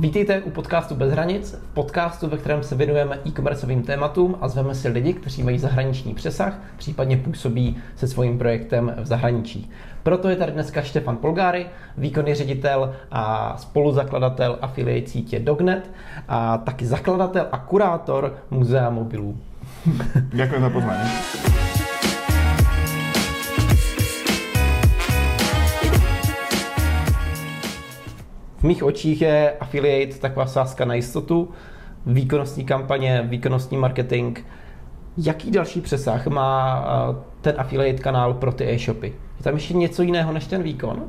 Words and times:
Vítejte 0.00 0.40
u 0.40 0.50
podcastu 0.50 0.94
Bez 0.94 1.12
hranic, 1.12 1.52
v 1.52 1.74
podcastu, 1.74 2.28
ve 2.28 2.38
kterém 2.38 2.62
se 2.62 2.74
věnujeme 2.74 3.18
e-commerceovým 3.26 3.82
tématům 3.82 4.38
a 4.40 4.48
zveme 4.48 4.74
si 4.74 4.88
lidi, 4.88 5.12
kteří 5.12 5.42
mají 5.42 5.58
zahraniční 5.58 6.14
přesah, 6.14 6.60
případně 6.76 7.16
působí 7.16 7.76
se 7.96 8.08
svým 8.08 8.38
projektem 8.38 8.94
v 8.98 9.06
zahraničí. 9.06 9.70
Proto 10.02 10.28
je 10.28 10.36
tady 10.36 10.52
dneska 10.52 10.82
Štefan 10.82 11.16
Polgáry, 11.16 11.66
výkonný 11.96 12.34
ředitel 12.34 12.94
a 13.10 13.54
spoluzakladatel 13.58 14.58
afiliate 14.60 15.08
sítě 15.08 15.38
Dognet 15.38 15.90
a 16.28 16.58
taky 16.58 16.86
zakladatel 16.86 17.46
a 17.52 17.58
kurátor 17.58 18.36
Muzea 18.50 18.90
mobilů. 18.90 19.36
Děkuji 20.32 20.60
za 20.60 20.70
pozvání. 20.70 21.10
V 28.58 28.62
mých 28.62 28.82
očích 28.82 29.22
je 29.22 29.52
affiliate 29.60 30.18
taková 30.18 30.46
sázka 30.46 30.84
na 30.84 30.94
jistotu, 30.94 31.48
výkonnostní 32.06 32.64
kampaně, 32.64 33.26
výkonnostní 33.28 33.78
marketing. 33.78 34.38
Jaký 35.18 35.50
další 35.50 35.80
přesah 35.80 36.26
má 36.26 36.84
eh, 36.84 37.16
ten 37.40 37.54
affiliate 37.58 38.02
kanál 38.02 38.34
pro 38.34 38.52
ty 38.52 38.74
e-shopy? 38.74 39.06
Je 39.38 39.44
tam 39.44 39.54
ještě 39.54 39.74
něco 39.74 40.02
jiného 40.02 40.32
než 40.32 40.46
ten 40.46 40.62
výkon? 40.62 41.02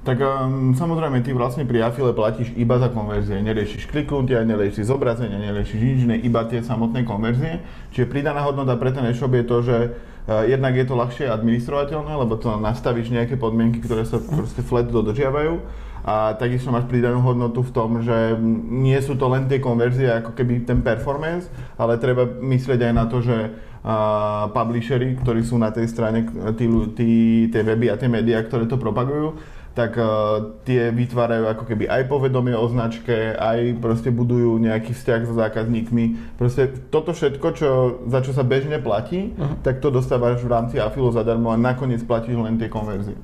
Tak 0.00 0.16
um, 0.16 0.72
samozrejme, 0.72 1.20
ty 1.20 1.36
vlastne 1.36 1.68
pri 1.68 1.84
afile 1.84 2.16
platíš 2.16 2.56
iba 2.56 2.80
za 2.80 2.88
konverzie. 2.88 3.36
Neriešiš 3.44 3.84
kliknutia, 3.84 4.48
neriešiš 4.48 4.88
zobrazenia, 4.88 5.36
neriešiš 5.36 5.76
nič 5.76 5.98
iné, 6.08 6.16
iba 6.24 6.40
tie 6.48 6.64
samotné 6.64 7.04
konverzie. 7.04 7.60
Čiže 7.92 8.08
pridaná 8.08 8.40
hodnota 8.40 8.80
pre 8.80 8.96
ten 8.96 9.04
e-shop 9.04 9.28
je 9.36 9.44
to, 9.44 9.56
že 9.60 9.76
uh, 9.92 10.48
jednak 10.48 10.72
je 10.72 10.88
to 10.88 10.96
ľahšie 10.96 11.28
administrovateľné, 11.28 12.16
lebo 12.16 12.32
to 12.40 12.48
nastavíš 12.48 13.12
nejaké 13.12 13.36
podmienky, 13.36 13.84
ktoré 13.84 14.08
sa 14.08 14.16
proste 14.24 14.64
flat 14.64 14.88
dodržiavajú 14.88 15.60
a 16.00 16.32
takisto 16.36 16.72
máš 16.72 16.88
pridanú 16.88 17.20
hodnotu 17.20 17.60
v 17.60 17.74
tom, 17.76 18.00
že 18.00 18.36
nie 18.72 18.96
sú 19.04 19.20
to 19.20 19.28
len 19.28 19.44
tie 19.46 19.60
konverzie, 19.60 20.08
ako 20.08 20.32
keby 20.32 20.64
ten 20.64 20.80
performance, 20.80 21.52
ale 21.76 22.00
treba 22.00 22.24
myslieť 22.24 22.80
aj 22.88 22.92
na 22.96 23.04
to, 23.04 23.20
že 23.20 23.36
uh, 23.84 24.48
publishery, 24.52 25.16
ktorí 25.20 25.44
sú 25.44 25.60
na 25.60 25.68
tej 25.68 25.92
strane, 25.92 26.24
tí, 26.56 26.64
tí, 26.96 27.10
tie 27.52 27.62
weby 27.64 27.92
a 27.92 28.00
tie 28.00 28.08
médiá, 28.08 28.40
ktoré 28.40 28.64
to 28.64 28.80
propagujú, 28.80 29.36
tak 29.70 29.94
uh, 29.94 30.58
tie 30.66 30.90
vytvárajú 30.90 31.46
ako 31.46 31.64
keby 31.68 31.86
aj 31.86 32.10
povedomie 32.10 32.58
o 32.58 32.66
značke, 32.66 33.38
aj 33.38 33.78
proste 33.78 34.10
budujú 34.10 34.58
nejaký 34.58 34.96
vzťah 34.96 35.20
so 35.30 35.34
zákazníkmi. 35.38 36.36
Proste 36.40 36.74
toto 36.90 37.14
všetko, 37.14 37.48
čo, 37.54 37.70
za 38.10 38.18
čo 38.24 38.34
sa 38.34 38.42
bežne 38.42 38.82
platí, 38.82 39.30
uh-huh. 39.30 39.62
tak 39.62 39.78
to 39.78 39.94
dostávaš 39.94 40.42
v 40.42 40.50
rámci 40.50 40.76
afilu 40.82 41.14
zadarmo 41.14 41.54
a 41.54 41.60
nakoniec 41.60 42.02
platíš 42.02 42.34
len 42.40 42.58
tie 42.58 42.66
konverzie. 42.66 43.14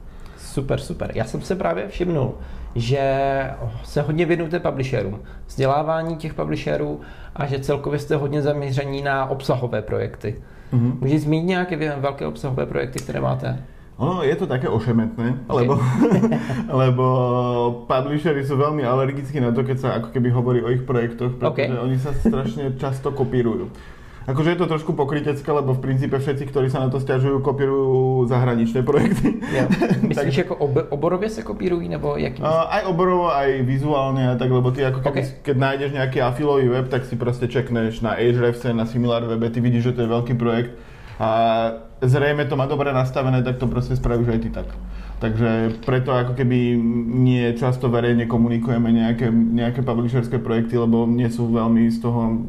Super, 0.47 0.81
super. 0.81 1.11
Já 1.15 1.25
jsem 1.25 1.43
se 1.43 1.55
právě 1.55 1.89
všimnul, 1.89 2.35
že 2.75 3.01
se 3.85 4.03
hodně 4.03 4.27
věnujete 4.27 4.61
publisherům, 4.61 5.21
vzdělávání 5.47 6.17
těch 6.17 6.35
publisherů 6.35 7.01
a 7.37 7.47
že 7.47 7.59
celkově 7.59 7.99
jste 7.99 8.17
hodně 8.17 8.43
zaměření 8.43 9.03
na 9.03 9.27
obsahové 9.27 9.83
projekty. 9.83 10.37
Mm-hmm. 10.73 11.01
Můžeš 11.01 11.21
zmínit 11.23 11.47
nějaké 11.47 11.77
velké 12.01 12.27
obsahové 12.27 12.67
projekty, 12.67 12.99
které 12.99 13.21
máte? 13.21 13.59
Ono 13.97 14.23
je 14.23 14.37
to 14.37 14.47
také 14.47 14.69
ošemetné, 14.69 15.49
okay. 15.49 15.57
lebo, 15.57 15.81
lebo 16.85 17.07
publishery 17.89 18.45
sú 18.45 18.61
veľmi 18.61 18.85
alergickí 18.85 19.41
na 19.41 19.57
to, 19.57 19.65
keď 19.65 19.77
sa 19.81 19.89
ako 19.97 20.13
keby 20.13 20.29
hovorí 20.37 20.61
o 20.61 20.69
ich 20.69 20.85
projektoch, 20.85 21.41
pretože 21.41 21.73
okay. 21.73 21.81
oni 21.81 21.97
sa 21.97 22.13
strašne 22.13 22.77
často 22.77 23.09
kopírujú. 23.17 23.73
Akože 24.27 24.51
je 24.51 24.59
to 24.59 24.67
trošku 24.67 24.93
pokrytecké, 24.93 25.47
lebo 25.47 25.71
v 25.71 25.81
princípe 25.87 26.19
všetci, 26.19 26.51
ktorí 26.51 26.67
sa 26.67 26.83
na 26.83 26.91
to 26.91 26.99
stiažujú, 26.99 27.47
kopírujú 27.47 28.27
zahraničné 28.27 28.83
projekty. 28.83 29.39
Ja. 29.55 29.71
Myslíš, 30.11 30.35
že 30.35 30.45
ako 30.45 30.55
ob- 30.55 30.87
oborově 30.91 31.31
se 31.31 31.43
kopírují, 31.43 31.89
nebo 31.89 32.19
jaký? 32.19 32.43
Uh, 32.43 32.67
aj 32.67 32.91
oborovo, 32.91 33.31
aj 33.31 33.63
vizuálne 33.63 34.27
a 34.27 34.35
tak, 34.35 34.51
lebo 34.51 34.75
ty 34.75 34.83
ako 34.83 34.99
keby, 34.99 35.21
okay. 35.23 35.31
keď 35.47 35.57
nájdeš 35.57 35.91
nejaký 35.95 36.19
afilový 36.27 36.67
web, 36.69 36.91
tak 36.91 37.07
si 37.07 37.15
proste 37.15 37.47
čekneš 37.47 38.03
na 38.03 38.19
Ahrefs, 38.19 38.67
na 38.67 38.87
SimilarWeb, 38.87 39.47
ty 39.55 39.63
vidíš, 39.63 39.83
že 39.83 39.93
to 39.95 40.01
je 40.03 40.11
veľký 40.11 40.35
projekt 40.35 40.75
a 41.17 41.31
zrejme 42.03 42.45
to 42.45 42.59
má 42.59 42.67
dobre 42.67 42.93
nastavené, 42.93 43.41
tak 43.41 43.57
to 43.57 43.71
proste 43.71 43.97
spravíš 43.97 44.29
aj 44.29 44.41
ty 44.43 44.51
tak. 44.51 44.69
Takže 45.17 45.81
preto 45.89 46.13
ako 46.13 46.37
keby 46.37 46.77
nie 47.25 47.57
často 47.57 47.89
verejne 47.89 48.29
komunikujeme 48.29 48.93
nejaké, 48.93 49.33
nejaké 49.33 49.81
publisherské 49.81 50.37
projekty, 50.37 50.77
lebo 50.77 51.09
nie 51.09 51.33
sú 51.33 51.49
veľmi 51.49 51.89
z 51.89 52.05
toho 52.05 52.45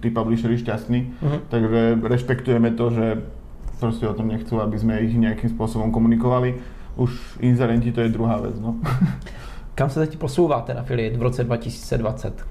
tí 0.00 0.10
publisheri 0.10 0.58
šťastní, 0.58 1.00
uh-huh. 1.22 1.40
takže 1.48 1.98
rešpektujeme 2.02 2.70
to, 2.70 2.90
že 2.90 3.06
proste 3.80 4.08
o 4.08 4.14
tom 4.14 4.28
nechcú, 4.28 4.60
aby 4.60 4.78
sme 4.78 5.02
ich 5.04 5.12
nejakým 5.16 5.50
spôsobom 5.50 5.92
komunikovali. 5.92 6.56
Už 6.96 7.42
inzerenti 7.42 7.92
to 7.92 8.00
je 8.00 8.08
druhá 8.08 8.38
vec. 8.38 8.54
No. 8.60 8.78
Kam 9.74 9.90
se 9.90 10.00
teď 10.00 10.18
posouvá 10.18 10.60
ten 10.60 10.78
affiliate 10.78 11.18
v 11.18 11.22
roce 11.22 11.44
2020? 11.44 12.46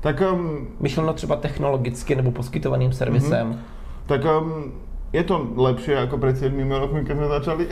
Tak, 0.00 0.20
um, 0.32 0.68
Myšleno 0.80 1.12
třeba 1.12 1.36
technologicky 1.36 2.14
nebo 2.14 2.30
poskytovaným 2.30 2.92
servisem? 2.92 3.50
Uh-huh. 3.52 3.58
Tak 4.06 4.24
um, 4.24 4.72
je 5.12 5.22
to 5.26 5.42
lepšie 5.56 5.98
ako 5.98 6.22
pred 6.22 6.38
7 6.38 6.54
rokmi, 6.70 7.02
keď 7.02 7.14
sme 7.18 7.28
začali. 7.28 7.62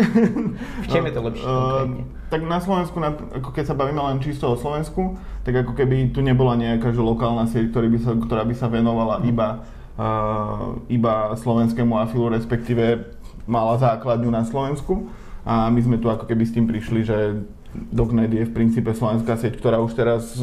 V 0.82 0.86
čem 0.90 1.06
je 1.06 1.12
to 1.14 1.22
lepšie 1.22 1.46
uh, 1.50 1.86
Tak 2.34 2.42
na 2.42 2.58
Slovensku, 2.58 2.98
ako 3.34 3.50
keď 3.54 3.64
sa 3.66 3.78
bavíme 3.78 4.02
len 4.02 4.18
čisto 4.18 4.50
o 4.50 4.58
Slovensku, 4.58 5.14
tak 5.48 5.64
ako 5.64 5.72
keby 5.80 6.12
tu 6.12 6.20
nebola 6.20 6.60
nejaká 6.60 6.92
že 6.92 7.00
lokálna 7.00 7.48
sieť, 7.48 7.72
ktorá 7.72 7.88
by 7.88 7.98
sa, 8.04 8.12
ktorá 8.20 8.42
by 8.44 8.52
sa 8.52 8.68
venovala 8.68 9.24
iba, 9.24 9.64
uh, 9.96 10.76
iba 10.92 11.32
slovenskému 11.40 11.96
afilu, 11.96 12.28
respektíve 12.28 13.08
mala 13.48 13.80
základňu 13.80 14.28
na 14.28 14.44
Slovensku. 14.44 15.08
A 15.48 15.72
my 15.72 15.80
sme 15.80 15.96
tu 15.96 16.12
ako 16.12 16.28
keby 16.28 16.44
s 16.44 16.52
tým 16.52 16.68
prišli, 16.68 17.00
že 17.00 17.40
Dognet 17.72 18.28
je 18.28 18.44
v 18.44 18.52
princípe 18.52 18.92
slovenská 18.92 19.40
sieť, 19.40 19.56
ktorá 19.56 19.80
už 19.80 19.96
teraz 19.96 20.36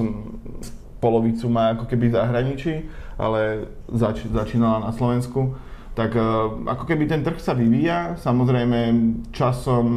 polovicu 0.97 1.53
má 1.53 1.77
ako 1.77 1.85
keby 1.85 2.09
v 2.09 2.17
zahraničí, 2.17 2.73
ale 3.21 3.69
zač- 3.93 4.25
začínala 4.25 4.89
na 4.89 4.91
Slovensku 4.97 5.53
tak 5.95 6.11
e, 6.11 6.21
ako 6.67 6.83
keby 6.83 7.07
ten 7.07 7.23
trh 7.23 7.39
sa 7.39 7.55
vyvíja, 7.55 8.19
samozrejme 8.19 8.91
časom 9.31 9.87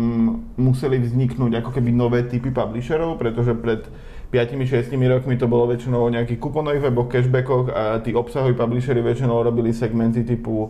museli 0.55 1.03
vzniknúť 1.03 1.59
ako 1.59 1.75
keby 1.75 1.91
nové 1.91 2.23
typy 2.23 2.55
publisherov, 2.55 3.19
pretože 3.19 3.59
pred 3.59 3.83
5-6 4.29 4.93
rokmi 4.93 5.41
to 5.41 5.49
bolo 5.49 5.73
väčšinou 5.73 6.05
o 6.05 6.13
nejakých 6.13 6.37
kuponových 6.37 6.93
weboch, 6.93 7.09
cashbackoch 7.09 7.73
a 7.73 8.05
tí 8.05 8.13
obsahoví 8.13 8.53
publishery 8.53 9.01
väčšinou 9.01 9.41
robili 9.41 9.73
segmenty 9.73 10.21
typu 10.21 10.69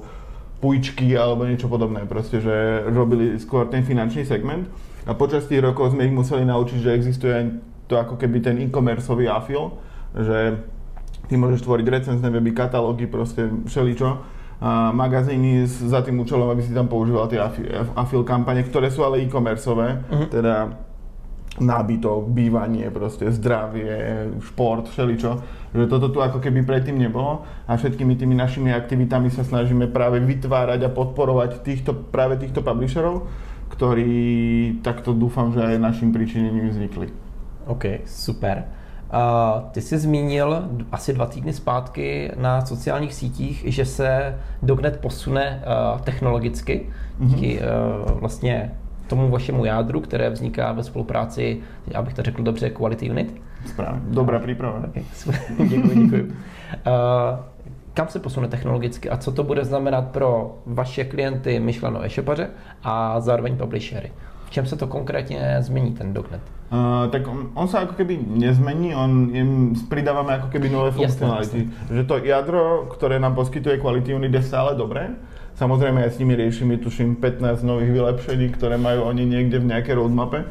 pújčky 0.63 1.15
alebo 1.19 1.47
niečo 1.47 1.67
podobné, 1.67 2.07
proste, 2.07 2.39
že 2.39 2.87
robili 2.91 3.39
skôr 3.39 3.67
ten 3.67 3.83
finančný 3.83 4.27
segment 4.27 4.67
a 5.07 5.15
počas 5.15 5.47
tých 5.47 5.63
rokov 5.63 5.95
sme 5.95 6.07
ich 6.07 6.15
museli 6.15 6.47
naučiť, 6.47 6.79
že 6.79 6.95
existuje 6.95 7.37
to 7.91 7.99
ako 7.99 8.15
keby 8.15 8.43
ten 8.43 8.59
e-commerceový 8.63 9.27
afil, 9.27 9.75
že 10.15 10.59
ty 11.27 11.35
môžeš 11.35 11.63
tvoriť 11.67 11.87
recenzné 11.87 12.29
weby, 12.31 12.55
katalógy, 12.55 13.11
proste 13.11 13.51
všeličo 13.67 14.39
magazíny 14.95 15.67
za 15.67 16.03
tým 16.03 16.19
účelom, 16.19 16.51
aby 16.51 16.63
si 16.67 16.75
tam 16.75 16.91
používal 16.91 17.31
tie 17.31 17.39
afil 17.95 18.27
kampane, 18.27 18.67
ktoré 18.67 18.91
sú 18.91 19.07
ale 19.07 19.23
e-commerceové, 19.23 20.03
uh-huh. 20.03 20.27
teda 20.27 20.55
nábytok, 21.61 22.29
bývanie, 22.29 22.91
proste 22.91 23.33
zdravie, 23.33 24.27
šport, 24.41 24.89
všeličo. 24.89 25.31
Že 25.75 25.87
toto 25.87 26.09
tu 26.09 26.19
ako 26.23 26.41
keby 26.41 26.63
predtým 26.65 26.99
nebolo 26.99 27.45
a 27.69 27.77
všetkými 27.77 28.17
tými 28.17 28.35
našimi 28.35 28.73
aktivitami 28.73 29.31
sa 29.31 29.45
snažíme 29.45 29.87
práve 29.93 30.21
vytvárať 30.21 30.85
a 30.85 30.95
podporovať 30.95 31.61
týchto, 31.61 31.93
práve 31.93 32.41
týchto 32.41 32.65
publisherov, 32.65 33.29
ktorí 33.69 34.81
takto 34.81 35.13
dúfam, 35.13 35.53
že 35.53 35.61
aj 35.61 35.77
našim 35.79 36.13
príčinením 36.13 36.73
vznikli. 36.73 37.13
OK, 37.69 38.09
super. 38.09 38.65
Uh, 39.09 39.73
ty 39.73 39.81
jsi 39.81 39.99
zmínil 39.99 40.69
asi 40.93 41.13
dva 41.13 41.27
týdny 41.27 41.53
zpátky 41.53 42.33
na 42.37 42.67
sociálních 42.67 43.15
sítích, 43.15 43.65
že 43.67 43.85
se 43.85 44.39
Dognet 44.63 45.01
posune 45.01 45.63
uh, 45.65 46.01
technologicky 46.01 46.91
díky 47.19 47.61
uh, 47.61 48.21
vlastně 48.21 48.73
tomu 49.09 49.31
vašemu 49.31 49.65
jádru, 49.65 50.01
které 50.01 50.31
vzniká 50.31 50.73
ve 50.73 50.85
spolupráci, 50.85 51.61
abych 51.95 52.15
to 52.15 52.23
řekl 52.23 52.43
dobře, 52.43 52.71
Quality 52.71 53.11
Unit. 53.11 53.35
Správně, 53.67 54.01
dobrá 54.05 54.39
příprava. 54.39 54.83
Okay. 54.89 55.03
děkuji, 55.69 56.05
děkuji. 56.05 56.23
Uh, 56.87 57.39
kam 57.95 58.09
se 58.09 58.19
posune 58.19 58.49
technologicky 58.49 59.11
a 59.11 59.17
co 59.17 59.33
to 59.33 59.43
bude 59.43 59.65
znamenat 59.65 60.09
pro 60.15 60.59
vaše 60.67 61.05
klienty, 61.05 61.61
myšleno 61.61 62.05
e-shopaře 62.05 62.51
a 62.85 63.21
zároveň 63.21 63.57
publishery? 63.57 64.13
V 64.47 64.51
čem 64.51 64.65
sa 64.65 64.81
to 64.81 64.89
konkrétne 64.89 65.61
zmení 65.61 65.93
ten 65.93 66.17
Dognet? 66.17 66.41
Uh, 66.73 67.05
tak 67.13 67.29
on, 67.29 67.53
on 67.53 67.69
sa 67.69 67.85
ako 67.85 68.01
keby 68.01 68.17
nezmení, 68.17 68.97
on 68.97 69.29
im 69.29 69.77
pridávame 69.93 70.41
ako 70.41 70.49
keby 70.49 70.73
nové 70.73 70.89
funkcionality. 70.97 71.69
Že 71.93 72.03
to 72.09 72.15
jadro, 72.25 72.89
ktoré 72.89 73.21
nám 73.21 73.37
poskytuje 73.37 73.77
Quality 73.77 74.17
Unit 74.17 74.33
je 74.33 74.41
stále 74.41 74.73
dobré. 74.73 75.13
Samozrejme 75.59 76.07
aj 76.07 76.15
s 76.15 76.21
nimi 76.23 76.39
riešime, 76.39 76.79
tuším, 76.79 77.19
15 77.19 77.67
nových 77.67 77.91
vylepšení, 77.91 78.55
ktoré 78.55 78.79
majú 78.79 79.11
oni 79.11 79.27
niekde 79.27 79.59
v 79.59 79.75
nejakej 79.75 79.99
roadmape. 79.99 80.47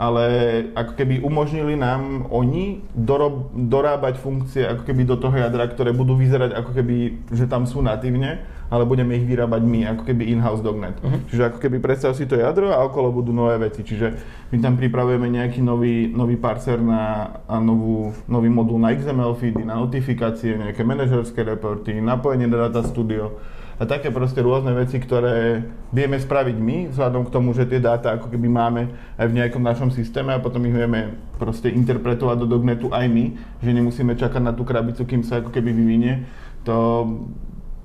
ale 0.00 0.24
ako 0.72 0.96
keby 0.96 1.20
umožnili 1.20 1.76
nám 1.76 2.24
oni 2.32 2.80
dorob, 2.96 3.52
dorábať 3.52 4.16
funkcie 4.16 4.64
ako 4.64 4.88
keby 4.88 5.04
do 5.04 5.20
toho 5.20 5.36
jadra, 5.36 5.68
ktoré 5.68 5.92
budú 5.92 6.16
vyzerať 6.16 6.56
ako 6.56 6.72
keby, 6.72 6.96
že 7.28 7.44
tam 7.44 7.68
sú 7.68 7.84
natívne, 7.84 8.40
ale 8.72 8.88
budeme 8.88 9.12
ich 9.20 9.28
vyrábať 9.28 9.60
my, 9.60 9.92
ako 9.92 10.02
keby 10.08 10.32
in-house 10.32 10.64
dognet. 10.64 10.96
Uh-huh. 11.04 11.20
Čiže 11.28 11.52
ako 11.52 11.58
keby 11.60 11.84
predstav 11.84 12.16
si 12.16 12.24
to 12.24 12.40
jadro 12.40 12.72
a 12.72 12.80
okolo 12.80 13.12
budú 13.12 13.36
nové 13.36 13.60
veci. 13.60 13.84
Čiže 13.84 14.16
my 14.48 14.56
tam 14.64 14.80
pripravujeme 14.80 15.28
nejaký 15.28 15.60
nový, 15.60 16.08
nový 16.08 16.40
parser 16.40 16.80
na 16.80 17.36
a 17.44 17.60
novú, 17.60 18.16
nový 18.24 18.48
modul 18.48 18.80
na 18.80 18.96
XML 18.96 19.36
feedy, 19.36 19.68
na 19.68 19.76
notifikácie, 19.76 20.56
nejaké 20.56 20.80
manažerské 20.80 21.44
reporty, 21.44 22.00
napojenie 22.00 22.48
na 22.48 22.72
data 22.72 22.80
studio 22.88 23.36
a 23.80 23.88
také 23.88 24.12
proste 24.12 24.44
rôzne 24.44 24.76
veci, 24.76 25.00
ktoré 25.00 25.64
vieme 25.88 26.20
spraviť 26.20 26.56
my, 26.60 26.92
vzhľadom 26.92 27.24
k 27.24 27.32
tomu, 27.32 27.56
že 27.56 27.64
tie 27.64 27.80
dáta 27.80 28.12
ako 28.12 28.28
keby 28.28 28.44
máme 28.44 28.92
aj 29.16 29.24
v 29.24 29.36
nejakom 29.40 29.64
našom 29.64 29.88
systéme 29.88 30.36
a 30.36 30.42
potom 30.44 30.60
ich 30.68 30.76
vieme 30.76 31.16
proste 31.40 31.72
interpretovať 31.72 32.36
do 32.44 32.46
dognetu 32.46 32.92
aj 32.92 33.08
my, 33.08 33.24
že 33.64 33.72
nemusíme 33.72 34.12
čakať 34.20 34.42
na 34.44 34.52
tú 34.52 34.68
krabicu, 34.68 35.08
kým 35.08 35.24
sa 35.24 35.40
ako 35.40 35.48
keby 35.48 35.72
vyvinie. 35.72 36.28
To, 36.68 37.08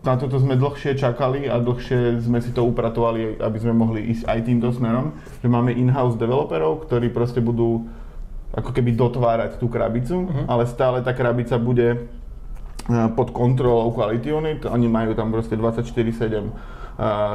na 0.04 0.20
toto 0.20 0.36
sme 0.36 0.60
dlhšie 0.60 1.00
čakali 1.00 1.48
a 1.48 1.64
dlhšie 1.64 2.20
sme 2.20 2.44
si 2.44 2.52
to 2.52 2.68
upratovali, 2.68 3.40
aby 3.40 3.58
sme 3.58 3.72
mohli 3.72 4.12
ísť 4.12 4.28
aj 4.28 4.40
týmto 4.52 4.76
smerom, 4.76 5.16
že 5.40 5.48
máme 5.48 5.72
in-house 5.72 6.20
developerov, 6.20 6.92
ktorí 6.92 7.08
proste 7.08 7.40
budú 7.40 7.88
ako 8.52 8.76
keby 8.76 9.00
dotvárať 9.00 9.64
tú 9.64 9.72
krabicu, 9.72 10.28
uh-huh. 10.28 10.44
ale 10.52 10.68
stále 10.68 11.00
tá 11.00 11.16
krabica 11.16 11.56
bude 11.56 12.08
pod 13.16 13.30
kontrolou 13.34 13.92
Quality 13.92 14.34
Unit, 14.34 14.66
oni 14.66 14.88
majú 14.88 15.18
tam 15.18 15.34
proste 15.34 15.58
24-7 15.58 16.46
uh, 16.46 16.52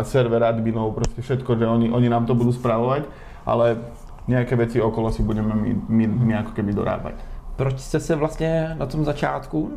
server 0.02 0.42
adminov, 0.46 0.94
proste 0.94 1.22
všetko, 1.22 1.58
že 1.58 1.66
oni, 1.66 1.90
oni 1.90 2.08
nám 2.08 2.26
to 2.26 2.38
budú 2.38 2.54
spravovať, 2.54 3.02
ale 3.46 3.82
nejaké 4.30 4.54
veci 4.54 4.78
okolo 4.78 5.10
si 5.10 5.26
budeme 5.26 5.50
my, 5.54 5.70
my, 5.90 6.04
my 6.06 6.32
ako 6.46 6.52
keby 6.54 6.70
dorábať. 6.70 7.14
Proč 7.56 7.80
jste 7.80 8.00
se 8.00 8.16
vlastně 8.16 8.74
na 8.78 8.86
tom 8.86 9.04
začátku 9.04 9.70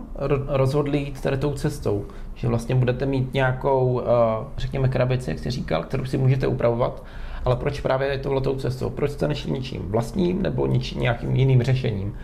rozhodli 0.48 0.98
jít 0.98 1.22
tady 1.22 1.38
tou 1.38 1.54
cestou? 1.54 2.06
Že 2.36 2.48
vlastně 2.48 2.76
budete 2.76 3.06
mít 3.06 3.34
nějakou, 3.34 4.02
eh, 4.02 4.46
řekněme, 4.58 4.88
krabici, 4.88 5.30
jak 5.30 5.40
jste 5.40 5.52
říkal, 5.52 5.84
kterou 5.84 6.06
si 6.06 6.18
můžete 6.18 6.48
upravovat, 6.48 7.04
ale 7.46 7.56
proč 7.56 7.82
právě 7.82 8.18
touhletou 8.18 8.56
cestou? 8.56 8.90
Proč 8.90 9.12
jste 9.12 9.28
nešli 9.28 9.52
ničím 9.52 9.82
vlastním 9.82 10.42
nebo 10.42 10.68
nič, 10.68 10.94
nějakým 10.94 11.36
jiným 11.36 11.64
řešením? 11.64 12.16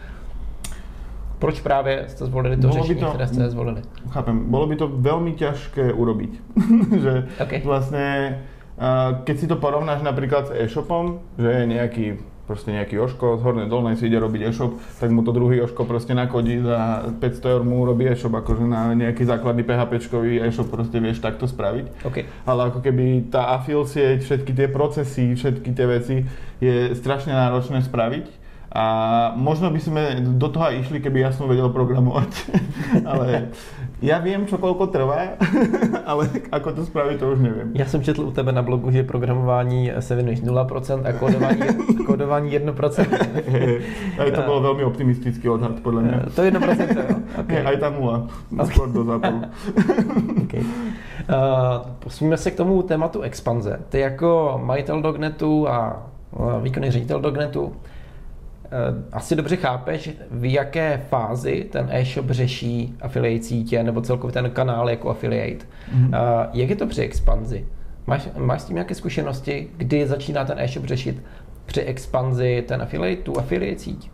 Proč 1.40 1.62
právě 1.62 2.04
jste 2.08 2.26
zvolili 2.26 2.58
to 2.58 2.68
bolo 2.68 2.82
řešení, 2.82 3.00
to, 3.00 3.12
které 3.12 3.50
zvolili? 3.50 3.82
Chápem, 4.10 4.52
bolo 4.52 4.68
by 4.68 4.76
to 4.76 4.88
veľmi 4.88 5.36
ťažké 5.40 5.94
urobiť. 5.96 6.32
že 7.04 7.14
okay. 7.40 7.64
vlastne, 7.64 8.38
keď 9.24 9.36
si 9.40 9.48
to 9.48 9.56
porovnáš 9.56 10.04
napríklad 10.04 10.48
s 10.48 10.52
e-shopom, 10.52 11.24
že 11.40 11.48
je 11.48 11.64
nejaký 11.68 12.06
proste 12.50 12.74
nejaký 12.74 12.98
Joško 12.98 13.38
z 13.38 13.42
Hornej 13.46 13.70
Dolnej 13.70 13.94
si 13.94 14.10
ide 14.10 14.18
robiť 14.18 14.50
e-shop, 14.50 14.74
tak 14.98 15.14
mu 15.14 15.22
to 15.22 15.30
druhý 15.30 15.62
Joško 15.62 15.86
proste 15.86 16.18
nakodí 16.18 16.58
za 16.66 17.06
500 17.22 17.46
eur 17.46 17.62
mu 17.62 17.86
urobí 17.86 18.10
e-shop, 18.10 18.34
akože 18.34 18.66
na 18.66 18.98
nejaký 18.98 19.22
základný 19.22 19.62
PHP 19.62 20.02
e-shop 20.42 20.68
proste 20.74 20.98
vieš 20.98 21.22
takto 21.22 21.46
spraviť. 21.46 22.02
Okay. 22.10 22.26
Ale 22.50 22.74
ako 22.74 22.82
keby 22.82 23.30
tá 23.30 23.54
afil 23.54 23.86
sieť, 23.86 24.26
všetky 24.26 24.58
tie 24.58 24.66
procesy, 24.66 25.38
všetky 25.38 25.70
tie 25.78 25.86
veci 25.86 26.16
je 26.58 26.98
strašne 26.98 27.38
náročné 27.38 27.86
spraviť 27.86 28.39
a 28.70 28.86
možno 29.34 29.74
by 29.74 29.82
sme 29.82 30.04
do 30.38 30.46
toho 30.46 30.70
aj 30.70 30.86
išli, 30.86 31.02
keby 31.02 31.26
ja 31.26 31.34
som 31.34 31.50
vedel 31.50 31.74
programovať. 31.74 32.32
ale 33.10 33.50
ja 33.98 34.22
viem, 34.22 34.46
čo 34.46 34.62
koľko 34.62 34.94
trvá, 34.94 35.42
ale 36.10 36.30
ako 36.54 36.78
to 36.78 36.82
spraviť, 36.86 37.18
to 37.18 37.26
už 37.34 37.40
neviem. 37.42 37.68
Ja 37.74 37.90
som 37.90 38.06
četl 38.06 38.30
u 38.30 38.32
tebe 38.32 38.54
na 38.54 38.62
blogu, 38.62 38.94
že 38.94 39.02
programování 39.02 39.92
se 40.00 40.16
venuješ 40.16 40.46
0% 40.46 41.02
a 41.02 41.12
kodování, 41.14 41.62
kodování 42.06 42.50
1%. 42.60 43.08
aj 44.22 44.32
to 44.32 44.42
bolo 44.46 44.60
veľmi 44.62 44.86
optimistický 44.86 45.50
odhad, 45.50 45.82
podľa 45.82 46.02
mňa. 46.02 46.18
To 46.38 46.42
1%, 46.46 46.94
jo? 46.94 47.16
Okay. 47.42 47.66
Aj 47.66 47.76
tá 47.82 47.90
nula. 47.90 48.30
Skôr 48.70 48.94
do 48.94 49.02
zápalu. 49.02 49.50
okay. 50.46 50.62
uh, 50.62 51.90
posuníme 52.06 52.38
se 52.38 52.52
k 52.54 52.56
tomu 52.56 52.86
tématu 52.86 53.22
expanze. 53.26 53.82
Ty 53.90 54.00
jako 54.00 54.62
majitel 54.64 55.02
Dognetu 55.02 55.68
a 55.68 56.06
výkonný 56.62 56.92
ředitel 56.92 57.20
Dognetu, 57.20 57.74
Eh, 57.74 57.99
asi 59.12 59.36
dobře 59.36 59.56
chápeš, 59.56 60.10
v 60.32 60.52
jaké 60.52 61.02
fázi 61.10 61.68
ten 61.72 61.88
e-shop 61.92 62.30
řeší 62.30 62.96
affiliate 63.02 63.44
sítě 63.44 63.84
nebo 63.84 64.02
celkově 64.02 64.34
ten 64.34 64.50
kanál 64.50 64.90
jako 64.90 65.10
affiliate. 65.10 65.66
Mm-hmm. 65.66 66.50
Jak 66.54 66.70
je 66.70 66.76
to 66.76 66.88
při 66.88 67.02
expanzi? 67.02 67.66
Máš, 68.08 68.30
máš 68.38 68.62
s 68.62 68.66
tím 68.66 68.76
nějaké 68.76 68.96
zkušenosti, 68.96 69.68
kdy 69.78 70.08
začíná 70.08 70.46
ten 70.46 70.60
e-shop 70.60 70.86
řešit 70.86 71.24
při 71.66 71.82
expanzi 71.82 72.64
ten 72.68 72.82
affiliate, 72.82 73.22
tu 73.22 73.40
affiliate 73.40 73.80
síť? 73.80 74.10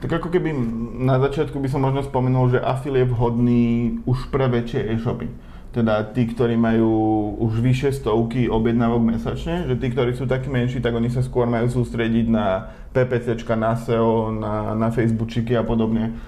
Tak 0.00 0.12
ako 0.16 0.32
keby 0.32 0.56
na 0.96 1.20
začiatku 1.20 1.60
by 1.60 1.68
som 1.68 1.84
možno 1.84 2.00
spomenul, 2.00 2.56
že 2.56 2.64
affiliate 2.64 3.04
je 3.04 3.12
vhodný 3.12 4.00
už 4.08 4.32
pre 4.32 4.48
väčšie 4.48 4.96
e-shopy 4.96 5.28
teda 5.70 6.02
tí, 6.10 6.26
ktorí 6.26 6.58
majú 6.58 6.90
už 7.38 7.62
vyše 7.62 7.94
stovky 7.94 8.50
objednávok 8.50 9.02
mesačne, 9.06 9.70
že 9.70 9.78
tí, 9.78 9.94
ktorí 9.94 10.18
sú 10.18 10.26
takí 10.26 10.50
menší, 10.50 10.82
tak 10.82 10.98
oni 10.98 11.06
sa 11.06 11.22
skôr 11.22 11.46
majú 11.46 11.70
sústrediť 11.70 12.26
na 12.26 12.74
PPCčka, 12.90 13.54
na 13.54 13.78
SEO, 13.78 14.34
na, 14.34 14.74
na 14.74 14.90
Facebookiky 14.90 15.54
a 15.54 15.62
podobne. 15.62 16.18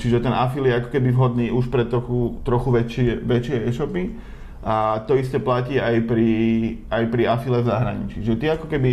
čiže 0.00 0.24
ten 0.24 0.32
afil 0.32 0.64
je 0.64 0.80
ako 0.80 0.88
keby 0.88 1.08
vhodný 1.12 1.46
už 1.52 1.68
pre 1.68 1.84
trochu, 1.84 2.40
trochu 2.48 2.68
väčšie, 2.72 3.20
väčšie 3.20 3.56
e-shopy. 3.68 4.04
A 4.62 5.04
to 5.04 5.18
isté 5.18 5.36
platí 5.42 5.76
aj 5.76 6.06
pri, 6.08 6.30
aj 6.88 7.04
pri 7.12 7.22
afile 7.28 7.60
v 7.60 7.68
zahraničí. 7.68 8.24
Že 8.24 8.34
ty 8.40 8.46
ako 8.56 8.66
keby 8.72 8.90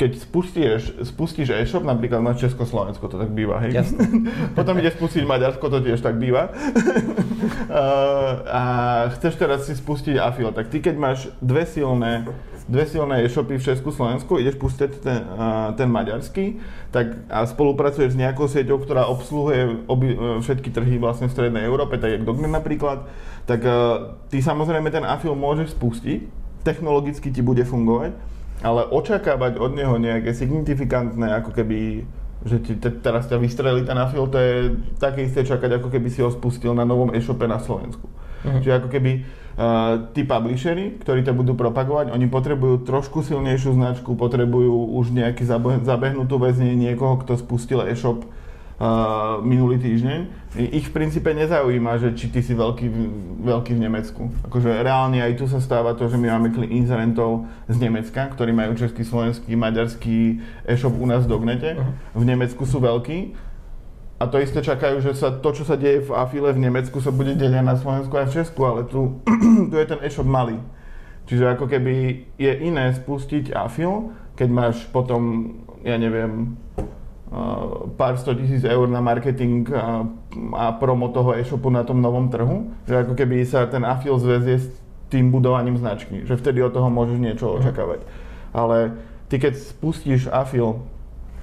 keď 0.00 0.16
spustíš, 0.16 0.96
spustíš 1.04 1.52
e-shop, 1.52 1.84
napríklad 1.84 2.24
na 2.24 2.32
Československo, 2.32 3.04
to 3.04 3.20
tak 3.20 3.36
býva, 3.36 3.60
hej? 3.60 3.84
Potom 4.56 4.80
ide 4.80 4.88
spustiť 4.96 5.28
Maďarsko, 5.28 5.68
to 5.68 5.84
tiež 5.84 6.00
tak 6.00 6.16
býva. 6.16 6.48
a 8.48 8.62
chceš 9.12 9.36
teraz 9.36 9.68
si 9.68 9.76
spustiť 9.76 10.16
Afil, 10.16 10.56
tak 10.56 10.72
ty 10.72 10.80
keď 10.80 10.96
máš 10.96 11.28
dve 11.44 11.68
silné, 11.68 12.24
dve 12.64 12.88
silné 12.88 13.28
e-shopy 13.28 13.60
v 13.60 13.66
Česku, 13.68 13.92
Slovensku, 13.92 14.40
ideš 14.40 14.56
pustiť 14.56 15.04
ten, 15.04 15.20
ten 15.76 15.88
maďarský, 15.92 16.56
tak 16.88 17.20
a 17.28 17.44
spolupracuješ 17.44 18.16
s 18.16 18.20
nejakou 18.24 18.48
sieťou, 18.48 18.80
ktorá 18.80 19.04
obsluhuje 19.04 19.84
obi, 19.84 20.16
e, 20.16 20.40
všetky 20.40 20.72
trhy 20.72 20.96
vlastne 20.96 21.28
v 21.28 21.36
Strednej 21.36 21.68
Európe, 21.68 22.00
tak 22.00 22.16
jak 22.16 22.24
Dognet 22.24 22.48
napríklad, 22.48 23.04
tak 23.44 23.60
uh, 23.66 24.16
ty 24.32 24.38
samozrejme 24.40 24.88
ten 24.94 25.04
Afil 25.04 25.34
môžeš 25.34 25.74
spustiť, 25.74 26.24
technologicky 26.62 27.34
ti 27.34 27.42
bude 27.42 27.66
fungovať, 27.66 28.14
ale 28.60 28.84
očakávať 28.88 29.56
od 29.56 29.72
neho 29.76 29.96
nejaké 29.96 30.36
signifikantné, 30.36 31.32
ako 31.40 31.50
keby 31.56 32.04
že 32.40 32.56
ti 32.64 32.72
te, 32.80 32.88
teraz 32.88 33.28
ťa 33.28 33.36
vystrelí 33.36 33.84
ten 33.84 34.00
afil, 34.00 34.24
to 34.24 34.40
je 34.40 34.72
také 34.96 35.28
isté 35.28 35.44
čakať, 35.44 35.76
ako 35.76 35.92
keby 35.92 36.08
si 36.08 36.24
ho 36.24 36.32
spustil 36.32 36.72
na 36.72 36.88
novom 36.88 37.12
e-shope 37.12 37.44
na 37.44 37.60
Slovensku. 37.60 38.08
Uh-huh. 38.08 38.64
Čiže 38.64 38.80
ako 38.80 38.88
keby 38.88 39.12
uh, 39.20 40.08
tí 40.16 40.24
publishery, 40.24 40.96
ktorí 41.04 41.20
to 41.20 41.36
budú 41.36 41.52
propagovať, 41.52 42.08
oni 42.08 42.32
potrebujú 42.32 42.88
trošku 42.88 43.20
silnejšiu 43.20 43.76
značku, 43.76 44.16
potrebujú 44.16 44.72
už 44.96 45.12
nejaký 45.12 45.44
zabehnutú 45.84 46.40
väzne 46.40 46.72
niekoho, 46.80 47.20
kto 47.20 47.36
spustil 47.36 47.84
e-shop 47.84 48.24
uh, 48.24 48.28
minulý 49.44 49.76
týždeň. 49.76 50.40
Ich 50.72 50.88
v 50.88 50.94
princípe 50.96 51.28
nezaujíma, 51.30 52.00
že 52.00 52.16
či 52.16 52.32
ty 52.32 52.40
si 52.40 52.56
veľký, 52.56 52.86
veľký 53.44 53.76
v 53.76 53.82
Nemecku. 53.86 54.32
Akože 54.48 54.72
reálne 54.82 55.20
aj 55.20 55.36
tu 55.36 55.44
sa 55.44 55.60
stáva 55.60 55.92
to, 55.92 56.08
že 56.08 56.16
my 56.16 56.32
máme 56.32 56.50
inzerentov 56.64 57.44
z 57.68 57.76
Nemecka, 57.76 58.32
ktorí 58.32 58.50
majú 58.56 58.74
český, 58.74 59.04
slovenský, 59.04 59.52
maďarský 59.52 60.40
e-shop 60.64 60.96
u 60.96 61.06
nás 61.06 61.28
v 61.28 61.30
Dognete. 61.30 61.76
V 62.16 62.24
Nemecku 62.24 62.64
sú 62.64 62.80
veľkí. 62.80 63.36
A 64.20 64.28
to 64.28 64.36
isté 64.40 64.60
čakajú, 64.60 65.00
že 65.00 65.16
sa 65.16 65.32
to, 65.32 65.48
čo 65.52 65.64
sa 65.64 65.80
deje 65.80 66.04
v 66.04 66.12
Afile 66.12 66.52
v 66.52 66.60
Nemecku, 66.60 67.00
sa 67.00 67.08
bude 67.08 67.32
deť 67.36 67.60
na 67.64 67.76
Slovensku 67.76 68.12
aj 68.16 68.32
v 68.32 68.34
Česku, 68.42 68.60
ale 68.68 68.84
tu, 68.84 69.20
tu 69.70 69.74
je 69.76 69.86
ten 69.88 70.00
e-shop 70.04 70.28
malý. 70.28 70.60
Čiže 71.24 71.56
ako 71.56 71.68
keby 71.68 72.26
je 72.36 72.52
iné 72.64 72.92
spustiť 72.96 73.52
Afil, 73.54 74.12
keď 74.36 74.48
máš 74.50 74.76
potom, 74.88 75.52
ja 75.84 75.96
neviem, 75.96 76.56
pár 77.94 78.18
sto 78.18 78.34
tisíc 78.34 78.66
eur 78.66 78.90
na 78.90 78.98
marketing 78.98 79.70
a, 79.70 80.02
a 80.58 80.64
promo 80.74 81.14
toho 81.14 81.38
e-shopu 81.38 81.70
na 81.70 81.86
tom 81.86 82.02
novom 82.02 82.26
trhu, 82.26 82.74
že 82.90 83.06
ako 83.06 83.14
keby 83.14 83.46
sa 83.46 83.70
ten 83.70 83.86
afil 83.86 84.18
zväzie 84.18 84.58
s 84.58 84.66
tým 85.10 85.30
budovaním 85.30 85.78
značky, 85.78 86.26
že 86.26 86.34
vtedy 86.34 86.62
od 86.62 86.74
toho 86.74 86.90
môžeš 86.90 87.18
niečo 87.22 87.46
mhm. 87.50 87.54
očakávať. 87.62 88.00
Ale 88.50 88.98
ty 89.30 89.38
keď 89.38 89.54
spustíš 89.58 90.26
afil 90.26 90.82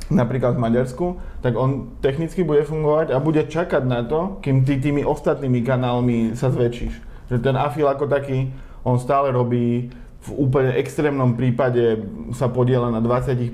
napríklad 0.08 0.56
v 0.56 0.64
Maďarsku, 0.64 1.06
tak 1.44 1.56
on 1.56 2.00
technicky 2.00 2.44
bude 2.44 2.64
fungovať 2.64 3.12
a 3.12 3.20
bude 3.20 3.44
čakať 3.44 3.84
na 3.84 4.04
to, 4.04 4.40
kým 4.40 4.64
ty 4.64 4.80
tými 4.80 5.04
ostatnými 5.04 5.64
kanálmi 5.64 6.36
sa 6.36 6.48
zväčšíš. 6.48 6.94
Že 7.28 7.44
ten 7.44 7.56
afil 7.60 7.88
ako 7.92 8.08
taký, 8.08 8.52
on 8.88 9.00
stále 9.04 9.36
robí 9.36 9.92
v 10.28 10.30
úplne 10.36 10.76
extrémnom 10.76 11.40
prípade 11.40 12.04
sa 12.36 12.52
podiela 12.52 12.92
na 12.92 13.00
20% 13.00 13.48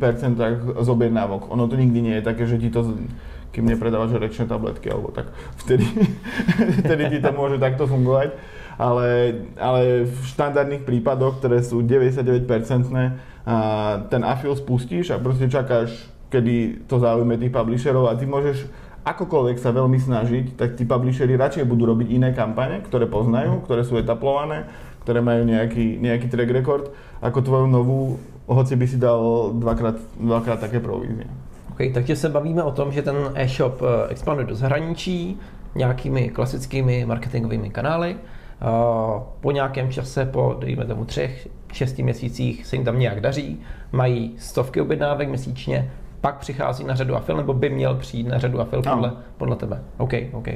z 0.82 0.88
objednávok. 0.90 1.54
Ono 1.54 1.70
to 1.70 1.78
nikdy 1.78 2.00
nie 2.02 2.16
je 2.18 2.24
také, 2.26 2.50
že 2.50 2.58
ti 2.58 2.74
to 2.74 2.98
kým 3.54 3.70
nepredávaš 3.70 4.18
rečné 4.18 4.50
tabletky 4.50 4.90
alebo 4.90 5.14
tak, 5.14 5.30
vtedy, 5.62 5.86
vtedy 6.82 7.04
ti 7.14 7.20
to 7.22 7.30
môže 7.30 7.62
takto 7.62 7.86
fungovať. 7.86 8.34
Ale, 8.74 9.38
ale 9.54 10.10
v 10.10 10.18
štandardných 10.34 10.82
prípadoch, 10.82 11.38
ktoré 11.38 11.62
sú 11.62 11.86
99% 11.86 12.50
a 13.46 13.56
ten 14.10 14.26
afil 14.26 14.58
spustíš 14.58 15.14
a 15.14 15.22
proste 15.22 15.46
čakáš 15.46 16.10
kedy 16.34 16.90
to 16.90 16.98
zaujme 16.98 17.38
tých 17.38 17.54
publisherov 17.54 18.10
a 18.10 18.18
ty 18.18 18.26
môžeš 18.26 18.66
akokoľvek 19.06 19.58
sa 19.62 19.70
veľmi 19.70 20.00
snažiť, 20.02 20.58
tak 20.58 20.74
tí 20.80 20.88
publisheri 20.88 21.38
radšej 21.38 21.70
budú 21.70 21.86
robiť 21.94 22.08
iné 22.10 22.34
kampane, 22.34 22.82
ktoré 22.82 23.06
poznajú, 23.06 23.62
ktoré 23.68 23.86
sú 23.86 24.00
etaplované, 24.02 24.66
ktoré 25.04 25.20
majú 25.20 25.44
nejaký, 25.44 26.00
nejaký 26.00 26.28
track 26.32 26.50
record, 26.52 26.86
ako 27.20 27.40
tvoju 27.44 27.68
novú, 27.68 28.20
hoci 28.48 28.76
by 28.76 28.86
si 28.88 28.98
dal 28.98 29.52
dvakrát, 29.56 30.00
dvakrát 30.20 30.60
také 30.60 30.80
provízie. 30.80 31.28
OK, 31.72 31.94
takže 31.94 32.16
se 32.16 32.30
bavíme 32.30 32.64
o 32.64 32.72
tom, 32.72 32.92
že 32.92 33.02
ten 33.02 33.16
e-shop 33.36 33.82
eh, 33.82 34.12
expanduje 34.12 34.48
do 34.48 34.56
zahraničí 34.56 35.38
nějakými 35.76 36.30
klasickými 36.30 37.06
marketingovými 37.06 37.70
kanály. 37.70 38.16
Eh, 38.16 38.66
po 39.40 39.52
nějakém 39.52 39.92
čase, 39.92 40.26
po 40.26 40.56
dejme 40.60 40.86
tomu 40.86 41.06
třech, 41.06 41.48
šesti 41.74 42.04
měsících 42.04 42.66
se 42.66 42.76
jim 42.76 42.86
tam 42.86 43.00
nějak 43.00 43.22
daří, 43.22 43.62
mají 43.92 44.36
stovky 44.38 44.82
objednávek 44.82 45.30
měsíčně, 45.30 45.92
pak 46.24 46.40
přichází 46.40 46.84
na 46.84 46.96
řadu 46.96 47.16
afil, 47.16 47.38
nebo 47.38 47.54
by 47.54 47.70
měl 47.70 47.96
přijít 47.96 48.28
na 48.28 48.40
řadu 48.40 48.62
afil 48.62 48.82
podle, 48.82 49.10
no. 49.10 49.18
podle 49.38 49.56
tebe? 49.56 49.84
OK, 49.98 50.14
OK. 50.32 50.48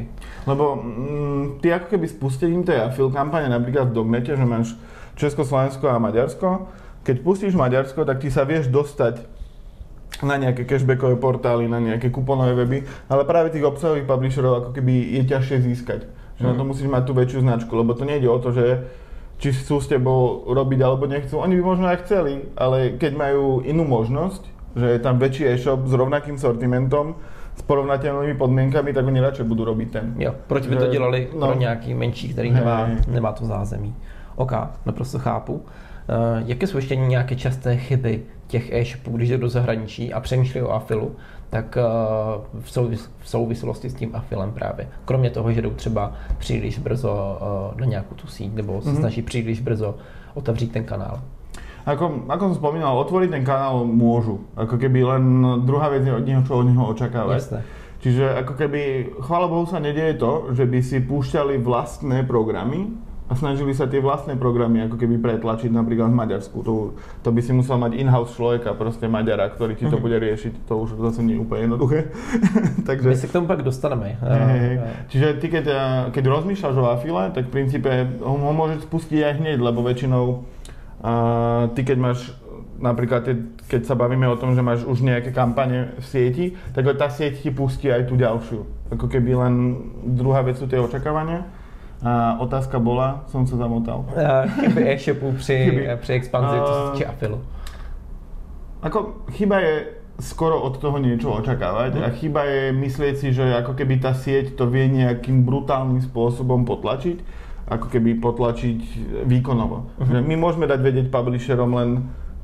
Lebo 0.48 0.76
mm, 0.76 1.60
ty 1.62 1.74
ako 1.74 1.86
keby 1.92 2.08
spustením 2.08 2.64
tej 2.64 2.88
afil 2.88 3.12
kampane 3.12 3.52
napríklad 3.52 3.92
v 3.92 4.00
Dognete, 4.00 4.32
že 4.40 4.48
máš 4.48 4.80
Česko, 5.20 5.44
Slovensko 5.44 5.92
a 5.92 6.00
Maďarsko, 6.00 6.72
keď 7.04 7.20
pustíš 7.20 7.60
Maďarsko, 7.60 8.08
tak 8.08 8.24
ty 8.24 8.32
sa 8.32 8.48
vieš 8.48 8.72
dostať 8.72 9.28
na 10.24 10.40
nejaké 10.40 10.64
cashbackové 10.64 11.20
portály, 11.20 11.68
na 11.68 11.84
nejaké 11.84 12.16
kuponové 12.16 12.56
weby, 12.56 12.88
ale 13.12 13.28
práve 13.28 13.52
tých 13.52 13.68
obsahových 13.68 14.08
publisherov 14.08 14.64
ako 14.64 14.70
keby 14.72 15.20
je 15.20 15.24
ťažšie 15.28 15.58
získať. 15.68 16.08
Že 16.40 16.44
mm. 16.44 16.48
na 16.48 16.54
to 16.56 16.64
mhm. 16.64 16.70
musíš 16.72 16.88
mať 16.88 17.04
tú 17.04 17.12
väčšiu 17.12 17.40
značku, 17.44 17.76
lebo 17.76 17.92
to 17.92 18.08
nejde 18.08 18.32
o 18.32 18.40
to, 18.40 18.56
že 18.56 18.88
či 19.44 19.52
chcú 19.52 19.84
s 19.84 19.92
tebou 19.92 20.48
robiť 20.48 20.80
alebo 20.80 21.12
nechcú. 21.12 21.44
Oni 21.44 21.60
by 21.60 21.64
možno 21.76 21.92
aj 21.92 22.08
chceli, 22.08 22.48
ale 22.56 22.96
keď 22.96 23.20
majú 23.20 23.68
inú 23.68 23.84
možnosť, 23.84 24.57
že 24.78 24.86
je 24.86 25.00
tam 25.00 25.20
väčší 25.20 25.46
e-shop 25.48 25.88
s 25.88 25.94
rovnakým 25.94 26.38
sortimentom, 26.38 27.16
s 27.58 27.62
porovnateľnými 27.66 28.38
podmienkami, 28.38 28.94
tak 28.94 29.02
oni 29.02 29.18
radšej 29.18 29.46
budú 29.50 29.66
robiť 29.66 29.90
ten. 29.90 30.14
Jo, 30.22 30.38
proč 30.48 30.70
by 30.70 30.76
to 30.76 30.88
dělali 30.88 31.28
no. 31.34 31.48
pro 31.48 31.58
nějaký 31.58 31.94
menší, 31.94 32.30
který 32.30 32.52
nemá, 32.52 32.90
nemá 33.08 33.32
to 33.32 33.46
zázemí. 33.46 33.96
OK, 34.36 34.54
naprosto 34.86 35.20
chápu. 35.20 35.54
Uh, 35.54 35.62
jaké 36.46 36.68
jsou 36.68 36.78
ještě 36.78 36.96
nějaké 36.96 37.36
časté 37.36 37.78
chyby 37.78 38.22
těch 38.48 38.74
e-shopů, 38.74 39.18
když 39.18 39.30
jdou 39.30 39.38
do 39.38 39.50
zahraničí 39.50 40.14
a 40.14 40.20
přemýšlí 40.20 40.62
o 40.62 40.72
afilu, 40.72 41.16
tak 41.50 41.78
uh, 41.78 42.62
v, 42.62 42.72
souvis- 42.72 43.10
v 43.20 43.30
souvislosti 43.30 43.90
s 43.90 43.94
tím 43.94 44.10
afilem 44.14 44.52
právě. 44.52 44.88
Kromě 45.06 45.30
toho, 45.30 45.52
že 45.52 45.62
jdou 45.62 45.72
třeba 45.72 46.14
příliš 46.38 46.80
brzo 46.80 47.40
uh, 47.72 47.80
na 47.80 47.86
nějakou 47.86 48.16
tu 48.16 48.28
síť, 48.28 48.54
nebo 48.54 48.82
se 48.82 48.90
mm-hmm. 48.90 49.00
snaží 49.00 49.22
příliš 49.22 49.60
brzo 49.60 49.96
otevřít 50.34 50.72
ten 50.72 50.84
kanál. 50.84 51.22
Ako, 51.88 52.28
ako 52.28 52.42
som 52.52 52.56
spomínal, 52.60 53.00
otvoriť 53.00 53.30
ten 53.32 53.44
kanál 53.48 53.88
môžu. 53.88 54.44
Ako 54.60 54.76
keby 54.76 55.08
len 55.08 55.24
druhá 55.64 55.88
vec 55.88 56.04
je 56.04 56.12
od 56.12 56.28
neho, 56.28 56.44
čo 56.44 56.60
od 56.60 56.68
neho 56.68 56.84
očakávať. 56.92 57.40
Jasné. 57.40 57.60
Čiže 58.04 58.26
ako 58.44 58.54
keby, 58.60 58.82
chvála 59.24 59.48
Bohu 59.48 59.64
sa 59.66 59.80
nedieje 59.80 60.20
to, 60.20 60.52
že 60.52 60.68
by 60.68 60.80
si 60.84 61.00
púšťali 61.00 61.58
vlastné 61.64 62.28
programy 62.28 62.92
a 63.28 63.36
snažili 63.36 63.76
sa 63.76 63.92
tie 63.92 64.00
vlastné 64.00 64.40
programy 64.40 64.88
ako 64.88 64.96
keby 64.96 65.20
pretlačiť 65.20 65.68
napríklad 65.68 66.12
v 66.12 66.20
Maďarsku. 66.20 66.64
To, 66.64 66.96
to 67.24 67.30
by 67.36 67.42
si 67.44 67.52
musel 67.52 67.76
mať 67.76 68.00
in-house 68.00 68.40
človeka, 68.40 68.72
proste 68.72 69.12
Maďara, 69.12 69.52
ktorý 69.52 69.76
ti 69.76 69.84
to 69.84 69.96
mm-hmm. 69.96 70.04
bude 70.04 70.18
riešiť. 70.24 70.54
To 70.72 70.88
už 70.88 70.96
zase 70.96 71.20
nie 71.28 71.36
je 71.36 71.44
úplne 71.44 71.68
jednoduché. 71.68 72.08
Takže... 72.88 73.08
My 73.12 73.16
sa 73.20 73.28
k 73.28 73.36
tomu 73.36 73.48
pak 73.52 73.68
dostaneme. 73.68 74.16
Hey, 74.24 74.80
hey. 74.80 74.96
Čiže 75.12 75.28
ty 75.44 75.48
keď, 75.52 75.66
eh, 75.68 75.80
keď 76.16 76.24
rozmýšľaš 76.24 76.76
o 76.80 76.86
afile, 76.88 77.24
tak 77.36 77.52
v 77.52 77.52
princípe 77.52 77.92
ho, 78.24 78.36
ho 78.40 78.54
môžeš 78.56 78.88
spustiť 78.88 79.20
aj 79.20 79.34
hneď, 79.44 79.58
lebo 79.60 79.84
väčšinou 79.84 80.48
uh, 81.02 81.70
ty 81.74 81.82
keď 81.84 81.98
máš 81.98 82.20
napríklad, 82.78 83.26
keď 83.68 83.82
sa 83.90 83.98
bavíme 83.98 84.30
o 84.30 84.38
tom, 84.38 84.54
že 84.54 84.62
máš 84.62 84.86
už 84.86 85.02
nejaké 85.02 85.34
kampane 85.34 85.98
v 85.98 86.06
sieti, 86.06 86.46
tak 86.78 86.86
tá 86.98 87.10
sieť 87.10 87.42
ti 87.42 87.50
pustí 87.50 87.90
aj 87.90 88.06
tú 88.06 88.16
ďalšiu. 88.16 88.94
Ako 88.94 89.10
keby 89.10 89.34
len 89.34 89.54
druhá 90.06 90.46
vec 90.46 90.62
sú 90.62 90.70
tie 90.70 90.78
očakávania. 90.78 91.50
A 91.98 92.38
otázka 92.38 92.78
bola, 92.78 93.26
som 93.34 93.50
sa 93.50 93.58
zamotal. 93.58 94.06
Chyby 94.62 94.86
e-shopu 94.86 95.34
při, 95.34 95.90
při 95.98 96.14
expanzi, 96.14 96.58
to 96.62 96.92
týče 96.94 97.06
afilu. 97.06 97.42
Ako 98.82 99.26
chyba 99.34 99.60
je 99.60 99.86
skoro 100.22 100.62
od 100.62 100.78
toho 100.78 100.98
niečo 101.02 101.34
očakávať 101.34 101.98
a 102.02 102.14
chyba 102.14 102.46
je 102.46 102.74
myslieť 102.74 103.16
si, 103.18 103.34
že 103.34 103.54
ako 103.58 103.74
keby 103.74 103.98
tá 103.98 104.14
sieť 104.14 104.54
to 104.54 104.70
vie 104.70 104.86
nejakým 104.90 105.42
brutálnym 105.46 106.02
spôsobom 106.02 106.66
potlačiť, 106.66 107.18
ako 107.68 107.92
keby 107.92 108.16
potlačiť 108.24 108.80
výkonovo. 109.28 109.92
Uh-huh. 110.00 110.24
My 110.24 110.36
môžeme 110.40 110.66
dať 110.68 110.80
vedieť 110.80 111.08
publisherom 111.12 111.76
len 111.76 111.90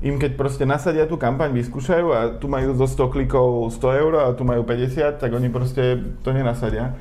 im 0.03 0.20
keď 0.20 0.36
proste 0.36 0.68
nasadia 0.68 1.08
tú 1.08 1.15
kampaň, 1.15 1.56
vyskúšajú 1.56 2.08
a 2.12 2.20
tu 2.36 2.51
majú 2.51 2.75
zo 2.75 2.84
100 2.84 3.08
klikov 3.15 3.72
100 3.72 4.01
eur 4.03 4.13
a 4.20 4.36
tu 4.36 4.44
majú 4.44 4.68
50, 4.68 5.15
tak 5.15 5.32
oni 5.32 5.48
proste 5.48 5.96
to 6.20 6.36
nenasadia. 6.36 6.92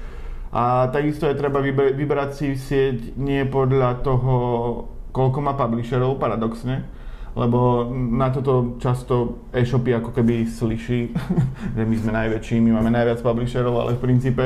A 0.55 0.87
takisto 0.95 1.27
je 1.27 1.35
treba 1.35 1.59
vybrať 1.65 2.31
si 2.31 2.55
sieť 2.55 3.19
nie 3.19 3.43
podľa 3.43 4.07
toho, 4.07 4.35
koľko 5.11 5.39
má 5.43 5.59
publisherov, 5.59 6.23
paradoxne, 6.23 6.87
lebo 7.35 7.91
na 7.91 8.31
toto 8.31 8.79
často 8.79 9.49
e-shopy 9.51 9.99
ako 9.99 10.15
keby 10.15 10.47
slyší, 10.47 11.11
že 11.77 11.83
my 11.83 11.95
sme 11.99 12.13
najväčší, 12.15 12.63
my 12.63 12.71
máme 12.79 12.95
najviac 12.95 13.19
publisherov, 13.19 13.83
ale 13.83 13.99
v 13.99 14.05
princípe 14.05 14.45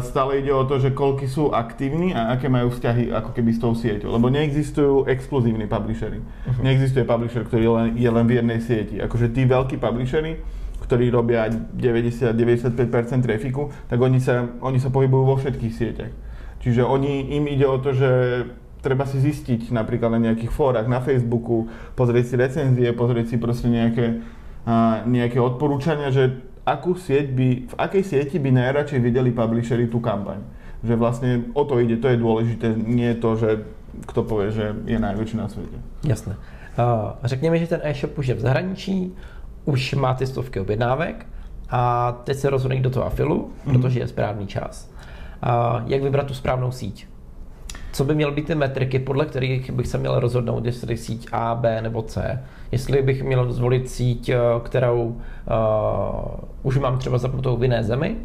stále 0.00 0.40
ide 0.40 0.54
o 0.54 0.64
to, 0.64 0.80
že 0.80 0.94
koľky 0.94 1.28
sú 1.28 1.52
aktívni 1.52 2.14
a 2.16 2.32
aké 2.32 2.48
majú 2.48 2.72
vzťahy 2.72 3.12
ako 3.12 3.30
keby 3.36 3.50
s 3.52 3.60
tou 3.60 3.72
sieťou. 3.74 4.14
Lebo 4.14 4.32
neexistujú 4.32 5.04
exkluzívni 5.10 5.68
publishery. 5.68 6.22
Uh-huh. 6.22 6.62
Neexistuje 6.64 7.04
publisher, 7.04 7.44
ktorý 7.44 7.62
je 7.62 7.72
len, 7.72 7.88
je 7.98 8.10
len 8.10 8.24
v 8.24 8.32
jednej 8.40 8.60
sieti. 8.64 8.96
Akože 9.02 9.28
tí 9.34 9.44
veľkí 9.44 9.76
publishery, 9.76 10.40
ktorí 10.88 11.12
robia 11.12 11.52
90-95% 11.52 13.20
trafiku, 13.20 13.68
tak 13.92 13.98
oni 14.00 14.22
sa, 14.22 14.48
oni 14.62 14.80
sa 14.80 14.88
pohybujú 14.88 15.24
vo 15.26 15.36
všetkých 15.36 15.74
sieťach. 15.74 16.12
Čiže 16.64 16.82
oni, 16.82 17.36
im 17.36 17.44
ide 17.50 17.68
o 17.68 17.76
to, 17.78 17.92
že 17.92 18.10
treba 18.80 19.04
si 19.04 19.20
zistiť 19.20 19.74
napríklad 19.74 20.16
na 20.16 20.20
nejakých 20.30 20.54
fórach 20.54 20.86
na 20.86 21.02
Facebooku, 21.02 21.68
pozrieť 21.98 22.24
si 22.30 22.34
recenzie, 22.38 22.88
pozrieť 22.94 23.34
si 23.34 23.36
proste 23.36 23.68
nejaké, 23.68 24.22
a, 24.64 25.02
nejaké 25.04 25.38
odporúčania, 25.42 26.08
že 26.08 26.47
akú 26.74 26.94
sieť 26.98 27.32
by, 27.32 27.48
v 27.70 27.74
akej 27.78 28.02
sieti 28.04 28.36
by 28.36 28.50
najradšej 28.52 29.00
videli 29.00 29.30
publishery 29.32 29.88
tú 29.88 30.00
kampaň. 30.00 30.44
Že 30.84 30.94
vlastne 30.94 31.30
o 31.54 31.62
to 31.64 31.80
ide, 31.82 31.98
to 31.98 32.08
je 32.12 32.18
dôležité, 32.20 32.70
nie 32.76 33.10
je 33.14 33.18
to, 33.18 33.30
že 33.36 33.50
kto 34.06 34.20
povie, 34.22 34.54
že 34.54 34.76
je 34.86 34.98
najväčší 34.98 35.36
na 35.36 35.48
svete. 35.48 35.78
Jasné. 36.06 36.36
Uh, 36.78 37.18
řekněme, 37.24 37.58
že 37.58 37.66
ten 37.66 37.80
e-shop 37.82 38.18
už 38.18 38.26
je 38.26 38.34
v 38.34 38.40
zahraničí, 38.40 39.12
už 39.64 39.94
má 39.94 40.14
ty 40.14 40.26
stovky 40.26 40.60
objednávek 40.60 41.26
a 41.70 42.12
teď 42.24 42.36
se 42.36 42.50
rozhodne 42.50 42.80
do 42.80 42.90
toho 42.90 43.06
afilu, 43.06 43.50
mm. 43.66 43.72
protože 43.72 44.00
je 44.00 44.08
správný 44.08 44.46
čas. 44.46 44.90
A 45.42 45.82
jak 45.86 46.02
vybrat 46.02 46.26
tu 46.26 46.34
správnou 46.34 46.72
síť? 46.72 47.06
Co 47.92 48.04
by 48.04 48.14
měly 48.14 48.32
být 48.32 48.46
ty 48.46 48.54
metriky, 48.54 48.98
podle 48.98 49.26
kterých 49.26 49.70
bych 49.70 49.86
se 49.86 49.98
měl 49.98 50.20
rozhodnout, 50.20 50.64
jestli 50.64 50.96
síť 50.96 51.28
A, 51.32 51.54
B 51.54 51.82
nebo 51.82 52.02
C? 52.02 52.42
Jestli 52.72 53.02
bych 53.02 53.22
měl 53.22 53.52
zvolit 53.52 53.90
síť, 53.90 54.28
eh, 54.28 54.38
kterou 54.62 55.02
uh, 55.04 55.14
už 56.62 56.78
mám 56.78 56.98
třeba 56.98 57.18
zapnutou 57.18 57.56
v 57.56 57.62
jiné 57.62 57.84
zemi 57.84 58.16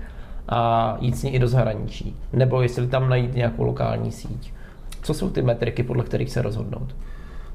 a 0.49 0.97
jít 0.99 1.17
s 1.17 1.23
ní 1.23 1.35
i 1.35 1.39
do 1.39 1.47
zahraničí. 1.47 2.15
Nebo 2.33 2.61
jestli 2.61 2.87
tam 2.87 3.09
najít 3.09 3.35
nějakou 3.35 3.63
lokální 3.63 4.11
síť. 4.11 4.53
Co 5.01 5.13
jsou 5.13 5.29
ty 5.29 5.41
metriky, 5.41 5.83
podle 5.83 6.03
kterých 6.03 6.31
se 6.31 6.41
rozhodnout? 6.41 6.95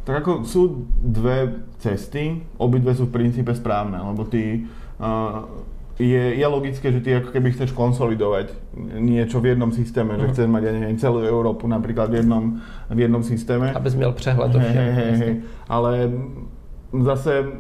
Tak 0.09 0.25
ako 0.25 0.49
sú 0.49 0.89
dve 1.05 1.69
cesty, 1.85 2.41
obidve 2.57 2.97
sú 2.97 3.13
v 3.13 3.13
princípe 3.13 3.53
správne, 3.53 4.01
lebo 4.01 4.25
ty 4.25 4.65
uh, 4.97 5.45
je, 5.99 6.25
je 6.39 6.47
logické, 6.47 6.95
že 6.95 7.03
ty 7.03 7.11
ako 7.19 7.35
keby 7.35 7.51
chceš 7.59 7.75
konsolidovať 7.75 8.55
niečo 9.03 9.43
v 9.43 9.55
jednom 9.55 9.75
systéme, 9.75 10.15
mm. 10.15 10.19
že 10.19 10.27
mhm. 10.27 10.33
chceš 10.33 10.47
mať, 10.47 10.63
ja 10.63 10.73
neviem, 10.73 10.99
celú 10.99 11.19
Európu 11.27 11.67
napríklad 11.67 12.15
v 12.15 12.23
jednom, 12.23 12.45
v 12.87 12.99
jednom 13.03 13.23
systéme. 13.27 13.75
Aby 13.75 13.91
si 13.91 13.97
měl 13.97 14.13
přehled 14.13 14.55
o. 14.55 14.59
Hey, 14.59 14.91
hey, 14.95 15.13
hey. 15.19 15.35
Ale 15.69 16.11
zase 17.03 17.51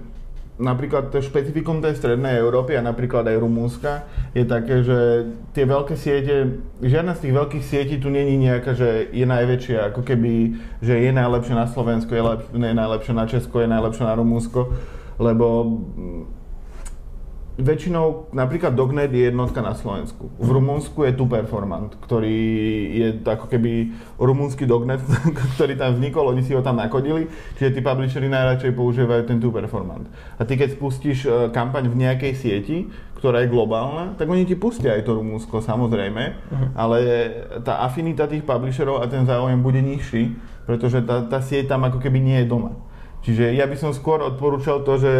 napríklad 0.58 1.14
to 1.14 1.22
špecifikum 1.22 1.78
tej 1.78 1.94
strednej 1.94 2.42
Európy 2.42 2.74
a 2.74 2.82
napríklad 2.82 3.30
aj 3.30 3.38
Rumúnska 3.38 3.92
je 4.34 4.42
také, 4.42 4.82
že 4.82 5.30
tie 5.54 5.62
veľké 5.62 5.94
siete, 5.94 6.58
žiadna 6.82 7.14
z 7.14 7.30
tých 7.30 7.34
veľkých 7.34 7.64
sietí 7.64 7.96
tu 8.02 8.10
není 8.10 8.34
nejaká, 8.42 8.74
že 8.74 9.06
je 9.14 9.22
najväčšia, 9.22 9.94
ako 9.94 10.02
keby, 10.02 10.58
že 10.82 10.98
je 10.98 11.10
najlepšia 11.14 11.54
na 11.54 11.66
Slovensku, 11.70 12.10
je, 12.10 12.22
lep, 12.22 12.42
je 12.50 12.74
najlepšia 12.74 13.14
na 13.14 13.26
Česko, 13.30 13.62
je 13.62 13.70
najlepšia 13.70 14.04
na 14.10 14.14
Rumúnsko, 14.18 14.60
lebo 15.22 15.46
väčšinou 17.58 18.30
napríklad 18.30 18.78
Dognet 18.78 19.10
je 19.10 19.26
jednotka 19.26 19.58
na 19.58 19.74
Slovensku. 19.74 20.30
V 20.38 20.48
Rumunsku 20.48 21.02
je 21.02 21.12
tu 21.18 21.26
Performant, 21.26 21.90
ktorý 21.98 22.38
je 22.94 23.08
ako 23.26 23.50
keby 23.50 23.90
rumúnsky 24.14 24.62
Dognet, 24.62 25.02
ktorý 25.58 25.74
tam 25.74 25.98
vznikol, 25.98 26.30
oni 26.30 26.46
si 26.46 26.54
ho 26.54 26.62
tam 26.62 26.78
nakodili, 26.78 27.26
čiže 27.58 27.74
tí 27.74 27.80
publishery 27.82 28.30
najradšej 28.30 28.78
používajú 28.78 29.22
ten 29.26 29.42
tu 29.42 29.50
Performant. 29.50 30.06
A 30.38 30.46
ty 30.46 30.54
keď 30.54 30.78
spustíš 30.78 31.26
e, 31.26 31.50
kampaň 31.50 31.90
v 31.90 31.98
nejakej 31.98 32.32
sieti, 32.38 32.86
ktorá 33.18 33.42
je 33.42 33.50
globálna, 33.50 34.14
tak 34.14 34.30
oni 34.30 34.46
ti 34.46 34.54
pustia 34.54 34.94
aj 34.94 35.02
to 35.02 35.18
Rumunsko, 35.18 35.58
samozrejme, 35.58 36.22
uh-huh. 36.30 36.68
ale 36.78 36.98
tá 37.66 37.82
afinita 37.82 38.30
tých 38.30 38.46
publisherov 38.46 39.02
a 39.02 39.10
ten 39.10 39.26
záujem 39.26 39.58
bude 39.58 39.82
nižší, 39.82 40.38
pretože 40.62 41.02
tá, 41.02 41.26
tá 41.26 41.42
sieť 41.42 41.74
tam 41.74 41.82
ako 41.82 41.98
keby 41.98 42.22
nie 42.22 42.38
je 42.46 42.46
doma. 42.46 42.78
Čiže 43.26 43.50
ja 43.58 43.66
by 43.66 43.74
som 43.74 43.90
skôr 43.90 44.22
odporúčal 44.22 44.86
to, 44.86 44.94
že 45.02 45.12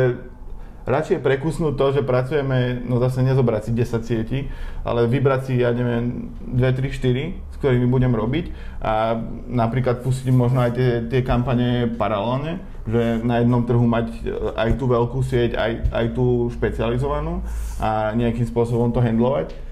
radšej 0.88 1.20
prekusnúť 1.20 1.74
to, 1.76 1.86
že 2.00 2.02
pracujeme, 2.02 2.80
no 2.82 2.96
zase 2.98 3.20
nezobrať 3.20 3.68
si 3.68 3.70
10 3.76 4.08
sietí, 4.08 4.38
ale 4.82 5.04
vybrať 5.04 5.40
si, 5.44 5.52
ja 5.60 5.70
neviem, 5.76 6.32
2, 6.48 6.58
3, 6.58 6.90
4, 6.90 7.52
s 7.52 7.56
ktorými 7.60 7.86
budem 7.86 8.16
robiť 8.16 8.50
a 8.80 9.20
napríklad 9.46 10.00
pustiť 10.00 10.32
možno 10.32 10.64
aj 10.64 10.72
tie, 10.74 10.90
tie 11.06 11.20
kampane 11.20 11.92
paralelne, 12.00 12.64
že 12.88 13.20
na 13.20 13.44
jednom 13.44 13.62
trhu 13.68 13.84
mať 13.84 14.08
aj 14.56 14.70
tú 14.80 14.84
veľkú 14.88 15.20
sieť, 15.20 15.54
aj, 15.54 15.72
aj 15.92 16.06
tú 16.16 16.48
špecializovanú 16.56 17.44
a 17.78 18.16
nejakým 18.16 18.48
spôsobom 18.48 18.90
to 18.90 19.04
handlovať 19.04 19.68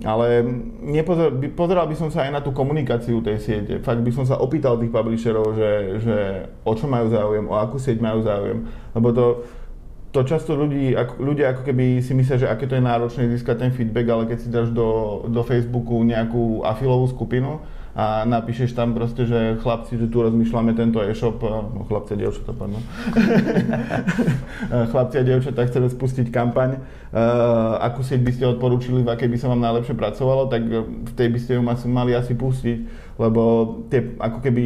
ale 0.00 0.40
pozeral 1.52 1.84
by 1.84 1.96
som 1.96 2.08
sa 2.08 2.24
aj 2.24 2.32
na 2.32 2.40
tú 2.40 2.56
komunikáciu 2.56 3.20
tej 3.20 3.36
siete. 3.36 3.84
Fakt 3.84 4.00
by 4.00 4.08
som 4.08 4.24
sa 4.24 4.40
opýtal 4.40 4.80
tých 4.80 4.88
publisherov, 4.88 5.52
že, 5.52 5.70
že 6.00 6.16
o 6.64 6.72
čo 6.72 6.88
majú 6.88 7.12
záujem, 7.12 7.44
o 7.44 7.54
akú 7.60 7.76
sieť 7.76 8.00
majú 8.00 8.24
záujem. 8.24 8.64
Lebo 8.96 9.08
to, 9.12 9.44
to 10.10 10.20
často 10.26 10.58
ľudí, 10.58 10.90
ako, 10.98 11.14
ľudia 11.22 11.54
ako 11.54 11.62
keby 11.70 12.02
si 12.02 12.12
myslia, 12.18 12.42
že 12.42 12.50
aké 12.50 12.66
to 12.66 12.74
je 12.74 12.82
náročné 12.82 13.30
získať 13.30 13.62
ten 13.62 13.70
feedback, 13.70 14.06
ale 14.10 14.26
keď 14.26 14.38
si 14.42 14.48
dáš 14.50 14.74
do, 14.74 15.22
do 15.30 15.42
Facebooku 15.46 16.02
nejakú 16.02 16.66
afilovú 16.66 17.06
skupinu, 17.10 17.62
a 17.90 18.22
napíšeš 18.22 18.70
tam 18.70 18.94
proste, 18.94 19.26
že 19.26 19.58
chlapci, 19.66 19.98
že 19.98 20.06
tu 20.06 20.22
rozmýšľame 20.22 20.78
tento 20.78 21.02
e-shop, 21.02 21.42
no 21.42 21.82
chlapci 21.90 22.14
a 22.14 22.18
dievčatá, 22.22 22.54
pardon. 22.54 22.78
chlapci 24.94 25.16
a 25.18 25.26
dievčatá 25.26 25.66
chceme 25.66 25.90
spustiť 25.90 26.30
kampaň, 26.30 26.78
uh, 26.78 27.82
akú 27.82 28.06
sieť 28.06 28.22
by 28.22 28.30
ste 28.30 28.44
odporúčili, 28.46 29.02
v 29.02 29.10
akej 29.10 29.26
by 29.26 29.36
sa 29.42 29.50
vám 29.50 29.66
najlepšie 29.66 29.98
pracovalo, 29.98 30.46
tak 30.46 30.62
v 30.70 31.12
tej 31.18 31.28
by 31.34 31.38
ste 31.42 31.52
ju 31.58 31.62
mali 31.90 32.14
asi 32.14 32.38
pustiť, 32.38 32.78
lebo 33.18 33.42
tie 33.90 34.14
ako 34.22 34.38
keby 34.38 34.64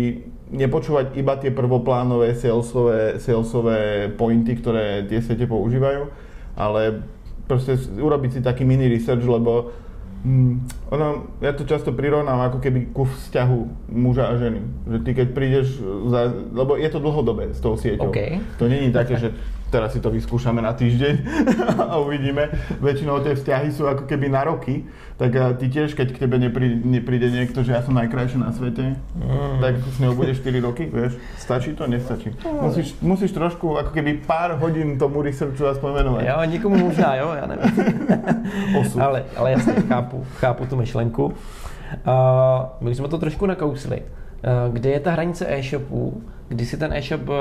nepočúvať 0.55 1.19
iba 1.19 1.35
tie 1.37 1.51
prvoplánové 1.51 2.39
salesové, 2.39 3.19
salesové 3.19 4.09
pointy, 4.15 4.55
ktoré 4.55 5.03
tie 5.11 5.19
siete 5.19 5.51
používajú, 5.51 6.09
ale 6.55 7.03
proste 7.51 7.75
urobiť 7.99 8.39
si 8.39 8.41
taký 8.41 8.63
mini 8.63 8.87
research, 8.87 9.27
lebo 9.27 9.75
Hmm, 10.25 10.65
ono, 10.89 11.37
ja 11.45 11.53
to 11.53 11.69
často 11.69 11.93
prirovnám 11.93 12.49
ako 12.49 12.57
keby 12.65 12.97
ku 12.97 13.05
vzťahu 13.05 13.93
muža 13.93 14.33
a 14.33 14.41
ženy. 14.41 14.65
Že 14.89 14.99
ty 15.05 15.11
keď 15.13 15.29
prídeš, 15.37 15.77
za, 16.09 16.33
lebo 16.33 16.81
je 16.81 16.89
to 16.89 16.97
dlhodobé 16.97 17.53
s 17.53 17.61
tou 17.61 17.77
sieťou. 17.77 18.09
Okay. 18.09 18.41
To 18.57 18.65
není 18.65 18.89
také, 18.89 19.21
že 19.21 19.37
teraz 19.75 19.91
si 19.91 19.99
to 19.99 20.15
vyskúšame 20.15 20.63
na 20.63 20.71
týždeň 20.71 21.15
a 21.91 21.99
uvidíme. 21.99 22.47
Väčšinou 22.79 23.19
tie 23.27 23.35
vzťahy 23.35 23.75
sú 23.75 23.91
ako 23.91 24.07
keby 24.07 24.31
na 24.31 24.47
roky, 24.47 24.87
tak 25.19 25.35
ty 25.59 25.67
tiež, 25.67 25.99
keď 25.99 26.15
k 26.15 26.21
tebe 26.23 26.39
nepríde, 26.39 26.79
nepríde 26.87 27.27
niekto, 27.35 27.67
že 27.67 27.75
ja 27.75 27.83
som 27.83 27.99
najkrajší 27.99 28.39
na 28.39 28.55
svete, 28.55 28.95
mm. 28.95 29.59
tak 29.59 29.75
s 29.83 29.99
ňou 29.99 30.15
budeš 30.15 30.47
4 30.47 30.63
roky, 30.63 30.87
vieš, 30.87 31.19
stačí 31.43 31.75
to, 31.75 31.91
nestačí. 31.91 32.31
Musíš, 32.47 32.95
musíš 33.03 33.35
trošku, 33.35 33.75
ako 33.75 33.91
keby 33.91 34.23
pár 34.23 34.55
hodín 34.63 34.95
tomu 34.95 35.27
researchu 35.27 35.67
aspoň 35.67 35.91
venovať. 36.03 36.23
Jo, 36.23 36.37
nikomu 36.47 36.77
možná, 36.79 37.19
jo, 37.19 37.35
ja 37.35 37.47
neviem. 37.51 37.71
ale, 39.07 39.25
ale 39.37 39.49
jasně, 39.53 39.75
chápu, 39.89 40.27
chápu 40.39 40.67
tu 40.67 40.77
myšlenku. 40.77 41.25
Uh, 41.27 42.67
my 42.81 42.95
jsme 42.95 43.09
to 43.09 43.19
trošku 43.19 43.47
nakousli. 43.47 44.03
Uh, 44.03 44.75
kde 44.75 44.91
je 44.91 45.01
ta 45.01 45.11
hranice 45.11 45.47
e-shopů, 45.49 46.23
kdy 46.49 46.67
si 46.67 46.77
ten 46.77 46.93
e-shop 46.93 47.29
uh, 47.29 47.35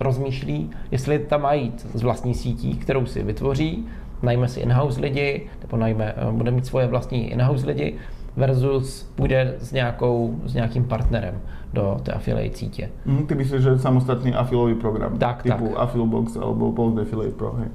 rozmýšlí, 0.00 0.70
jestli 0.90 1.18
tam 1.18 1.42
má 1.42 1.52
jít 1.52 1.86
z 1.94 2.02
vlastní 2.02 2.34
sítí, 2.34 2.74
kterou 2.74 3.06
si 3.06 3.22
vytvoří, 3.22 3.86
najme 4.22 4.48
si 4.48 4.60
in-house 4.60 5.00
lidi, 5.00 5.46
nebo 5.62 5.76
najme, 5.76 6.14
eh, 6.16 6.32
bude 6.32 6.50
mít 6.50 6.66
svoje 6.66 6.86
vlastní 6.86 7.30
in-house 7.30 7.66
lidi, 7.66 7.94
versus 8.36 9.02
půjde 9.14 9.54
s, 9.58 9.72
nějakou, 9.72 10.40
s 10.44 10.54
nějakým 10.54 10.84
partnerem 10.84 11.40
do 11.72 12.00
té 12.02 12.12
affiliate 12.12 12.56
sítě. 12.56 12.90
Mm, 13.04 13.26
ty 13.26 13.34
myslíš, 13.34 13.62
že 13.62 13.78
samostatný 13.78 14.34
afilový 14.34 14.74
program? 14.74 15.18
Tak, 15.18 15.42
typu 15.42 15.68
tak. 15.68 15.76
Affilbox 15.76 16.36
alebo 16.36 16.72
Post 16.72 16.98
Affiliate 16.98 17.36
Pro, 17.36 17.52
hej. 17.52 17.68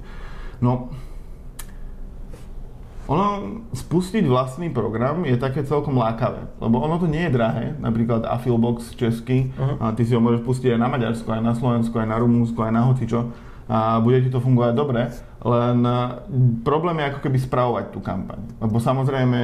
No, 0.61 0.89
ono, 3.09 3.25
spustiť 3.73 4.23
vlastný 4.25 4.69
program 4.69 5.25
je 5.25 5.37
také 5.39 5.65
celkom 5.65 5.97
lákavé, 5.97 6.49
lebo 6.61 6.81
ono 6.81 7.01
to 7.01 7.09
nie 7.09 7.25
je 7.27 7.35
drahé, 7.35 7.65
napríklad 7.81 8.25
Affilbox 8.25 8.93
česky, 8.93 9.49
uh-huh. 9.53 9.81
a 9.81 9.85
ty 9.97 10.05
si 10.05 10.13
ho 10.13 10.21
môžeš 10.21 10.45
pustiť 10.45 10.77
aj 10.77 10.79
na 10.79 10.89
Maďarsku, 10.89 11.27
aj 11.29 11.41
na 11.41 11.53
Slovensku, 11.57 11.95
aj 11.97 12.07
na 12.07 12.17
Rumúnsku, 12.21 12.59
aj 12.61 12.73
na 12.73 12.85
hocičo 12.85 13.21
a 13.71 14.03
bude 14.03 14.19
ti 14.19 14.27
to 14.27 14.43
fungovať 14.43 14.73
dobre, 14.75 15.07
len 15.47 15.77
problém 16.67 16.99
je 16.99 17.09
ako 17.15 17.19
keby 17.23 17.37
spravovať 17.39 17.85
tú 17.95 18.03
kampaň, 18.03 18.43
lebo 18.59 18.83
samozrejme 18.83 19.39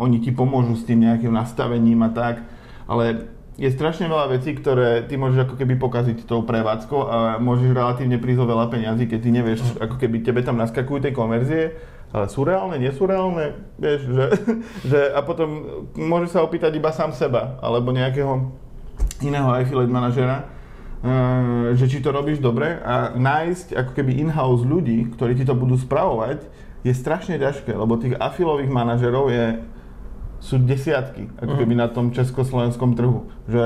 oni 0.00 0.18
ti 0.24 0.32
pomôžu 0.32 0.80
s 0.80 0.88
tým 0.88 1.04
nejakým 1.04 1.28
nastavením 1.28 2.00
a 2.08 2.10
tak, 2.14 2.48
ale 2.88 3.28
je 3.58 3.68
strašne 3.74 4.08
veľa 4.08 4.32
vecí, 4.32 4.54
ktoré 4.56 5.04
ty 5.04 5.20
môžeš 5.20 5.44
ako 5.44 5.54
keby 5.60 5.76
pokaziť 5.76 6.24
tou 6.24 6.46
prevádzkou 6.46 7.00
a 7.04 7.16
môžeš 7.42 7.74
relatívne 7.74 8.16
prísť 8.16 8.46
o 8.46 8.50
veľa 8.54 8.70
peňazí, 8.70 9.04
keď 9.10 9.18
ty 9.20 9.30
nevieš, 9.34 9.60
ako 9.76 9.98
keby 10.00 10.24
tebe 10.24 10.40
tam 10.40 10.56
naskakujú 10.56 11.04
tie 11.04 11.12
konverzie 11.12 11.76
ale 12.08 12.26
sú 12.32 12.40
reálne, 12.44 12.80
nie 12.80 12.92
sú 12.92 13.04
reálne, 13.04 13.52
vieš, 13.76 14.08
že, 14.08 14.26
že 14.90 15.00
a 15.12 15.20
potom 15.20 15.84
môže 15.92 16.32
sa 16.32 16.40
opýtať 16.40 16.72
iba 16.76 16.88
sám 16.92 17.12
seba, 17.12 17.60
alebo 17.60 17.92
nejakého 17.92 18.48
iného 19.20 19.48
affiliate 19.52 19.92
manažera, 19.92 20.48
eh, 21.04 21.76
že 21.76 21.86
či 21.86 21.98
to 22.00 22.08
robíš 22.14 22.40
dobre 22.40 22.80
a 22.80 23.12
nájsť 23.12 23.76
ako 23.76 23.90
keby 23.92 24.24
in-house 24.24 24.64
ľudí, 24.64 25.12
ktorí 25.12 25.36
ti 25.36 25.44
to 25.44 25.52
budú 25.52 25.76
spravovať, 25.76 26.48
je 26.86 26.94
strašne 26.94 27.36
ťažké, 27.36 27.74
lebo 27.74 27.98
tých 27.98 28.16
afilových 28.16 28.70
manažerov 28.70 29.28
je, 29.34 29.60
sú 30.38 30.62
desiatky, 30.62 31.26
ako 31.42 31.52
mhm. 31.54 31.60
keby 31.60 31.74
na 31.74 31.88
tom 31.90 32.14
československom 32.14 32.94
trhu. 32.94 33.26
Že 33.50 33.64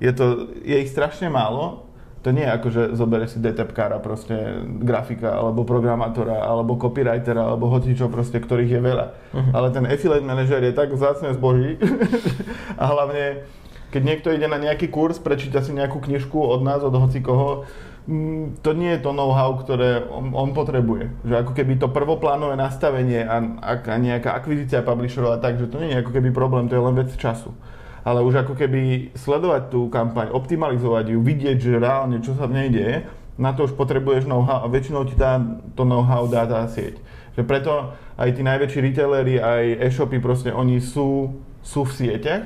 je, 0.00 0.12
to, 0.14 0.54
je 0.62 0.76
ich 0.80 0.90
strašne 0.94 1.28
málo 1.28 1.89
to 2.20 2.36
nie 2.36 2.44
je 2.44 2.52
ako, 2.52 2.68
že 2.68 2.82
zoberieš 2.92 3.36
si 3.36 3.38
DTPkára, 3.40 3.96
proste 3.96 4.60
grafika, 4.84 5.40
alebo 5.40 5.64
programátora, 5.64 6.44
alebo 6.44 6.76
copywritera, 6.76 7.48
alebo 7.48 7.72
hoci 7.72 7.96
čo 7.96 8.12
proste, 8.12 8.36
ktorých 8.36 8.76
je 8.76 8.80
veľa. 8.84 9.06
Uh-huh. 9.08 9.50
Ale 9.56 9.72
ten 9.72 9.88
affiliate 9.88 10.24
manager 10.24 10.60
je 10.60 10.76
tak 10.76 10.92
vzácne 10.92 11.32
zboží 11.32 11.80
a 12.80 12.84
hlavne, 12.92 13.48
keď 13.88 14.02
niekto 14.04 14.28
ide 14.36 14.52
na 14.52 14.60
nejaký 14.60 14.92
kurz, 14.92 15.16
prečíta 15.16 15.64
si 15.64 15.72
nejakú 15.72 15.96
knižku 15.96 16.36
od 16.36 16.60
nás, 16.60 16.84
od 16.84 16.92
hoci 16.92 17.24
koho, 17.24 17.64
mm, 18.04 18.60
to 18.60 18.76
nie 18.76 18.92
je 18.92 19.00
to 19.00 19.16
know-how, 19.16 19.56
ktoré 19.56 20.04
on, 20.04 20.36
on 20.36 20.52
potrebuje. 20.52 21.24
Že 21.24 21.34
ako 21.40 21.52
keby 21.56 21.72
to 21.80 21.88
prvoplánové 21.88 22.52
nastavenie 22.60 23.24
a, 23.24 23.40
a 23.64 23.96
nejaká 23.96 24.36
akvizícia 24.36 24.84
publisherov 24.84 25.40
a 25.40 25.42
tak, 25.42 25.56
že 25.56 25.72
to 25.72 25.80
nie 25.80 25.96
je 25.96 26.04
ako 26.04 26.12
keby 26.12 26.36
problém, 26.36 26.68
to 26.68 26.76
je 26.76 26.84
len 26.84 27.00
vec 27.00 27.16
času 27.16 27.56
ale 28.04 28.24
už 28.24 28.46
ako 28.46 28.56
keby 28.56 29.12
sledovať 29.16 29.68
tú 29.68 29.92
kampaň, 29.92 30.32
optimalizovať 30.32 31.12
ju, 31.12 31.18
vidieť, 31.20 31.56
že 31.60 31.82
reálne 31.82 32.20
čo 32.24 32.32
sa 32.36 32.48
v 32.48 32.56
nej 32.56 32.68
deje, 32.72 32.96
na 33.40 33.56
to 33.56 33.64
už 33.64 33.72
potrebuješ 33.72 34.28
know-how 34.28 34.64
a 34.64 34.68
väčšinou 34.68 35.08
ti 35.08 35.16
dá 35.16 35.40
to 35.72 35.88
know-how 35.88 36.28
dá 36.28 36.44
tá 36.44 36.68
sieť. 36.68 37.00
Že 37.36 37.42
preto 37.48 37.72
aj 38.20 38.36
tí 38.36 38.42
najväčší 38.44 38.78
retailery, 38.84 39.40
aj 39.40 39.64
e-shopy, 39.88 40.20
proste 40.20 40.52
oni 40.52 40.76
sú, 40.84 41.40
sú 41.64 41.88
v 41.88 41.92
sieťach 41.96 42.44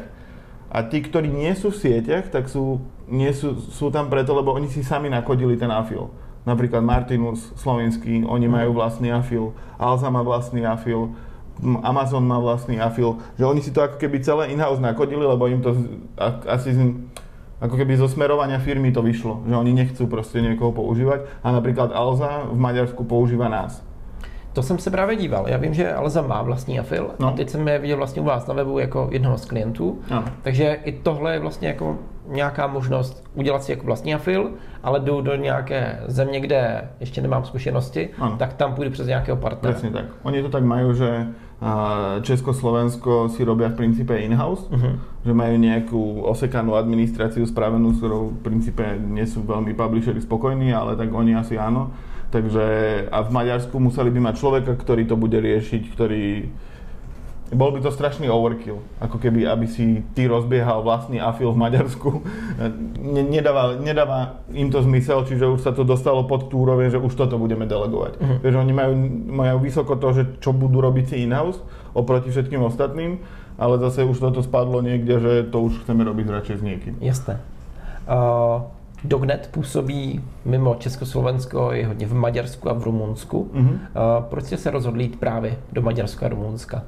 a 0.70 0.86
tí, 0.86 1.02
ktorí 1.02 1.26
nie 1.30 1.50
sú 1.58 1.74
v 1.74 1.80
sieťach, 1.82 2.30
tak 2.30 2.46
sú, 2.46 2.82
nie 3.10 3.30
sú, 3.34 3.58
sú 3.58 3.90
tam 3.90 4.06
preto, 4.06 4.34
lebo 4.34 4.54
oni 4.54 4.70
si 4.70 4.86
sami 4.86 5.10
nakodili 5.10 5.58
ten 5.58 5.70
afil. 5.70 6.14
Napríklad 6.46 6.84
Martinus 6.84 7.40
slovenský, 7.58 8.22
oni 8.22 8.46
majú 8.46 8.76
vlastný 8.76 9.10
afil, 9.10 9.56
Alza 9.80 10.12
má 10.12 10.20
vlastný 10.20 10.62
afil, 10.62 11.16
Amazon 11.82 12.26
má 12.26 12.38
vlastný 12.38 12.80
afil, 12.80 13.16
že 13.38 13.46
oni 13.46 13.62
si 13.62 13.70
to 13.70 13.82
ako 13.82 13.96
keby 13.96 14.20
celé 14.20 14.50
in-house 14.50 14.82
nakodili, 14.82 15.22
lebo 15.22 15.46
im 15.46 15.62
to 15.62 15.76
asi 16.50 16.74
ako 17.60 17.74
keby 17.78 17.96
zo 17.96 18.10
smerovania 18.10 18.58
firmy 18.58 18.92
to 18.92 19.00
vyšlo, 19.00 19.46
že 19.46 19.54
oni 19.54 19.72
nechcú 19.72 20.04
proste 20.10 20.42
niekoho 20.42 20.74
používať 20.74 21.24
a 21.40 21.48
napríklad 21.54 21.94
Alza 21.94 22.50
v 22.50 22.58
Maďarsku 22.58 23.04
používa 23.06 23.48
nás. 23.48 23.80
To 24.52 24.62
jsem 24.62 24.78
se 24.78 24.90
právě 24.90 25.16
díval. 25.16 25.48
Já 25.48 25.56
vím, 25.56 25.74
že 25.74 25.92
Alza 25.92 26.22
má 26.22 26.42
vlastní 26.42 26.78
afil 26.78 27.10
no. 27.18 27.28
a 27.28 27.30
teď 27.30 27.50
jsem 27.50 27.68
je 27.68 27.78
viděl 27.78 27.96
vlastně 27.96 28.22
u 28.22 28.24
vás 28.24 28.46
na 28.46 28.54
webu 28.54 28.78
jako 28.78 29.08
jednoho 29.10 29.38
z 29.38 29.44
klientů. 29.44 29.98
No. 30.10 30.24
Takže 30.42 30.78
i 30.84 30.92
tohle 30.92 31.32
je 31.32 31.38
vlastně 31.38 31.68
jako 31.68 31.98
nějaká 32.28 32.66
možnost 32.66 33.24
udělat 33.34 33.62
si 33.62 33.72
jako 33.72 33.86
vlastní 33.86 34.14
afil, 34.14 34.50
ale 34.82 35.00
jdu 35.00 35.20
do 35.20 35.36
nějaké 35.36 36.00
země, 36.06 36.40
kde 36.40 36.88
ještě 37.00 37.22
nemám 37.22 37.44
zkušenosti, 37.44 38.10
ano. 38.18 38.36
tak 38.38 38.52
tam 38.52 38.74
půjdu 38.74 38.90
přes 38.90 39.06
nějakého 39.06 39.36
partnera. 39.36 39.72
Přesně 39.72 39.90
tak. 39.90 40.04
Oni 40.22 40.42
to 40.42 40.48
tak 40.48 40.64
mají, 40.64 40.94
že 40.94 41.26
Česko-Slovensko 42.20 43.32
si 43.32 43.40
robia 43.46 43.70
v 43.72 43.78
princípe 43.78 44.12
in-house, 44.12 44.68
uh-huh. 44.68 45.00
že 45.24 45.32
majú 45.32 45.56
nejakú 45.56 46.02
osekanú 46.26 46.76
administráciu 46.76 47.46
spravenú, 47.46 47.94
s 47.94 48.02
ktorou 48.02 48.36
v 48.36 48.40
princípe 48.42 48.84
nie 48.98 49.24
sú 49.24 49.46
veľmi 49.46 49.72
publishery 49.72 50.20
spokojní, 50.20 50.74
ale 50.74 50.98
tak 50.98 51.14
oni 51.14 51.32
asi 51.38 51.56
áno. 51.56 51.94
Takže 52.34 52.66
a 53.14 53.22
v 53.22 53.30
Maďarsku 53.30 53.78
museli 53.78 54.10
by 54.10 54.20
mať 54.28 54.34
človeka, 54.42 54.72
ktorý 54.74 55.06
to 55.06 55.14
bude 55.14 55.38
riešiť, 55.38 55.82
ktorý 55.94 56.50
bol 57.54 57.72
by 57.72 57.80
to 57.80 57.94
strašný 57.94 58.26
overkill, 58.28 58.82
ako 59.00 59.22
keby, 59.22 59.46
aby 59.46 59.66
si 59.70 60.02
ty 60.12 60.26
rozbiehal 60.26 60.82
vlastný 60.82 61.22
afil 61.22 61.54
v 61.54 61.58
Maďarsku. 61.62 62.10
Nedáva, 63.30 63.78
nedáva 63.78 64.44
im 64.52 64.68
to 64.68 64.82
zmysel, 64.82 65.24
čiže 65.24 65.46
už 65.46 65.60
sa 65.62 65.72
to 65.72 65.86
dostalo 65.86 66.26
pod 66.26 66.50
tú 66.50 66.66
úroveň, 66.66 66.90
že 66.90 66.98
už 66.98 67.14
toto 67.14 67.38
budeme 67.38 67.64
delegovať. 67.64 68.12
Uh-huh. 68.18 68.38
Takže 68.42 68.58
oni 68.58 68.72
majú, 68.74 68.92
majú 69.30 69.56
vysoko 69.62 69.94
to, 69.96 70.08
že 70.12 70.22
čo 70.42 70.50
budú 70.52 70.82
robiť 70.82 71.14
si 71.14 71.16
in-house 71.22 71.62
oproti 71.94 72.34
všetkým 72.34 72.60
ostatným, 72.60 73.22
ale 73.54 73.78
zase 73.78 74.02
už 74.02 74.18
toto 74.18 74.42
spadlo 74.42 74.82
niekde, 74.82 75.22
že 75.22 75.32
to 75.48 75.62
už 75.62 75.86
chceme 75.86 76.02
robiť 76.04 76.26
radšej 76.26 76.56
s 76.58 76.62
niekým. 76.62 76.94
Jasné. 76.98 77.38
Uh, 78.04 78.66
Dognet 79.04 79.48
působí 79.52 80.20
mimo 80.44 80.74
Československo, 80.74 81.72
je 81.72 81.86
hodně 81.86 82.06
v 82.06 82.14
Maďarsku 82.14 82.70
a 82.70 82.72
v 82.72 82.82
Rumunsku. 82.82 83.50
Mm-hmm. 83.54 83.78
Proč 84.20 84.44
jste 84.44 84.56
se 84.56 84.70
rozhodli 84.70 85.04
jít 85.04 85.20
právě 85.20 85.56
do 85.72 85.82
Maďarska 85.82 86.26
a 86.26 86.28
Rumunska? 86.28 86.82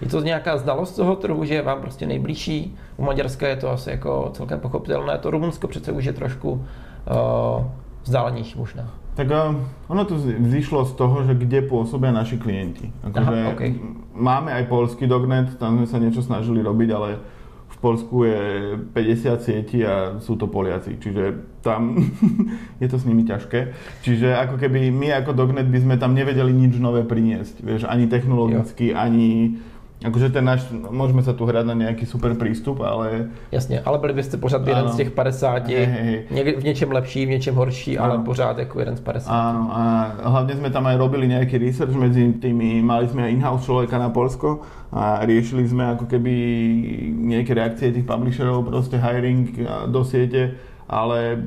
Je 0.00 0.08
to 0.08 0.20
nějaká 0.20 0.56
znalost 0.56 0.96
toho 0.96 1.16
trhu, 1.16 1.44
že 1.44 1.54
je 1.54 1.62
vám 1.62 1.80
prostě 1.80 2.06
nejbližší? 2.06 2.76
U 2.96 3.04
Maďarska 3.04 3.48
je 3.48 3.56
to 3.56 3.70
asi 3.70 3.90
jako 3.90 4.30
celkem 4.34 4.60
pochopitelné, 4.60 5.18
to 5.18 5.30
Rumunsko 5.30 5.68
přece 5.68 5.92
už 5.92 6.04
je 6.04 6.12
trošku 6.12 6.50
uh, 6.52 7.64
vzdálenější 8.02 8.58
možná. 8.58 8.90
Tak 9.14 9.26
uh, 9.26 9.56
ono 9.88 10.04
to 10.04 10.14
vzýšlo 10.14 10.84
z 10.84 10.92
toho, 10.92 11.26
že 11.26 11.34
kde 11.34 11.66
pôsobia 11.66 12.14
naši 12.14 12.38
klienti. 12.38 12.94
Akože 13.02 13.50
okay. 13.50 13.74
Máme 14.14 14.54
aj 14.54 14.70
polský 14.70 15.10
dognet, 15.10 15.58
tam 15.58 15.82
sme 15.82 15.86
sa 15.90 15.98
niečo 15.98 16.22
snažili 16.22 16.62
robiť, 16.62 16.88
ale 16.94 17.18
v 17.66 17.76
Polsku 17.82 18.26
je 18.26 18.42
50 18.94 19.42
sietí 19.42 19.82
a 19.82 20.22
sú 20.22 20.38
to 20.38 20.46
Poliaci, 20.46 21.02
čiže 21.02 21.34
tam 21.66 21.98
je 22.82 22.86
to 22.86 22.94
s 22.94 23.06
nimi 23.10 23.26
ťažké. 23.26 23.74
Čiže 24.06 24.38
ako 24.38 24.54
keby 24.54 24.94
my 24.94 25.10
ako 25.18 25.34
dognet 25.34 25.66
by 25.66 25.78
sme 25.82 25.94
tam 25.98 26.14
nevedeli 26.14 26.54
nič 26.54 26.78
nové 26.78 27.02
priniesť, 27.02 27.66
vieš, 27.66 27.90
ani 27.90 28.06
technologicky, 28.06 28.94
jo. 28.94 28.98
ani 28.98 29.58
Akože 29.98 30.30
ten 30.30 30.46
náš, 30.46 30.70
môžeme 30.70 31.26
sa 31.26 31.34
tu 31.34 31.42
hrať 31.42 31.66
na 31.66 31.74
nejaký 31.74 32.06
super 32.06 32.30
prístup, 32.38 32.78
ale... 32.86 33.34
Jasně, 33.50 33.82
ale 33.82 33.98
byli 33.98 34.12
byste 34.12 34.36
pořád 34.36 34.66
jeden 34.66 34.88
z 34.88 34.96
těch 34.96 35.10
50, 35.10 35.68
hej, 35.68 35.86
hej. 36.30 36.54
v 36.60 36.64
něčem 36.64 36.92
lepší, 36.92 37.26
v 37.26 37.28
něčem 37.28 37.54
horší, 37.54 37.98
ano. 37.98 38.12
ale 38.12 38.24
pořád 38.24 38.58
jako 38.58 38.78
jeden 38.80 38.96
z 38.96 39.00
50. 39.00 39.30
Áno, 39.30 39.70
a 39.74 39.82
hlavne 40.22 40.54
sme 40.54 40.70
tam 40.70 40.86
aj 40.86 40.96
robili 41.02 41.26
nejaký 41.26 41.58
research 41.58 41.98
medzi 41.98 42.30
tými, 42.38 42.78
mali 42.78 43.10
sme 43.10 43.26
aj 43.26 43.32
in-house 43.34 43.66
človeka 43.66 43.98
na 43.98 44.14
Polsko 44.14 44.62
a 44.94 45.26
riešili 45.26 45.66
sme 45.66 45.98
ako 45.98 46.06
keby 46.06 46.34
nejaké 47.18 47.58
reakcie 47.58 47.90
tých 47.90 48.06
publisherov, 48.06 48.70
proste 48.70 49.02
hiring 49.02 49.50
do 49.90 50.06
siete, 50.06 50.54
ale 50.86 51.42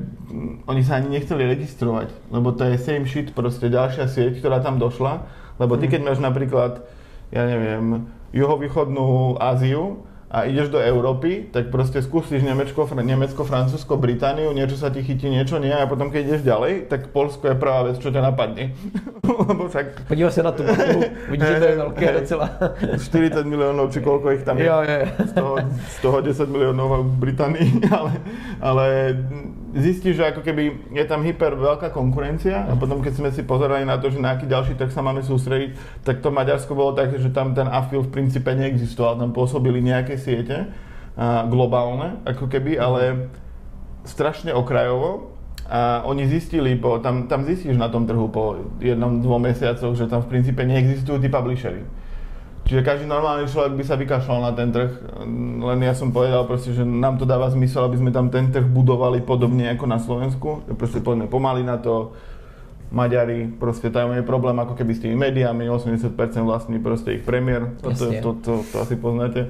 oni 0.68 0.84
sa 0.84 1.00
ani 1.00 1.16
nechceli 1.16 1.48
registrovať, 1.56 2.12
lebo 2.28 2.52
to 2.52 2.68
je 2.68 2.76
same 2.76 3.08
shit, 3.08 3.32
proste 3.32 3.72
ďalšia 3.72 4.12
sieť, 4.12 4.44
ktorá 4.44 4.60
tam 4.60 4.76
došla, 4.76 5.24
lebo 5.56 5.80
ty 5.80 5.88
mhm. 5.88 5.92
keď 5.96 6.00
máš 6.04 6.20
napríklad, 6.20 6.84
ja 7.32 7.48
neviem, 7.48 8.12
juhovýchodnú 8.32 9.36
Áziu 9.38 10.04
a 10.32 10.48
ideš 10.48 10.72
do 10.72 10.80
Európy, 10.80 11.52
tak 11.52 11.68
proste 11.68 12.00
skúsiš 12.00 12.40
Nemecko, 12.40 12.88
Nemecko, 12.88 13.44
Francúzsko, 13.44 14.00
Britániu, 14.00 14.56
niečo 14.56 14.80
sa 14.80 14.88
ti 14.88 15.04
chytí, 15.04 15.28
niečo 15.28 15.60
nie 15.60 15.68
a 15.68 15.84
potom 15.84 16.08
keď 16.08 16.22
ideš 16.24 16.42
ďalej, 16.48 16.88
tak 16.88 17.12
Polsko 17.12 17.52
je 17.52 17.56
prvá 17.60 17.84
vec, 17.84 18.00
čo 18.00 18.08
ťa 18.08 18.32
napadne. 18.32 18.72
Lebo 19.28 19.68
však... 19.68 20.08
Podíva 20.08 20.32
sa 20.32 20.48
na 20.48 20.56
tú 20.56 20.64
mapu, 20.64 21.04
vidíš, 21.28 21.48
že 21.52 21.60
to 21.60 21.68
je 21.68 21.76
veľké 21.84 22.04
docela. 22.24 22.46
40 23.44 23.44
miliónov, 23.44 23.92
či 23.92 24.00
koľko 24.00 24.26
ich 24.32 24.42
tam 24.48 24.56
je. 24.56 24.64
Jo, 24.64 24.80
jo. 24.80 25.04
Z, 25.20 25.32
toho, 25.36 25.52
z 25.68 25.96
toho 26.00 26.18
10 26.24 26.48
miliónov 26.48 26.88
v 27.04 27.14
Británii, 27.28 27.70
ale, 27.92 28.12
ale 28.64 28.86
zistíš, 29.72 30.20
že 30.20 30.28
ako 30.28 30.44
keby 30.44 30.92
je 30.92 31.04
tam 31.08 31.24
hyper 31.24 31.56
veľká 31.56 31.88
konkurencia 31.90 32.68
a 32.68 32.76
potom 32.76 33.00
keď 33.00 33.12
sme 33.16 33.30
si 33.32 33.40
pozerali 33.42 33.88
na 33.88 33.96
to, 33.96 34.12
že 34.12 34.20
na 34.20 34.36
aký 34.36 34.44
ďalší 34.44 34.76
trh 34.76 34.92
sa 34.92 35.00
máme 35.00 35.24
sústrediť, 35.24 36.04
tak 36.04 36.20
to 36.20 36.28
Maďarsko 36.28 36.76
bolo 36.76 36.92
také, 36.92 37.16
že 37.16 37.32
tam 37.32 37.56
ten 37.56 37.64
AFIL 37.64 38.04
v 38.04 38.12
princípe 38.12 38.52
neexistoval, 38.52 39.16
tam 39.16 39.32
pôsobili 39.32 39.80
nejaké 39.80 40.20
siete 40.20 40.68
a 41.16 41.44
globálne, 41.44 42.20
ako 42.24 42.48
keby, 42.48 42.76
ale 42.80 43.28
strašne 44.08 44.52
okrajovo. 44.56 45.32
A 45.72 46.04
oni 46.04 46.28
zistili, 46.28 46.76
po, 46.76 47.00
tam, 47.00 47.32
tam 47.32 47.48
zistíš 47.48 47.80
na 47.80 47.88
tom 47.88 48.04
trhu 48.04 48.28
po 48.28 48.60
jednom, 48.76 49.24
dvom 49.24 49.40
mesiacoch, 49.40 49.96
že 49.96 50.04
tam 50.04 50.20
v 50.20 50.36
princípe 50.36 50.60
neexistujú 50.60 51.16
tí 51.16 51.32
publishery 51.32 51.80
Čiže 52.62 52.86
každý 52.86 53.06
normálny 53.10 53.50
človek 53.50 53.74
by 53.74 53.84
sa 53.84 53.98
vykašľal 53.98 54.38
na 54.48 54.52
ten 54.54 54.70
trh, 54.70 54.92
len 55.60 55.78
ja 55.82 55.92
som 55.98 56.14
povedal 56.14 56.46
proste, 56.46 56.70
že 56.70 56.86
nám 56.86 57.18
to 57.18 57.26
dáva 57.26 57.50
zmysel, 57.50 57.84
aby 57.84 57.98
sme 57.98 58.14
tam 58.14 58.30
ten 58.30 58.54
trh 58.54 58.64
budovali 58.64 59.18
podobne 59.20 59.66
ako 59.74 59.84
na 59.90 59.98
Slovensku. 59.98 60.62
Proste 60.78 61.02
poďme 61.02 61.26
pomaly 61.26 61.66
na 61.66 61.76
to, 61.82 62.14
Maďari, 62.92 63.48
proste 63.48 63.88
tam 63.88 64.12
je 64.12 64.20
problém 64.20 64.52
ako 64.60 64.76
keby 64.76 64.92
s 64.92 65.00
tými 65.00 65.16
médiami, 65.16 65.64
80% 65.64 66.12
vlastní 66.44 66.76
proste 66.76 67.16
ich 67.16 67.24
premiér, 67.24 67.72
to, 67.80 67.88
to, 67.88 68.06
to, 68.20 68.30
to, 68.44 68.52
to 68.68 68.76
asi 68.84 69.00
poznáte. 69.00 69.48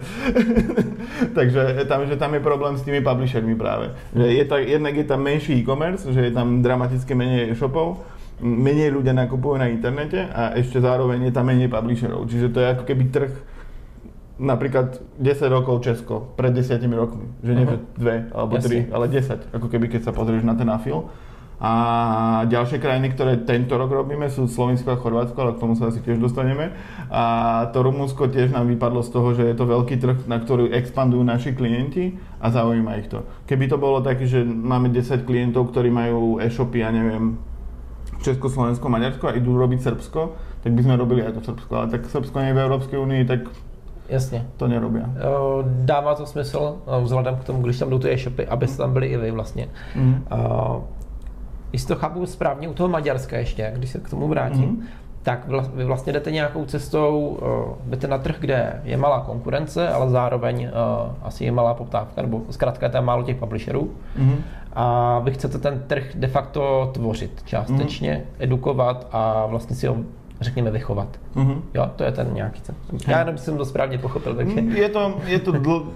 Takže 1.36 1.82
tam, 1.90 2.06
že 2.06 2.14
tam 2.14 2.38
je 2.38 2.40
problém 2.40 2.78
s 2.78 2.86
tými 2.86 3.02
publishermi 3.02 3.58
práve. 3.58 3.90
Že 4.14 4.26
je 4.30 4.44
tak, 4.46 4.62
jednak 4.62 4.94
je 4.94 5.06
tam 5.10 5.20
menší 5.26 5.58
e-commerce, 5.58 6.06
že 6.14 6.22
je 6.22 6.32
tam 6.32 6.62
dramaticky 6.62 7.18
menej 7.18 7.50
e-shopov, 7.50 7.98
menej 8.40 8.94
ľudia 8.94 9.12
nakupujú 9.12 9.60
na 9.60 9.68
internete 9.68 10.24
a 10.30 10.56
ešte 10.56 10.80
zároveň 10.80 11.28
je 11.28 11.32
tam 11.34 11.50
menej 11.50 11.68
publisherov. 11.68 12.24
Čiže 12.30 12.48
to 12.54 12.58
je 12.62 12.68
ako 12.72 12.84
keby 12.88 13.04
trh 13.12 13.32
napríklad 14.42 14.98
10 15.20 15.52
rokov 15.52 15.84
Česko, 15.86 16.32
pred 16.34 16.50
10 16.50 16.82
rokmi. 16.96 17.26
Že 17.44 17.52
nie 17.52 17.66
dve 17.94 18.16
alebo 18.32 18.58
tri, 18.58 18.88
ale 18.90 19.06
10. 19.06 19.54
Ako 19.54 19.66
keby 19.70 19.86
keď 19.92 20.10
sa 20.10 20.12
pozrieš 20.16 20.42
na 20.42 20.58
ten 20.58 20.66
afil. 20.66 21.12
A 21.62 22.42
ďalšie 22.50 22.82
krajiny, 22.82 23.14
ktoré 23.14 23.38
tento 23.46 23.78
rok 23.78 23.86
robíme, 23.86 24.26
sú 24.26 24.50
Slovensko 24.50 24.90
a 24.90 24.98
Chorvátsko, 24.98 25.38
ale 25.38 25.54
k 25.54 25.62
tomu 25.62 25.78
sa 25.78 25.94
asi 25.94 26.02
tiež 26.02 26.18
dostaneme. 26.18 26.74
A 27.06 27.22
to 27.70 27.86
Rumunsko 27.86 28.26
tiež 28.26 28.50
nám 28.50 28.66
vypadlo 28.66 28.98
z 29.06 29.10
toho, 29.14 29.30
že 29.30 29.46
je 29.46 29.54
to 29.54 29.70
veľký 29.70 29.94
trh, 29.94 30.26
na 30.26 30.42
ktorý 30.42 30.74
expandujú 30.74 31.22
naši 31.22 31.54
klienti 31.54 32.18
a 32.42 32.50
zaujíma 32.50 32.98
ich 32.98 33.06
to. 33.06 33.22
Keby 33.46 33.70
to 33.70 33.78
bolo 33.78 34.02
také, 34.02 34.26
že 34.26 34.42
máme 34.42 34.90
10 34.90 35.22
klientov, 35.22 35.70
ktorí 35.70 35.94
majú 35.94 36.42
e-shopy, 36.42 36.82
ja 36.82 36.90
neviem, 36.90 37.38
Československo, 38.22 38.88
Maďarsko 38.88 39.28
a 39.28 39.36
idú 39.36 39.58
robiť 39.58 39.80
Srbsko, 39.82 40.20
tak 40.62 40.72
by 40.72 40.82
sme 40.82 40.94
robili 40.96 41.26
aj 41.26 41.32
to 41.32 41.40
Srbsko. 41.40 41.72
Ale 41.76 41.86
tak 41.90 42.06
Srbsko 42.06 42.36
nie 42.40 42.50
je 42.50 42.56
v 42.58 42.62
Európskej 42.62 42.98
únii, 42.98 43.24
tak 43.24 43.40
Jasně. 44.08 44.46
To 44.56 44.68
nerobí. 44.68 45.00
Dává 45.64 46.14
to 46.14 46.26
smysl 46.26 46.78
vzhledem 47.02 47.36
k 47.36 47.44
tomu, 47.44 47.62
když 47.62 47.78
tam 47.78 47.90
jdou 47.90 47.98
ty 47.98 48.12
e-shopy, 48.12 48.46
abyste 48.46 48.76
tam 48.76 48.92
byli 48.92 49.06
i 49.06 49.16
vy 49.16 49.30
vlastně. 49.30 49.68
Mm. 49.96 50.24
Uh, 50.32 50.82
jestli 51.72 51.88
to 51.88 51.96
chápu 51.96 52.26
správně 52.26 52.68
u 52.68 52.74
toho 52.74 52.88
Maďarska 52.88 53.38
ještě, 53.38 53.72
když 53.76 53.90
se 53.90 53.98
k 53.98 54.10
tomu 54.10 54.28
vrátím, 54.28 54.68
mm 54.68 54.86
tak 55.22 55.48
vy 55.74 55.84
vlastně 55.84 56.12
jdete 56.12 56.30
nějakou 56.30 56.64
cestou, 56.64 57.38
uh, 57.42 57.90
jdete 57.90 58.08
na 58.08 58.18
trh, 58.18 58.36
kde 58.40 58.80
je 58.84 58.96
malá 58.96 59.20
konkurence, 59.20 59.88
ale 59.88 60.10
zároveň 60.10 60.64
uh, 60.64 61.14
asi 61.22 61.44
je 61.44 61.52
malá 61.52 61.74
poptávka, 61.74 62.22
nebo 62.22 62.42
zkrátka 62.50 62.86
je 62.86 62.92
tam 62.92 63.04
málo 63.04 63.22
těch 63.22 63.36
publisherů. 63.36 63.90
Mm-hmm. 64.18 64.36
A 64.72 65.18
vy 65.18 65.30
chcete 65.30 65.58
ten 65.58 65.82
trh 65.86 66.04
de 66.14 66.26
facto 66.28 66.90
tvořit 66.94 67.42
částečně, 67.44 68.12
mm-hmm. 68.12 68.44
edukovat 68.44 69.06
a 69.12 69.46
vlastně 69.46 69.76
si 69.76 69.86
ho 69.86 69.96
řekněme, 70.40 70.70
vychovat. 70.70 71.08
Mm-hmm. 71.34 71.60
Jo, 71.74 71.90
to 71.96 72.04
je 72.04 72.12
ten 72.12 72.34
nějaký 72.34 72.60
cen. 72.60 72.74
Já 73.08 73.18
jenom 73.18 73.38
jsem 73.38 73.56
to 73.56 73.64
správně 73.64 73.98
pochopil. 73.98 74.34
Takže... 74.34 74.60
Je 74.60 74.88
to, 74.88 75.14
je 75.26 75.38
to 75.38 75.52
dl... 75.52 75.92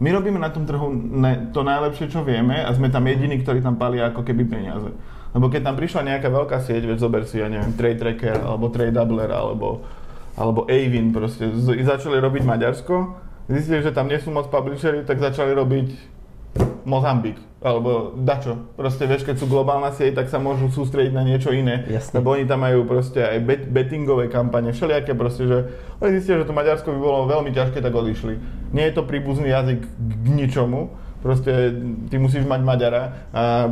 My 0.00 0.12
robíme 0.12 0.38
na 0.38 0.48
tom 0.48 0.66
trhu 0.66 0.92
ne, 0.92 1.48
to 1.56 1.64
najlepšie, 1.64 2.12
čo 2.12 2.20
vieme 2.20 2.60
a 2.60 2.68
sme 2.76 2.92
tam 2.92 3.08
jediní, 3.08 3.40
ktorí 3.40 3.64
tam 3.64 3.80
palia 3.80 4.12
ako 4.12 4.28
keby 4.28 4.44
peniaze. 4.44 4.92
Lebo 5.36 5.52
keď 5.52 5.68
tam 5.68 5.76
prišla 5.76 6.16
nejaká 6.16 6.32
veľká 6.32 6.64
sieť, 6.64 6.88
veď 6.88 6.96
zober 6.96 7.28
si, 7.28 7.44
ja 7.44 7.52
neviem, 7.52 7.76
Trade 7.76 8.00
Tracker, 8.00 8.40
alebo 8.40 8.72
Trade 8.72 8.96
Doubler, 8.96 9.28
alebo, 9.28 9.84
alebo 10.32 10.64
Avin, 10.64 11.12
proste, 11.12 11.52
z, 11.52 11.76
začali 11.84 12.16
robiť 12.16 12.40
Maďarsko, 12.40 12.94
zistili, 13.44 13.84
že 13.84 13.92
tam 13.92 14.08
nie 14.08 14.16
sú 14.16 14.32
moc 14.32 14.48
publishery, 14.48 15.04
tak 15.04 15.20
začali 15.20 15.52
robiť 15.52 16.16
Mozambik, 16.88 17.36
alebo 17.60 18.16
dačo. 18.16 18.64
Proste 18.80 19.04
vieš, 19.04 19.28
keď 19.28 19.36
sú 19.36 19.44
globálna 19.44 19.92
sieť, 19.92 20.24
tak 20.24 20.32
sa 20.32 20.40
môžu 20.40 20.72
sústrediť 20.72 21.12
na 21.12 21.20
niečo 21.20 21.52
iné. 21.52 21.84
Jasne. 21.84 22.24
Lebo 22.24 22.32
oni 22.32 22.48
tam 22.48 22.64
majú 22.64 22.88
proste 22.88 23.20
aj 23.20 23.38
bet, 23.44 23.62
bettingové 23.68 24.32
kampane, 24.32 24.72
všelijaké 24.72 25.12
proste, 25.12 25.44
že 25.44 25.58
oni 26.00 26.16
zistia, 26.16 26.40
že 26.40 26.48
to 26.48 26.56
Maďarsko 26.56 26.88
by 26.88 26.96
bolo 26.96 27.28
veľmi 27.28 27.52
ťažké, 27.52 27.84
tak 27.84 27.92
odišli. 27.92 28.40
Nie 28.72 28.88
je 28.88 28.96
to 28.96 29.04
príbuzný 29.04 29.52
jazyk 29.52 29.84
k 29.84 30.26
ničomu, 30.32 30.96
Proste 31.26 31.74
ty 32.06 32.22
musíš 32.22 32.46
mať 32.46 32.60
Maďara 32.62 33.04
a 33.34 33.66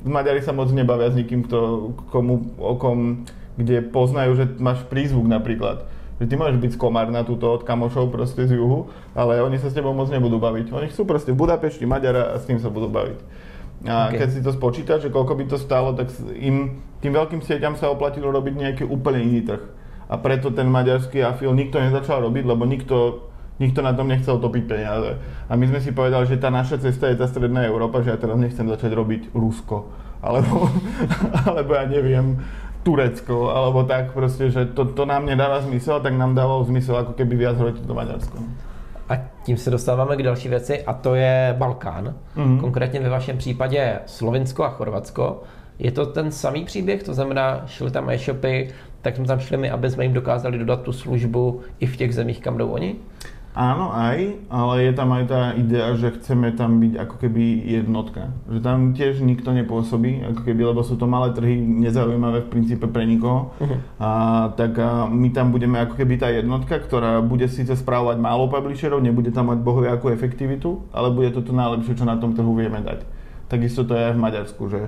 Maďari 0.00 0.40
sa 0.40 0.56
moc 0.56 0.72
nebavia 0.72 1.12
s 1.12 1.16
nikým, 1.16 1.44
kto, 1.44 1.92
komu, 2.08 2.56
o 2.56 2.74
kom, 2.80 3.28
kde 3.60 3.84
poznajú, 3.84 4.32
že 4.38 4.44
máš 4.56 4.80
prízvuk 4.88 5.28
napríklad. 5.28 5.84
Že 6.20 6.24
ty 6.28 6.34
môžeš 6.36 6.58
byť 6.60 6.72
komár 6.80 7.08
na 7.12 7.24
túto 7.24 7.48
od 7.48 7.64
kamošov 7.64 8.12
proste 8.12 8.48
z 8.48 8.56
juhu, 8.56 8.88
ale 9.12 9.40
oni 9.44 9.60
sa 9.60 9.68
s 9.68 9.76
tebou 9.76 9.92
moc 9.92 10.08
nebudú 10.08 10.40
baviť. 10.40 10.72
Oni 10.72 10.88
chcú 10.88 11.04
proste 11.04 11.32
v 11.32 11.40
Budapešti 11.40 11.84
Maďara 11.84 12.32
a 12.32 12.40
s 12.40 12.48
tým 12.48 12.60
sa 12.60 12.72
budú 12.72 12.88
baviť. 12.88 13.18
A 13.88 14.12
okay. 14.12 14.24
keď 14.24 14.28
si 14.28 14.40
to 14.44 14.52
spočítaš, 14.52 15.08
že 15.08 15.12
koľko 15.12 15.32
by 15.40 15.44
to 15.48 15.56
stálo, 15.56 15.96
tak 15.96 16.12
im, 16.36 16.84
tým 17.00 17.12
veľkým 17.16 17.40
sieťam 17.40 17.80
sa 17.80 17.88
oplatilo 17.88 18.28
robiť 18.28 18.54
nejaký 18.56 18.84
úplne 18.84 19.24
iný 19.24 19.40
trh. 19.48 19.64
A 20.10 20.20
preto 20.20 20.52
ten 20.52 20.68
maďarský 20.68 21.24
afil 21.24 21.56
nikto 21.56 21.80
nezačal 21.80 22.20
robiť, 22.20 22.44
lebo 22.44 22.68
nikto 22.68 23.29
nikto 23.60 23.84
na 23.84 23.92
tom 23.92 24.08
nechcel 24.08 24.40
topiť 24.40 24.64
peniaze. 24.64 25.20
A 25.46 25.52
my 25.54 25.68
sme 25.68 25.80
si 25.84 25.92
povedali, 25.92 26.24
že 26.26 26.40
tá 26.40 26.48
naša 26.48 26.80
cesta 26.80 27.12
je 27.12 27.20
tá 27.20 27.28
stredná 27.28 27.68
Európa, 27.68 28.00
že 28.00 28.10
ja 28.10 28.18
teraz 28.18 28.40
nechcem 28.40 28.64
začať 28.64 28.96
robiť 28.96 29.22
Rusko, 29.36 29.86
alebo, 30.24 30.72
alebo 31.46 31.70
ja 31.76 31.84
neviem, 31.84 32.40
Turecko, 32.80 33.52
alebo 33.52 33.84
tak 33.84 34.16
proste, 34.16 34.48
že 34.48 34.72
to, 34.72 34.88
to 34.88 35.04
nám 35.04 35.28
nedáva 35.28 35.60
zmysel, 35.60 36.00
tak 36.00 36.16
nám 36.16 36.32
dávalo 36.32 36.64
zmysel 36.64 36.96
ako 36.96 37.12
keby 37.12 37.36
viac 37.36 37.60
hrať 37.60 37.84
do 37.84 37.92
Maďarsko. 37.92 38.40
A 39.08 39.16
tím 39.44 39.56
se 39.56 39.70
dostáváme 39.70 40.16
k 40.16 40.22
další 40.22 40.48
věci 40.48 40.82
a 40.82 40.92
to 40.92 41.14
je 41.14 41.54
Balkán. 41.58 42.14
Mm-hmm. 42.36 42.60
Konkrétně 42.60 43.00
ve 43.00 43.08
vašem 43.08 43.38
případě 43.38 43.98
Slovinsko 44.06 44.64
a 44.64 44.70
Chorvatsko. 44.70 45.42
Je 45.78 45.90
to 45.92 46.06
ten 46.06 46.30
samý 46.30 46.64
příběh, 46.64 47.02
to 47.02 47.14
znamená, 47.14 47.62
šli 47.66 47.90
tam 47.90 48.10
e-shopy, 48.10 48.68
tak 49.02 49.16
jsme 49.16 49.26
tam 49.26 49.40
šli 49.40 49.56
my, 49.56 49.70
aby 49.70 49.90
jsme 49.90 50.04
jim 50.04 50.12
dokázali 50.12 50.58
dodat 50.58 50.82
tu 50.82 50.92
službu 50.92 51.60
i 51.80 51.86
v 51.86 51.96
těch 51.96 52.14
zemích, 52.14 52.40
kam 52.40 52.58
jdou 52.58 52.68
oni? 52.68 52.96
Áno, 53.50 53.90
aj, 53.90 54.46
ale 54.46 54.74
je 54.86 54.92
tam 54.94 55.10
aj 55.10 55.24
tá 55.26 55.42
idea, 55.58 55.90
že 55.98 56.14
chceme 56.22 56.54
tam 56.54 56.78
byť 56.78 57.02
ako 57.02 57.16
keby 57.18 57.66
jednotka. 57.66 58.30
Že 58.46 58.58
tam 58.62 58.78
tiež 58.94 59.26
nikto 59.26 59.50
nepôsobí, 59.50 60.22
ako 60.22 60.46
keby, 60.46 60.70
lebo 60.70 60.86
sú 60.86 60.94
to 60.94 61.10
malé 61.10 61.34
trhy, 61.34 61.58
nezaujímavé 61.58 62.46
v 62.46 62.50
princípe 62.52 62.86
pre 62.86 63.02
nikoho. 63.10 63.50
Uh-huh. 63.58 63.78
A, 63.98 64.10
tak 64.54 64.78
a 64.78 65.10
my 65.10 65.34
tam 65.34 65.50
budeme 65.50 65.82
ako 65.82 65.98
keby 65.98 66.22
tá 66.22 66.30
jednotka, 66.30 66.78
ktorá 66.78 67.18
bude 67.26 67.50
síce 67.50 67.74
správovať 67.74 68.22
málo 68.22 68.46
publisherov, 68.46 69.02
nebude 69.02 69.34
tam 69.34 69.50
mať 69.50 69.66
bohoviakú 69.66 70.14
efektivitu, 70.14 70.86
ale 70.94 71.10
bude 71.10 71.34
to 71.34 71.42
to 71.42 71.50
najlepšie, 71.50 71.98
čo 71.98 72.06
na 72.06 72.22
tom 72.22 72.38
trhu 72.38 72.54
vieme 72.54 72.78
dať. 72.78 73.02
Takisto 73.50 73.82
to 73.82 73.98
je 73.98 74.02
aj 74.08 74.14
v 74.14 74.22
Maďarsku, 74.22 74.62
že 74.70 74.80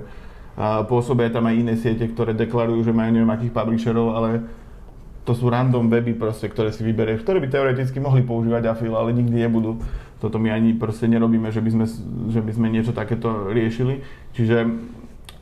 a 0.52 0.84
pôsobia 0.84 1.32
tam 1.32 1.48
aj 1.48 1.56
iné 1.56 1.74
siete, 1.80 2.04
ktoré 2.04 2.36
deklarujú, 2.36 2.84
že 2.84 2.92
majú 2.92 3.08
neviem 3.08 3.32
akých 3.32 3.56
publisherov, 3.56 4.12
ale 4.12 4.44
to 5.22 5.32
sú 5.38 5.46
random 5.46 5.86
weby 5.86 6.18
proste, 6.18 6.50
ktoré 6.50 6.74
si 6.74 6.82
vyberieš, 6.82 7.22
ktoré 7.22 7.38
by 7.38 7.48
teoreticky 7.48 8.02
mohli 8.02 8.26
používať 8.26 8.74
Afil, 8.74 8.94
ale 8.98 9.14
nikdy 9.14 9.46
nebudú. 9.46 9.78
Toto 10.18 10.38
my 10.38 10.50
ani 10.50 10.74
proste 10.74 11.06
nerobíme, 11.06 11.50
že 11.50 11.62
by 11.62 11.70
sme, 11.70 11.86
že 12.30 12.40
by 12.42 12.52
sme 12.54 12.66
niečo 12.70 12.90
takéto 12.94 13.50
riešili. 13.50 14.02
Čiže 14.34 14.66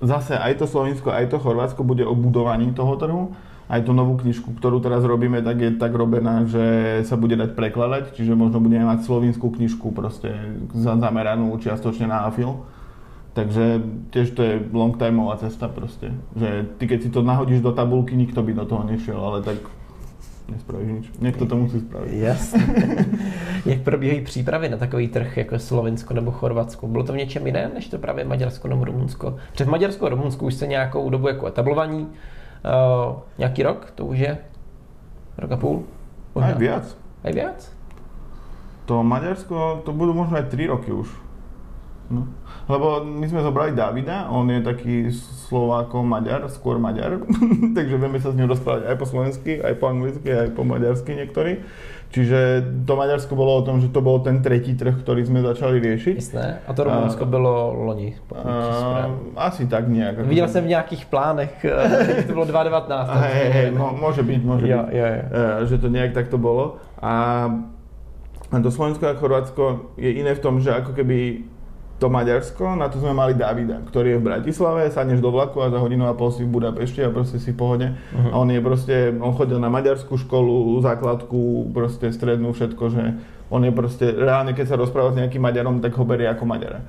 zase 0.01 0.37
aj 0.37 0.61
to 0.61 0.67
Slovensko, 0.69 1.13
aj 1.13 1.33
to 1.33 1.41
Chorvátsko 1.41 1.85
bude 1.85 2.05
o 2.05 2.13
budovaní 2.13 2.73
toho 2.77 2.97
trhu. 2.97 3.23
Aj 3.71 3.79
tú 3.87 3.95
novú 3.95 4.19
knižku, 4.19 4.59
ktorú 4.59 4.83
teraz 4.83 5.07
robíme, 5.07 5.47
tak 5.47 5.63
je 5.63 5.71
tak 5.79 5.95
robená, 5.95 6.43
že 6.43 7.01
sa 7.07 7.15
bude 7.15 7.39
dať 7.39 7.55
prekladať, 7.55 8.19
čiže 8.19 8.35
možno 8.35 8.59
budeme 8.59 8.83
mať 8.83 9.07
slovinskú 9.07 9.47
knižku 9.47 9.95
proste 9.95 10.35
zameranú 10.75 11.55
čiastočne 11.55 12.11
na 12.11 12.27
Afil. 12.27 12.67
Takže 13.33 13.83
tiež 14.11 14.35
to 14.35 14.43
je 14.43 14.59
long 14.73 14.99
timeová 14.99 15.39
cesta 15.39 15.71
proste. 15.71 16.11
Že 16.35 16.67
ty 16.79 16.85
keď 16.91 16.99
si 17.03 17.11
to 17.11 17.23
nahodíš 17.23 17.63
do 17.63 17.73
tabulky, 17.73 18.17
nikto 18.17 18.43
by 18.43 18.55
do 18.55 18.65
toho 18.67 18.83
nešiel, 18.85 19.21
ale 19.23 19.43
tak 19.43 19.59
nespravíš 20.51 20.91
nič. 20.93 21.07
Někdo 21.21 21.47
to 21.47 21.57
musí 21.57 21.81
spravit. 21.81 22.13
Jasně. 22.13 23.07
Jak 23.67 23.81
probíhají 23.81 24.21
přípravy 24.21 24.69
na 24.69 24.77
takový 24.77 25.09
trh 25.09 25.37
jako 25.37 25.59
Slovensko 25.59 26.15
nebo 26.15 26.31
Chorvatsko? 26.31 26.87
Bylo 26.87 27.05
to 27.05 27.13
v 27.13 27.17
něčem 27.17 27.47
jiném, 27.47 27.71
než 27.75 27.89
to 27.89 27.99
právě 27.99 28.25
Maďarsko 28.25 28.69
nebo 28.69 28.85
Rumunsko? 28.85 29.37
Před 29.53 29.69
Maďarsko 29.69 30.07
a 30.07 30.09
Rumunsku 30.09 30.47
už 30.47 30.55
se 30.55 30.67
nějakou 30.67 31.11
dobu 31.11 31.29
jako 31.29 31.47
etablovaní. 31.47 32.07
Uh, 32.07 33.17
nějaký 33.39 33.63
rok? 33.63 33.93
To 33.95 34.07
už 34.07 34.19
je? 34.19 34.39
Rok 35.39 35.53
a 35.53 35.57
půl? 35.57 35.83
Možná. 36.35 36.49
Aj 36.49 36.59
viac. 36.59 36.97
Aj 37.25 37.33
viac? 37.33 37.73
To 38.91 39.07
Maďarsko, 39.07 39.87
to 39.87 39.95
budú 39.95 40.11
možno 40.19 40.43
aj 40.43 40.51
3 40.51 40.67
roky 40.67 40.91
už. 40.91 41.07
No. 42.11 42.27
Lebo 42.71 43.03
my 43.03 43.27
sme 43.27 43.43
zobrali 43.43 43.75
Davida, 43.75 44.31
on 44.31 44.47
je 44.47 44.63
taký 44.63 44.95
Slováko 45.51 46.07
Maďar, 46.07 46.47
skôr 46.47 46.79
Maďar, 46.79 47.19
takže 47.77 47.99
vieme 47.99 48.23
sa 48.23 48.31
s 48.31 48.39
ním 48.39 48.47
rozprávať 48.47 48.87
aj 48.87 48.97
po 48.97 49.07
slovensky, 49.11 49.59
aj 49.59 49.75
po 49.83 49.91
anglicky, 49.91 50.31
aj 50.31 50.55
po 50.55 50.63
maďarsky 50.63 51.19
niektorí. 51.19 51.67
Čiže 52.11 52.39
to 52.91 52.99
Maďarsko 52.99 53.39
bolo 53.39 53.63
o 53.63 53.63
tom, 53.63 53.79
že 53.79 53.87
to 53.95 54.03
bol 54.03 54.19
ten 54.19 54.43
tretí 54.43 54.75
trh, 54.75 54.99
ktorý 54.99 55.23
sme 55.31 55.47
začali 55.47 55.79
riešiť. 55.79 56.17
Jasné. 56.19 56.59
A 56.67 56.71
to 56.75 56.83
Rumunsko 56.83 57.23
bylo 57.23 57.71
loni. 57.71 58.19
A, 58.35 59.07
asi 59.47 59.71
tak 59.71 59.87
nejak. 59.87 60.27
Viděl 60.27 60.49
jsem 60.49 60.65
v 60.65 60.75
nějakých 60.75 61.07
plánech, 61.07 61.67
že 62.17 62.23
to 62.27 62.33
bylo 62.33 62.45
2019. 62.45 63.11
Hej, 63.15 63.51
hej, 63.51 63.67
no, 63.71 63.95
môže 63.95 64.27
byť, 64.27 64.41
môže 64.43 64.67
jo, 64.67 64.83
byť. 64.83 64.91
Jo, 64.91 65.07
jo. 65.07 65.23
Že 65.71 65.77
to 65.79 65.89
nejak 65.89 66.11
takto 66.11 66.35
bolo. 66.39 66.83
A 66.99 67.47
to 68.59 68.71
Slovensko 68.75 69.07
a 69.07 69.15
Chorvátsko 69.15 69.95
je 69.95 70.11
iné 70.11 70.35
v 70.35 70.43
tom, 70.43 70.59
že 70.59 70.75
ako 70.75 70.91
keby 70.99 71.47
to 72.01 72.09
Maďarsko, 72.09 72.81
na 72.81 72.89
to 72.89 72.97
sme 72.97 73.13
mali 73.13 73.37
Davida, 73.37 73.85
ktorý 73.85 74.17
je 74.17 74.21
v 74.25 74.27
Bratislave, 74.33 74.89
sadneš 74.89 75.21
do 75.21 75.29
vlaku 75.29 75.61
a 75.61 75.69
za 75.69 75.77
hodinu 75.77 76.09
a 76.09 76.17
pol 76.17 76.33
si 76.33 76.49
v 76.49 76.57
Budapešti 76.57 77.05
a 77.05 77.13
proste 77.13 77.37
si 77.37 77.53
v 77.53 77.61
pohode. 77.61 77.87
Uh-huh. 77.93 78.33
A 78.33 78.35
on 78.41 78.49
je 78.49 78.57
proste, 78.65 79.13
on 79.21 79.37
chodil 79.37 79.61
na 79.61 79.69
maďarskú 79.69 80.17
školu, 80.17 80.81
základku, 80.81 81.69
proste 81.77 82.09
strednú, 82.09 82.57
všetko, 82.57 82.85
že 82.89 83.21
on 83.53 83.61
je 83.69 83.73
proste, 83.77 84.17
reálne 84.17 84.57
keď 84.57 84.73
sa 84.73 84.81
rozpráva 84.81 85.13
s 85.13 85.21
nejakým 85.21 85.45
Maďarom, 85.45 85.85
tak 85.85 85.93
ho 86.01 86.09
berie 86.09 86.25
ako 86.25 86.49
Maďara. 86.49 86.81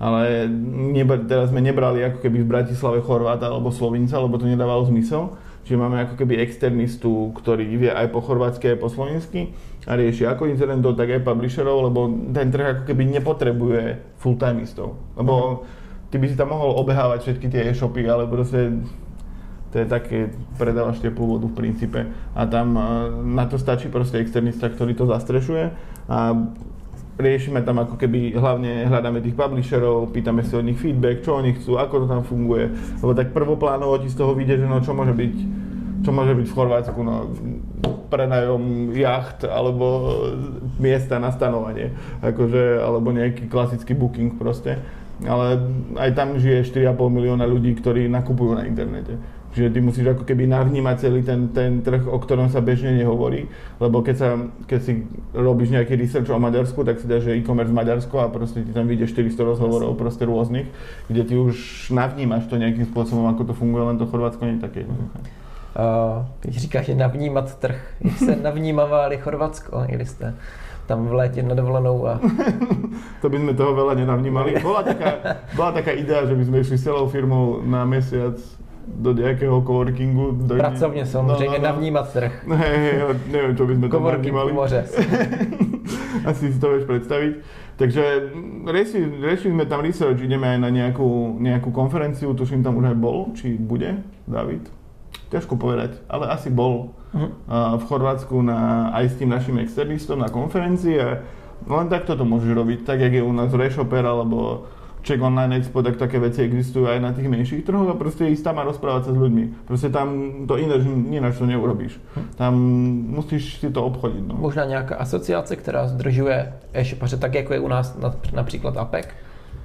Ale 0.00 0.48
neba, 0.96 1.18
teraz 1.18 1.50
sme 1.50 1.60
nebrali 1.60 2.00
ako 2.06 2.22
keby 2.24 2.40
v 2.40 2.48
Bratislave 2.48 3.04
Chorváta 3.04 3.50
alebo 3.50 3.74
Slovinca, 3.74 4.22
lebo 4.22 4.38
to 4.38 4.48
nedávalo 4.48 4.86
zmysel. 4.86 5.34
Čiže 5.64 5.76
máme 5.76 6.02
ako 6.02 6.14
keby 6.16 6.40
externistu, 6.40 7.30
ktorý 7.36 7.64
vie 7.76 7.92
aj 7.92 8.10
po 8.10 8.24
chorvátsky, 8.24 8.74
aj 8.74 8.78
po 8.80 8.88
slovensky 8.88 9.52
a 9.86 9.94
rieši 9.94 10.26
ako 10.26 10.48
incidentov, 10.48 10.96
tak 10.96 11.12
aj 11.12 11.22
publisherov, 11.22 11.92
lebo 11.92 12.10
ten 12.32 12.48
trh 12.48 12.66
ako 12.80 12.82
keby 12.88 13.02
nepotrebuje 13.20 13.82
full-timeistov. 14.18 14.96
Lebo 15.20 15.64
ty 16.10 16.18
by 16.18 16.26
si 16.26 16.36
tam 16.36 16.50
mohol 16.56 16.74
obehávať 16.80 17.28
všetky 17.28 17.46
tie 17.52 17.70
e-shopy, 17.70 18.02
ale 18.08 18.26
proste 18.26 18.82
to 19.70 19.78
je 19.78 19.86
také, 19.86 20.34
predávaš 20.58 20.98
teplú 20.98 21.38
vodu 21.38 21.46
v 21.46 21.54
princípe 21.54 22.00
a 22.34 22.42
tam 22.50 22.74
na 23.30 23.46
to 23.46 23.54
stačí 23.54 23.86
proste 23.86 24.18
externista, 24.18 24.66
ktorý 24.66 24.98
to 24.98 25.06
zastrešuje 25.06 25.70
a 26.10 26.34
riešime 27.20 27.60
tam 27.62 27.84
ako 27.84 28.00
keby, 28.00 28.34
hlavne 28.34 28.88
hľadáme 28.88 29.20
tých 29.20 29.36
publisherov, 29.36 30.10
pýtame 30.10 30.42
si 30.42 30.56
od 30.56 30.64
nich 30.64 30.80
feedback, 30.80 31.22
čo 31.22 31.38
oni 31.38 31.54
chcú, 31.56 31.76
ako 31.76 32.04
to 32.04 32.06
tam 32.08 32.22
funguje, 32.24 32.72
lebo 33.00 33.12
tak 33.12 33.36
prvoplánovo 33.36 34.00
ti 34.00 34.08
z 34.08 34.18
toho 34.18 34.32
vyjde, 34.34 34.64
že 34.64 34.66
no 34.66 34.80
čo 34.80 34.96
môže 34.96 35.12
byť, 35.12 35.34
čo 36.02 36.10
môže 36.10 36.32
byť 36.34 36.46
v 36.48 36.56
Chorvátsku, 36.56 37.00
no 37.04 37.30
prenajom 38.10 38.90
jacht 38.98 39.46
alebo 39.46 39.86
miesta 40.82 41.22
na 41.22 41.30
stanovanie, 41.30 41.94
akože, 42.20 42.82
alebo 42.82 43.14
nejaký 43.14 43.46
klasický 43.46 43.94
booking 43.94 44.34
proste. 44.34 44.82
Ale 45.20 45.60
aj 46.00 46.10
tam 46.16 46.40
žije 46.40 46.64
4,5 46.72 46.96
milióna 46.96 47.44
ľudí, 47.44 47.76
ktorí 47.76 48.08
nakupujú 48.08 48.56
na 48.56 48.64
internete. 48.64 49.20
Čiže 49.50 49.74
ty 49.74 49.78
musíš 49.82 50.06
ako 50.14 50.22
keby 50.22 50.46
navnímať 50.46 50.96
celý 51.02 51.26
ten, 51.26 51.50
ten 51.50 51.82
trh, 51.82 52.06
o 52.06 52.22
ktorom 52.22 52.46
sa 52.46 52.62
bežne 52.62 52.94
nehovorí, 52.94 53.50
lebo 53.82 53.98
keď, 53.98 54.16
sa, 54.16 54.28
keď 54.70 54.80
si 54.80 54.92
robíš 55.34 55.74
nejaký 55.74 55.98
research 55.98 56.30
o 56.30 56.38
Maďarsku, 56.38 56.86
tak 56.86 57.02
si 57.02 57.10
dáš, 57.10 57.26
že 57.26 57.34
e-commerce 57.34 57.74
Maďarsko 57.74 58.16
a 58.22 58.30
proste 58.30 58.62
ti 58.62 58.70
tam 58.70 58.86
vyjde 58.86 59.10
400 59.10 59.34
rozhovorov 59.42 59.98
proste 59.98 60.22
rôznych, 60.22 60.70
kde 61.10 61.22
ty 61.26 61.34
už 61.34 61.90
navnímaš 61.90 62.46
to 62.46 62.62
nejakým 62.62 62.86
spôsobom, 62.94 63.26
ako 63.26 63.50
to 63.50 63.54
funguje, 63.58 63.82
len 63.90 63.98
to 63.98 64.06
Chorvátsko 64.06 64.46
nie 64.46 64.62
je 64.62 64.62
také 64.62 64.86
jednoduché. 64.86 65.18
Uh, 65.70 66.26
keď 66.40 66.52
říkáš, 66.54 66.84
že 66.86 66.94
navnímat 66.94 67.54
trh, 67.58 67.78
jak 68.00 68.16
se 68.18 68.36
navnímavali 68.36 69.18
Chorvatsko, 69.18 69.86
jeli 69.88 70.06
jste 70.06 70.34
tam 70.86 71.06
v 71.06 71.12
létě 71.12 71.42
na 71.42 71.54
dovolenou 71.54 72.06
a... 72.06 72.18
to 73.22 73.30
by 73.30 73.38
sme 73.38 73.54
toho 73.54 73.78
veľa 73.78 73.94
nenavnímali. 73.94 74.58
Bola 74.58 74.82
taká, 74.82 75.38
bola 75.54 75.70
taká 75.70 75.94
idea, 75.94 76.26
že 76.26 76.34
by 76.34 76.42
sme 76.50 76.56
išli 76.66 76.82
celou 76.82 77.06
firmou 77.06 77.62
na 77.62 77.86
mesiac 77.86 78.34
do 78.86 79.12
nejakého 79.12 79.62
coworkingu. 79.62 80.32
Do 80.32 80.54
Pracovne 80.54 81.06
samozřejmě 81.06 81.44
no, 81.44 81.52
no, 81.52 81.58
no. 81.58 81.64
navnímat 81.64 82.12
trh. 82.12 82.32
Hej, 82.48 82.76
hej, 82.78 82.94
neviem, 83.30 83.56
čo 83.56 83.66
by 83.66 83.74
sme 83.74 83.88
tam 83.88 84.04
navnímali. 84.04 84.52
moře. 84.52 84.84
Asi 86.28 86.52
si 86.52 86.60
to 86.60 86.68
vieš 86.70 86.84
predstaviť. 86.84 87.32
Takže 87.76 88.02
riešili, 88.68 89.24
riešili 89.24 89.56
sme 89.56 89.64
tam 89.64 89.80
research, 89.80 90.20
ideme 90.20 90.52
aj 90.52 90.58
na 90.60 90.68
nejakú, 90.68 91.40
nejakú 91.40 91.72
konferenciu, 91.72 92.36
tuším 92.36 92.60
tam 92.60 92.76
už 92.76 92.92
aj 92.92 92.96
bol, 93.00 93.32
či 93.32 93.56
bude, 93.56 94.04
David? 94.28 94.68
ťažko 95.30 95.54
povedať, 95.56 96.02
ale 96.10 96.26
asi 96.26 96.50
bol 96.50 96.90
uh-huh. 97.14 97.78
v 97.78 97.82
Chorvátsku 97.86 98.42
na, 98.42 98.90
aj 98.90 99.14
s 99.14 99.18
tým 99.22 99.30
našim 99.30 99.56
externistom 99.62 100.18
na 100.18 100.26
konferencii 100.26 100.96
a 100.98 101.08
len 101.70 101.86
takto 101.86 102.18
to 102.18 102.26
môžeš 102.26 102.50
robiť, 102.50 102.78
tak 102.82 102.98
jak 102.98 103.14
je 103.14 103.22
u 103.22 103.32
nás 103.32 103.54
Reshopper 103.54 104.02
alebo 104.02 104.66
Check 105.02 105.22
Online 105.22 105.56
Expo, 105.56 105.82
tak 105.82 105.96
také 105.96 106.20
veci 106.20 106.44
existujú 106.44 106.84
aj 106.84 107.00
na 107.00 107.10
tých 107.16 107.24
menších 107.24 107.64
trhoch 107.64 107.88
a 107.88 107.96
proste 107.96 108.28
ísť 108.28 108.44
tam 108.44 108.60
a 108.60 108.68
rozprávať 108.68 109.08
sa 109.08 109.12
s 109.12 109.18
ľuďmi. 109.18 109.64
Proste 109.64 109.88
tam 109.88 110.08
to 110.44 110.60
iné, 110.60 110.76
ináč 111.16 111.40
to 111.40 111.48
neurobíš. 111.48 111.96
Tam 112.36 112.52
musíš 113.08 113.64
si 113.64 113.72
to 113.72 113.80
obchodiť. 113.80 114.22
No. 114.28 114.34
Možná 114.36 114.64
nějaká 114.64 114.96
asociace, 114.96 115.56
která 115.56 115.88
zdržuje 115.88 116.52
e-shopaře, 116.72 117.16
tak 117.16 117.34
jako 117.34 117.52
je 117.52 117.60
u 117.60 117.68
nás 117.68 117.98
například 118.32 118.76
APEC, 118.76 119.06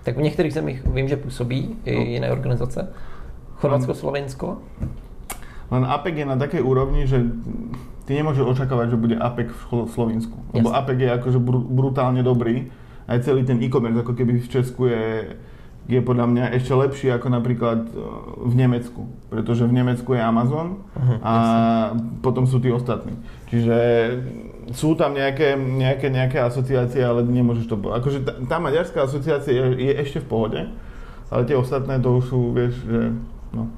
tak 0.04 0.18
v 0.18 0.22
některých 0.22 0.54
zemích 0.54 0.86
vím, 0.88 1.08
že 1.08 1.18
působí 1.18 1.76
i 1.86 1.96
no. 1.96 2.02
jiné 2.02 2.32
organizace. 2.32 2.88
Chorvatsko, 3.56 3.94
Slovensko? 3.94 4.58
Len 5.72 5.86
APEC 5.86 6.16
je 6.16 6.26
na 6.26 6.38
takej 6.38 6.62
úrovni, 6.62 7.08
že 7.10 7.26
ty 8.06 8.14
nemôžeš 8.14 8.46
očakávať, 8.46 8.94
že 8.94 9.02
bude 9.02 9.16
APEC 9.18 9.50
v 9.50 9.90
Slovensku. 9.90 10.38
Lebo 10.54 10.70
Jasne. 10.70 10.78
APEC 10.78 11.00
je 11.00 11.10
akože 11.10 11.40
br- 11.42 11.66
brutálne 11.66 12.22
dobrý. 12.22 12.70
Aj 13.06 13.18
celý 13.22 13.46
ten 13.46 13.62
e-commerce 13.62 14.02
ako 14.02 14.14
keby 14.18 14.42
v 14.42 14.50
Česku 14.50 14.90
je, 14.90 15.38
je 15.86 16.00
podľa 16.02 16.26
mňa 16.26 16.46
ešte 16.58 16.74
lepší 16.74 17.08
ako 17.14 17.28
napríklad 17.30 17.86
e, 17.86 18.02
v 18.50 18.54
Nemecku. 18.58 19.06
Pretože 19.30 19.70
v 19.70 19.74
Nemecku 19.78 20.18
je 20.18 20.22
Amazon 20.22 20.82
uh-huh, 20.98 21.18
a 21.22 21.34
jasne. 21.36 22.02
potom 22.26 22.50
sú 22.50 22.58
tí 22.58 22.74
ostatní. 22.74 23.14
Čiže 23.54 23.78
sú 24.74 24.98
tam 24.98 25.14
nejaké, 25.14 25.54
nejaké, 25.54 26.10
nejaké 26.10 26.42
asociácie, 26.42 27.06
ale 27.06 27.22
nemôžeš 27.22 27.70
to... 27.70 27.78
Akože 27.78 28.26
tá, 28.26 28.34
tá 28.50 28.58
maďarská 28.58 29.06
asociácia 29.06 29.54
je, 29.54 29.64
je 29.78 29.94
ešte 30.02 30.26
v 30.26 30.30
pohode, 30.30 30.62
ale 31.30 31.42
tie 31.46 31.54
ostatné 31.54 32.02
to 32.02 32.18
už 32.18 32.26
sú, 32.26 32.40
vieš, 32.50 32.74
že... 32.82 33.14
No. 33.54 33.70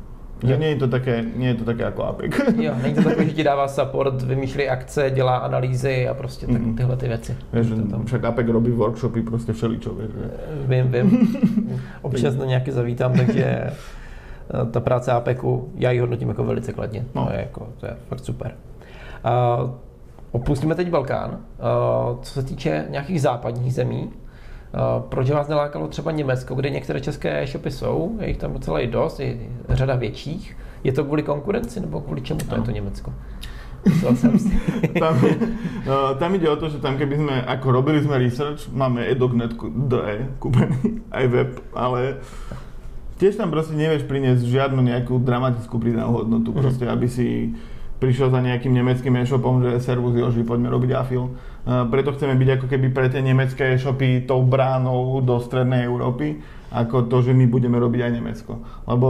Že 0.43 0.57
nie 0.57 0.69
je 0.69 0.75
to 0.75 0.87
také, 0.87 1.25
nie 1.35 1.49
je 1.49 1.55
to 1.55 1.65
také 1.65 1.83
jako 1.83 2.03
APEC. 2.03 2.31
Jo, 2.57 2.73
není 2.81 2.95
to 2.95 3.03
takové, 3.03 3.25
že 3.25 3.31
ti 3.31 3.43
dává 3.43 3.67
support, 3.67 4.21
vymýšlí 4.21 4.69
akce, 4.69 5.11
dělá 5.11 5.37
analýzy 5.37 6.07
a 6.07 6.13
prostě 6.13 6.47
tak, 6.47 6.61
tyhle 6.77 6.97
ty 6.97 7.07
věci. 7.07 7.37
Víš, 7.53 7.67
tam... 7.91 8.05
však 8.05 8.23
APEC 8.23 8.47
robí 8.47 8.71
workshopy, 8.71 9.21
prostě 9.21 9.53
všeličo, 9.53 9.93
víš. 9.93 10.09
Že? 10.13 10.29
Vím, 10.67 10.91
vím. 10.91 11.37
Občas 12.01 12.35
na 12.35 12.45
nějaký 12.45 12.71
zavítám, 12.71 13.13
takže 13.13 13.43
eh, 13.43 13.71
ta 14.71 14.79
práce 14.79 15.11
APECu, 15.11 15.69
já 15.75 15.91
ji 15.91 15.99
hodnotím 15.99 16.29
jako 16.29 16.43
velice 16.43 16.73
kladně. 16.73 17.05
No. 17.15 17.25
To, 17.25 17.33
je 17.33 17.39
jako, 17.39 17.67
to 17.79 17.85
je 17.85 17.93
fakt 18.09 18.19
super. 18.19 18.51
A 19.23 19.59
opustíme 20.31 20.75
teď 20.75 20.89
Balkán. 20.89 21.31
Uh, 21.31 21.37
co 22.21 22.33
se 22.33 22.43
týče 22.43 22.85
nějakých 22.89 23.21
západních 23.21 23.73
zemí, 23.73 24.03
uh, 24.03 24.26
proč 25.09 25.29
vás 25.29 25.47
nelákalo 25.47 25.87
třeba 25.87 26.11
Německo, 26.11 26.55
kde 26.55 26.69
některé 26.69 27.01
české 27.01 27.41
e-shopy 27.43 27.71
jsou, 27.71 28.17
je 28.21 28.27
jich 28.27 28.37
tam 28.37 28.53
docela 28.53 28.79
i 28.79 28.87
dost, 28.87 29.19
je 29.19 29.37
řada 29.69 29.95
větších. 29.95 30.57
Je 30.83 30.91
to 30.93 31.03
kvůli 31.03 31.23
konkurenci 31.23 31.79
nebo 31.79 32.01
kvůli 32.01 32.21
čemu 32.21 32.39
to 32.39 32.51
no. 32.51 32.55
je 32.55 32.61
to 32.65 32.71
Německo? 32.71 33.13
tam, 34.99 35.21
no, 35.87 36.15
tam 36.15 36.35
ide 36.35 36.49
o 36.49 36.55
to, 36.55 36.69
že 36.69 36.83
tam 36.83 36.97
keby 36.99 37.15
sme, 37.15 37.35
ako 37.45 37.71
robili 37.71 38.03
sme 38.03 38.19
research, 38.19 38.67
máme 38.73 39.05
edognet.de 39.05 40.27
kúpený, 40.43 41.07
aj 41.13 41.25
web, 41.31 41.51
ale 41.71 42.19
tiež 43.21 43.39
tam 43.39 43.47
proste 43.53 43.77
nevieš 43.77 44.03
priniesť 44.03 44.43
žiadnu 44.43 44.81
nejakú 44.83 45.21
dramatickú 45.21 45.79
pridanú 45.79 46.23
hodnotu, 46.23 46.51
mhm. 46.51 46.57
proste, 46.59 46.85
aby 46.89 47.07
si 47.07 47.55
prišiel 47.97 48.29
za 48.29 48.39
nejakým 48.41 48.73
nemeckým 48.73 49.13
e-shopom, 49.21 49.65
že 49.65 49.81
servus 49.81 50.13
Joži, 50.13 50.45
poďme 50.45 50.69
robiť 50.69 50.91
afil. 50.93 51.33
Uh, 51.67 51.83
preto 51.89 52.13
chceme 52.13 52.37
byť 52.37 52.49
ako 52.57 52.65
keby 52.69 52.87
pre 52.93 53.09
tie 53.09 53.25
nemecké 53.25 53.75
e-shopy 53.75 54.23
tou 54.29 54.45
bránou 54.45 55.19
do 55.25 55.41
strednej 55.41 55.89
Európy, 55.89 56.39
ako 56.69 57.09
to, 57.09 57.25
že 57.25 57.31
my 57.33 57.49
budeme 57.49 57.75
robiť 57.81 57.99
aj 58.05 58.11
Nemecko. 58.13 58.53
Lebo 58.85 59.07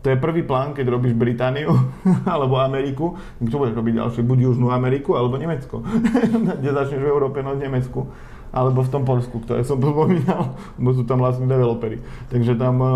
to 0.00 0.08
je 0.08 0.16
prvý 0.16 0.40
plán, 0.40 0.72
keď 0.72 0.96
robíš 0.96 1.12
Britániu 1.12 1.76
alebo 2.32 2.56
Ameriku. 2.56 3.20
Čo 3.36 3.60
budeš 3.60 3.76
robiť 3.76 3.94
ďalšie? 4.00 4.20
Buď 4.24 4.38
Južnú 4.48 4.72
Ameriku 4.72 5.12
alebo 5.12 5.36
Nemecko. 5.36 5.84
Kde 6.60 6.70
začneš 6.72 7.04
v 7.04 7.12
Európe, 7.12 7.44
no 7.44 7.52
v 7.52 7.68
Nemecku. 7.68 8.08
Alebo 8.50 8.82
v 8.82 8.90
tom 8.90 9.06
Polsku, 9.06 9.38
ktoré 9.46 9.62
som 9.62 9.78
pomínal, 9.78 10.58
bo 10.82 10.90
sú 10.90 11.06
tam 11.06 11.22
vlastne 11.22 11.46
developery. 11.46 12.02
Takže 12.34 12.58
tam 12.58 12.74
um, 12.82 12.90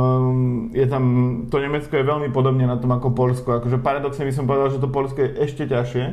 je 0.74 0.86
tam, 0.90 1.04
to 1.46 1.56
Nemecko 1.62 1.94
je 1.94 2.04
veľmi 2.04 2.28
podobne 2.34 2.66
na 2.66 2.74
tom 2.74 2.90
ako 2.90 3.14
Polsko. 3.14 3.62
Akože 3.62 3.78
paradoxne 3.78 4.26
by 4.26 4.34
som 4.34 4.50
povedal, 4.50 4.74
že 4.74 4.82
to 4.82 4.90
Polsko 4.90 5.22
je 5.22 5.30
ešte 5.46 5.70
ťažšie, 5.70 6.04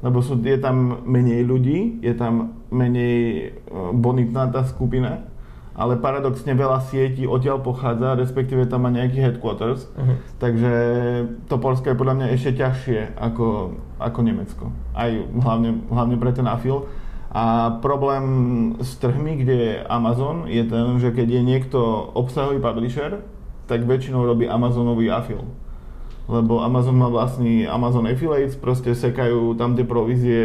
lebo 0.00 0.24
sú, 0.24 0.40
je 0.40 0.56
tam 0.56 1.04
menej 1.04 1.44
ľudí, 1.44 2.00
je 2.00 2.16
tam 2.16 2.56
menej 2.72 3.52
uh, 3.68 3.92
bonitná 3.92 4.48
tá 4.48 4.64
skupina 4.64 5.30
ale 5.80 5.96
paradoxne 5.96 6.52
veľa 6.52 6.84
sietí 6.92 7.24
odtiaľ 7.24 7.64
pochádza, 7.64 8.18
respektíve 8.18 8.68
tam 8.68 8.84
má 8.84 8.90
nejaký 8.92 9.16
headquarters, 9.16 9.88
uh-huh. 9.96 10.20
takže 10.36 10.72
to 11.48 11.56
Polsko 11.56 11.88
je 11.88 11.96
podľa 11.96 12.14
mňa 12.20 12.26
ešte 12.36 12.60
ťažšie 12.60 13.16
ako, 13.16 13.78
ako 13.96 14.18
Nemecko. 14.20 14.64
Aj 14.92 15.08
hlavne, 15.16 15.80
hlavne 15.88 16.16
pre 16.20 16.36
ten 16.36 16.44
afil. 16.44 16.84
A 17.30 17.78
problém 17.78 18.24
s 18.82 18.98
trhmi, 18.98 19.38
kde 19.38 19.54
je 19.54 19.74
Amazon, 19.86 20.50
je 20.50 20.66
ten, 20.66 20.98
že 20.98 21.14
keď 21.14 21.28
je 21.30 21.42
niekto 21.46 21.78
obsahový 22.18 22.58
publisher, 22.58 23.22
tak 23.70 23.86
väčšinou 23.86 24.26
robí 24.26 24.50
Amazonový 24.50 25.14
afil. 25.14 25.46
Lebo 26.26 26.62
Amazon 26.62 26.98
má 26.98 27.06
vlastný 27.06 27.70
Amazon 27.70 28.10
Affiliates, 28.10 28.58
proste 28.58 28.98
sekajú 28.98 29.54
tam 29.54 29.78
tie 29.78 29.86
provízie 29.86 30.42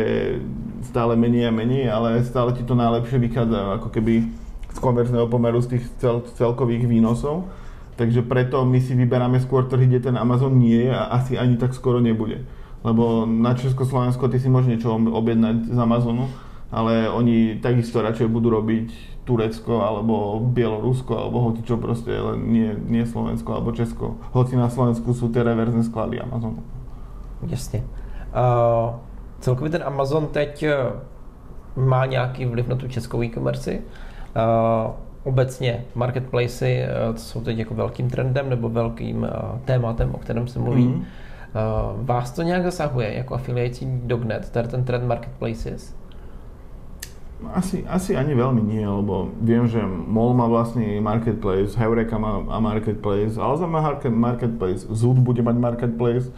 stále 0.86 1.17
menej 1.17 1.50
a 1.50 1.54
menej, 1.54 1.89
ale 1.89 2.21
stále 2.21 2.54
ti 2.54 2.62
to 2.62 2.78
najlepšie 2.78 3.17
vychádza, 3.17 3.82
ako 3.82 3.89
keby 3.89 4.30
z 4.69 4.78
konverzného 4.78 5.26
pomeru 5.26 5.58
z 5.65 5.78
tých 5.78 5.86
cel, 5.98 6.21
celkových 6.38 6.86
výnosov. 6.86 7.50
Takže 7.98 8.21
preto 8.28 8.62
my 8.62 8.78
si 8.78 8.93
vyberáme 8.93 9.41
skôr 9.41 9.65
trhy, 9.65 9.89
kde 9.89 10.12
ten 10.12 10.15
Amazon 10.21 10.54
nie 10.54 10.86
je 10.86 10.93
a 10.93 11.17
asi 11.17 11.34
ani 11.34 11.58
tak 11.58 11.74
skoro 11.74 11.98
nebude. 11.98 12.45
Lebo 12.86 13.26
na 13.26 13.58
Československo 13.58 14.30
ty 14.30 14.38
si 14.38 14.52
môžeš 14.52 14.69
niečo 14.69 14.93
objednať 14.93 15.74
z 15.74 15.78
Amazonu, 15.82 16.30
ale 16.75 17.07
oni 17.07 17.63
takisto 17.63 18.03
radšej 18.03 18.27
budú 18.27 18.51
robiť 18.51 18.91
Turecko 19.23 19.79
alebo 19.79 20.43
Bielorusko 20.43 21.15
alebo 21.15 21.39
hoci 21.39 21.63
čo 21.63 21.79
proste, 21.79 22.11
len 22.11 22.51
nie, 22.51 22.75
nie 22.75 23.07
Slovensko 23.07 23.55
alebo 23.55 23.71
Česko. 23.71 24.19
Hoci 24.35 24.59
na 24.59 24.67
Slovensku 24.67 25.15
sú 25.15 25.31
tie 25.31 25.39
reverzné 25.39 25.88
sklady 25.88 26.19
Amazonu. 26.19 26.59
Jasně. 27.47 27.83
Uh, 28.35 28.95
celkově 29.39 29.71
ten 29.71 29.83
Amazon 29.83 30.27
teď 30.27 30.63
eh, 30.63 30.75
má 31.75 32.05
nějaký 32.05 32.45
vliv 32.45 32.67
na 32.67 32.75
tu 32.75 32.88
českou 32.88 33.23
e-commerce? 33.23 33.71
Uh, 33.71 33.79
obecně 35.23 35.85
marketplacy 35.95 36.83
uh, 36.83 37.15
jsou 37.15 37.41
teď 37.41 37.57
jako 37.57 37.73
velkým 37.73 38.09
trendem 38.09 38.49
nebo 38.49 38.69
velkým 38.69 39.23
uh, 39.23 39.59
tématem, 39.65 40.15
o 40.15 40.17
kterém 40.17 40.47
se 40.47 40.59
mluví. 40.59 40.88
Mm. 40.88 41.05
Vás 42.01 42.31
to 42.31 42.41
nějak 42.41 42.63
zasahuje 42.63 43.13
jako 43.13 43.33
afiliací 43.35 44.01
Dognet, 44.03 44.49
tady 44.49 44.67
ten 44.67 44.83
trend 44.83 45.07
marketplaces? 45.07 45.95
Asi, 47.52 47.84
asi 47.84 48.15
ani 48.15 48.32
veľmi 48.32 48.63
nie, 48.63 48.84
lebo 48.84 49.28
viem, 49.43 49.67
že 49.67 49.84
MOL 49.84 50.32
má 50.32 50.48
vlastný 50.48 51.04
marketplace, 51.04 51.76
Heureka 51.76 52.15
má, 52.15 52.39
má 52.39 52.63
marketplace, 52.63 53.36
Alza 53.36 53.67
má 53.67 53.84
marketplace, 54.08 54.88
Zoot 54.88 55.19
bude 55.19 55.43
mať 55.43 55.56
marketplace, 55.60 56.32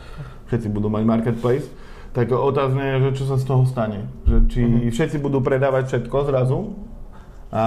všetci 0.49 0.67
budú 0.73 0.89
mať 0.89 1.03
marketplace. 1.05 1.69
Tak 2.17 2.33
otázne 2.33 2.81
je, 2.81 2.95
že 3.07 3.21
čo 3.21 3.25
sa 3.29 3.37
z 3.37 3.45
toho 3.45 3.63
stane. 3.69 4.09
Že 4.25 4.37
či 4.49 4.61
uh-huh. 4.65 4.89
všetci 4.89 5.17
budú 5.21 5.37
predávať 5.45 5.85
všetko 5.85 6.17
zrazu, 6.25 6.73
a 7.47 7.63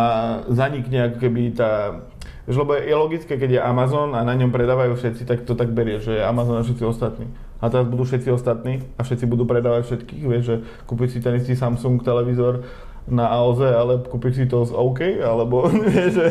zanikne 0.48 1.08
ako 1.08 1.16
keby 1.24 1.56
tá... 1.56 2.04
Lebo 2.44 2.74
je 2.74 2.92
logické, 2.92 3.38
keď 3.38 3.50
je 3.56 3.60
Amazon 3.62 4.12
a 4.12 4.26
na 4.26 4.34
ňom 4.34 4.50
predávajú 4.50 4.98
všetci, 4.98 5.22
tak 5.24 5.46
to 5.46 5.54
tak 5.54 5.70
berie, 5.70 6.02
že 6.02 6.18
je 6.18 6.22
Amazon 6.24 6.60
a 6.60 6.66
všetci 6.66 6.84
ostatní. 6.84 7.30
A 7.62 7.70
teraz 7.70 7.86
budú 7.86 8.04
všetci 8.04 8.28
ostatní 8.32 8.84
a 8.98 9.06
všetci 9.06 9.24
budú 9.24 9.46
predávať 9.46 9.86
všetkých, 9.86 10.24
vieš, 10.26 10.44
že 10.44 10.56
kúpiť 10.84 11.08
si 11.08 11.18
ten 11.22 11.38
istý 11.38 11.54
Samsung 11.54 12.02
televízor 12.02 12.66
na 13.08 13.30
AOZ, 13.30 13.60
ale 13.72 13.92
kúpiť 14.04 14.32
si 14.34 14.44
to 14.50 14.66
z 14.66 14.72
OK, 14.76 15.00
alebo 15.22 15.70
že, 16.16 16.26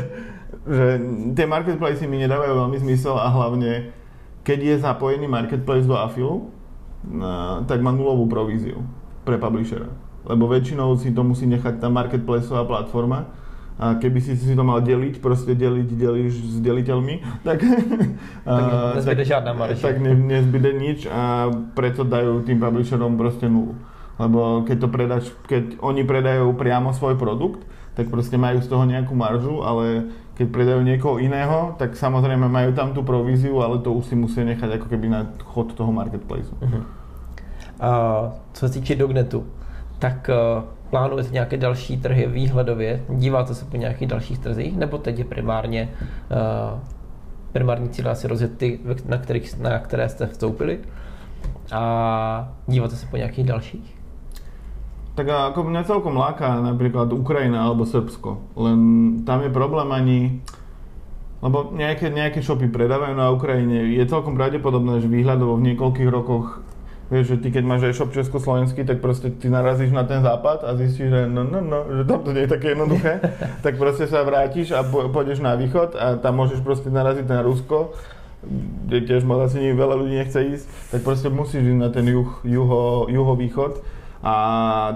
že 0.68 0.86
tie 1.34 1.46
marketplace 1.50 2.04
mi 2.06 2.22
nedávajú 2.22 2.54
veľmi 2.66 2.78
zmysel 2.82 3.18
a 3.18 3.32
hlavne, 3.32 3.94
keď 4.46 4.60
je 4.60 4.76
zapojený 4.86 5.26
marketplace 5.26 5.90
do 5.90 5.98
Afilu, 5.98 6.52
tak 7.66 7.80
má 7.80 7.96
nulovú 7.96 8.28
províziu 8.28 8.84
pre 9.24 9.40
publishera. 9.40 9.88
Lebo 10.28 10.52
väčšinou 10.52 11.00
si 11.00 11.16
to 11.16 11.24
musí 11.24 11.48
nechať 11.48 11.80
tá 11.80 11.88
marketplaceová 11.88 12.68
platforma 12.68 13.32
a 13.80 13.96
keby 13.96 14.20
si 14.20 14.36
si 14.36 14.52
to 14.52 14.60
mal 14.60 14.84
deliť, 14.84 15.24
proste 15.24 15.56
deliť, 15.56 15.88
delíš 15.96 16.36
s 16.36 16.58
deliteľmi, 16.60 17.24
tak, 17.48 17.64
tak 18.44 18.64
nezbyde 19.00 19.24
žiadna 19.24 19.52
marža. 19.56 19.80
Tak 19.80 19.96
ne, 20.04 20.12
nezbyde 20.12 20.72
nič 20.76 21.00
a 21.08 21.48
preto 21.72 22.04
dajú 22.04 22.44
tým 22.44 22.60
publisherom 22.60 23.16
proste 23.16 23.48
nulu. 23.48 23.80
Lebo 24.20 24.68
keď 24.68 24.78
to 24.84 24.88
predáš, 24.92 25.26
keď 25.48 25.80
oni 25.80 26.04
predajú 26.04 26.52
priamo 26.54 26.92
svoj 26.92 27.16
produkt, 27.16 27.64
tak 27.96 28.12
proste 28.12 28.36
majú 28.36 28.60
z 28.60 28.68
toho 28.68 28.84
nejakú 28.86 29.16
maržu, 29.16 29.64
ale 29.64 30.12
keď 30.36 30.48
predajú 30.52 30.82
niekoho 30.84 31.16
iného, 31.20 31.76
tak 31.80 31.96
samozrejme 31.96 32.48
majú 32.48 32.72
tam 32.72 32.92
tú 32.92 33.04
províziu, 33.04 33.60
ale 33.64 33.80
to 33.80 33.92
už 33.92 34.12
si 34.12 34.16
musia 34.16 34.44
nechať 34.44 34.80
ako 34.80 34.88
keby 34.88 35.08
na 35.12 35.32
chod 35.44 35.72
toho 35.76 35.92
marketplaceu. 35.92 36.56
Uh-huh. 36.60 36.84
A 37.80 37.90
co 38.54 38.68
se 38.68 38.74
týče 38.74 38.96
Dognetu, 38.96 39.46
tak 40.00 40.30
uh 40.30 40.64
plánujete 40.90 41.34
nějaké 41.34 41.58
další 41.58 41.98
trhy 41.98 42.28
výhledově? 42.28 43.04
Díváte 43.10 43.54
se 43.56 43.66
po 43.66 43.78
nějakých 43.78 44.08
dalších 44.08 44.40
trzích? 44.40 44.78
Nebo 44.78 44.98
teď 44.98 45.20
je 45.20 45.26
primárně 45.26 45.90
uh, 46.74 46.80
primární 47.52 47.90
cíl 47.90 48.10
asi 48.10 48.28
rozjet 48.28 48.58
ty, 48.58 48.80
na, 49.06 49.18
kterých, 49.18 49.60
na 49.60 49.80
které 49.80 50.10
jste 50.10 50.28
vstoupili? 50.28 50.80
A 51.72 52.54
díváte 52.68 52.96
se 52.96 53.06
po 53.06 53.18
nějakých 53.18 53.46
dalších? 53.46 53.99
Tak 55.20 55.28
ako 55.52 55.68
mňa 55.68 55.84
celkom 55.84 56.16
láka 56.16 56.64
napríklad 56.64 57.12
Ukrajina 57.12 57.68
alebo 57.68 57.84
Srbsko. 57.84 58.56
Len 58.56 58.80
tam 59.28 59.44
je 59.44 59.52
problém 59.52 59.92
ani... 59.92 60.20
Lebo 61.44 61.76
nejaké, 61.76 62.08
nejaké 62.08 62.40
shopy 62.40 62.72
predávajú 62.72 63.20
na 63.20 63.28
Ukrajine. 63.28 64.00
Je 64.00 64.04
celkom 64.08 64.40
pravdepodobné, 64.40 65.04
že 65.04 65.12
výhľadovo 65.12 65.60
v 65.60 65.76
niekoľkých 65.76 66.08
rokoch 66.08 66.64
Vieš, 67.10 67.26
že 67.26 67.38
ty 67.42 67.48
keď 67.50 67.64
máš 67.66 67.90
e-shop 67.90 68.14
československý, 68.14 68.86
tak 68.86 69.02
proste 69.02 69.34
ty 69.34 69.50
narazíš 69.50 69.90
na 69.90 70.06
ten 70.06 70.22
západ 70.22 70.62
a 70.62 70.78
zistíš, 70.78 71.10
že 71.10 71.22
no, 71.26 71.42
no, 71.42 71.58
no, 71.58 71.90
že 71.90 72.06
tam 72.06 72.22
to 72.22 72.38
nie 72.38 72.46
je 72.46 72.54
také 72.54 72.78
jednoduché, 72.78 73.18
tak 73.66 73.82
proste 73.82 74.06
sa 74.06 74.22
vrátiš 74.22 74.78
a 74.78 74.86
pôjdeš 74.86 75.42
na 75.42 75.58
východ 75.58 75.98
a 75.98 76.22
tam 76.22 76.38
môžeš 76.38 76.62
proste 76.62 76.94
naraziť 76.94 77.26
na 77.26 77.42
Rusko, 77.42 77.98
kde 78.86 79.10
tiež 79.10 79.26
moc 79.26 79.42
asi 79.42 79.74
veľa 79.74 80.06
ľudí 80.06 80.22
nechce 80.22 80.38
ísť, 80.38 80.66
tak 80.94 81.02
proste 81.02 81.34
musíš 81.34 81.66
ísť 81.66 81.82
na 81.82 81.90
ten 81.90 82.06
juh, 82.06 82.30
juho, 82.46 83.10
juhovýchod 83.10 83.82
a 84.24 84.36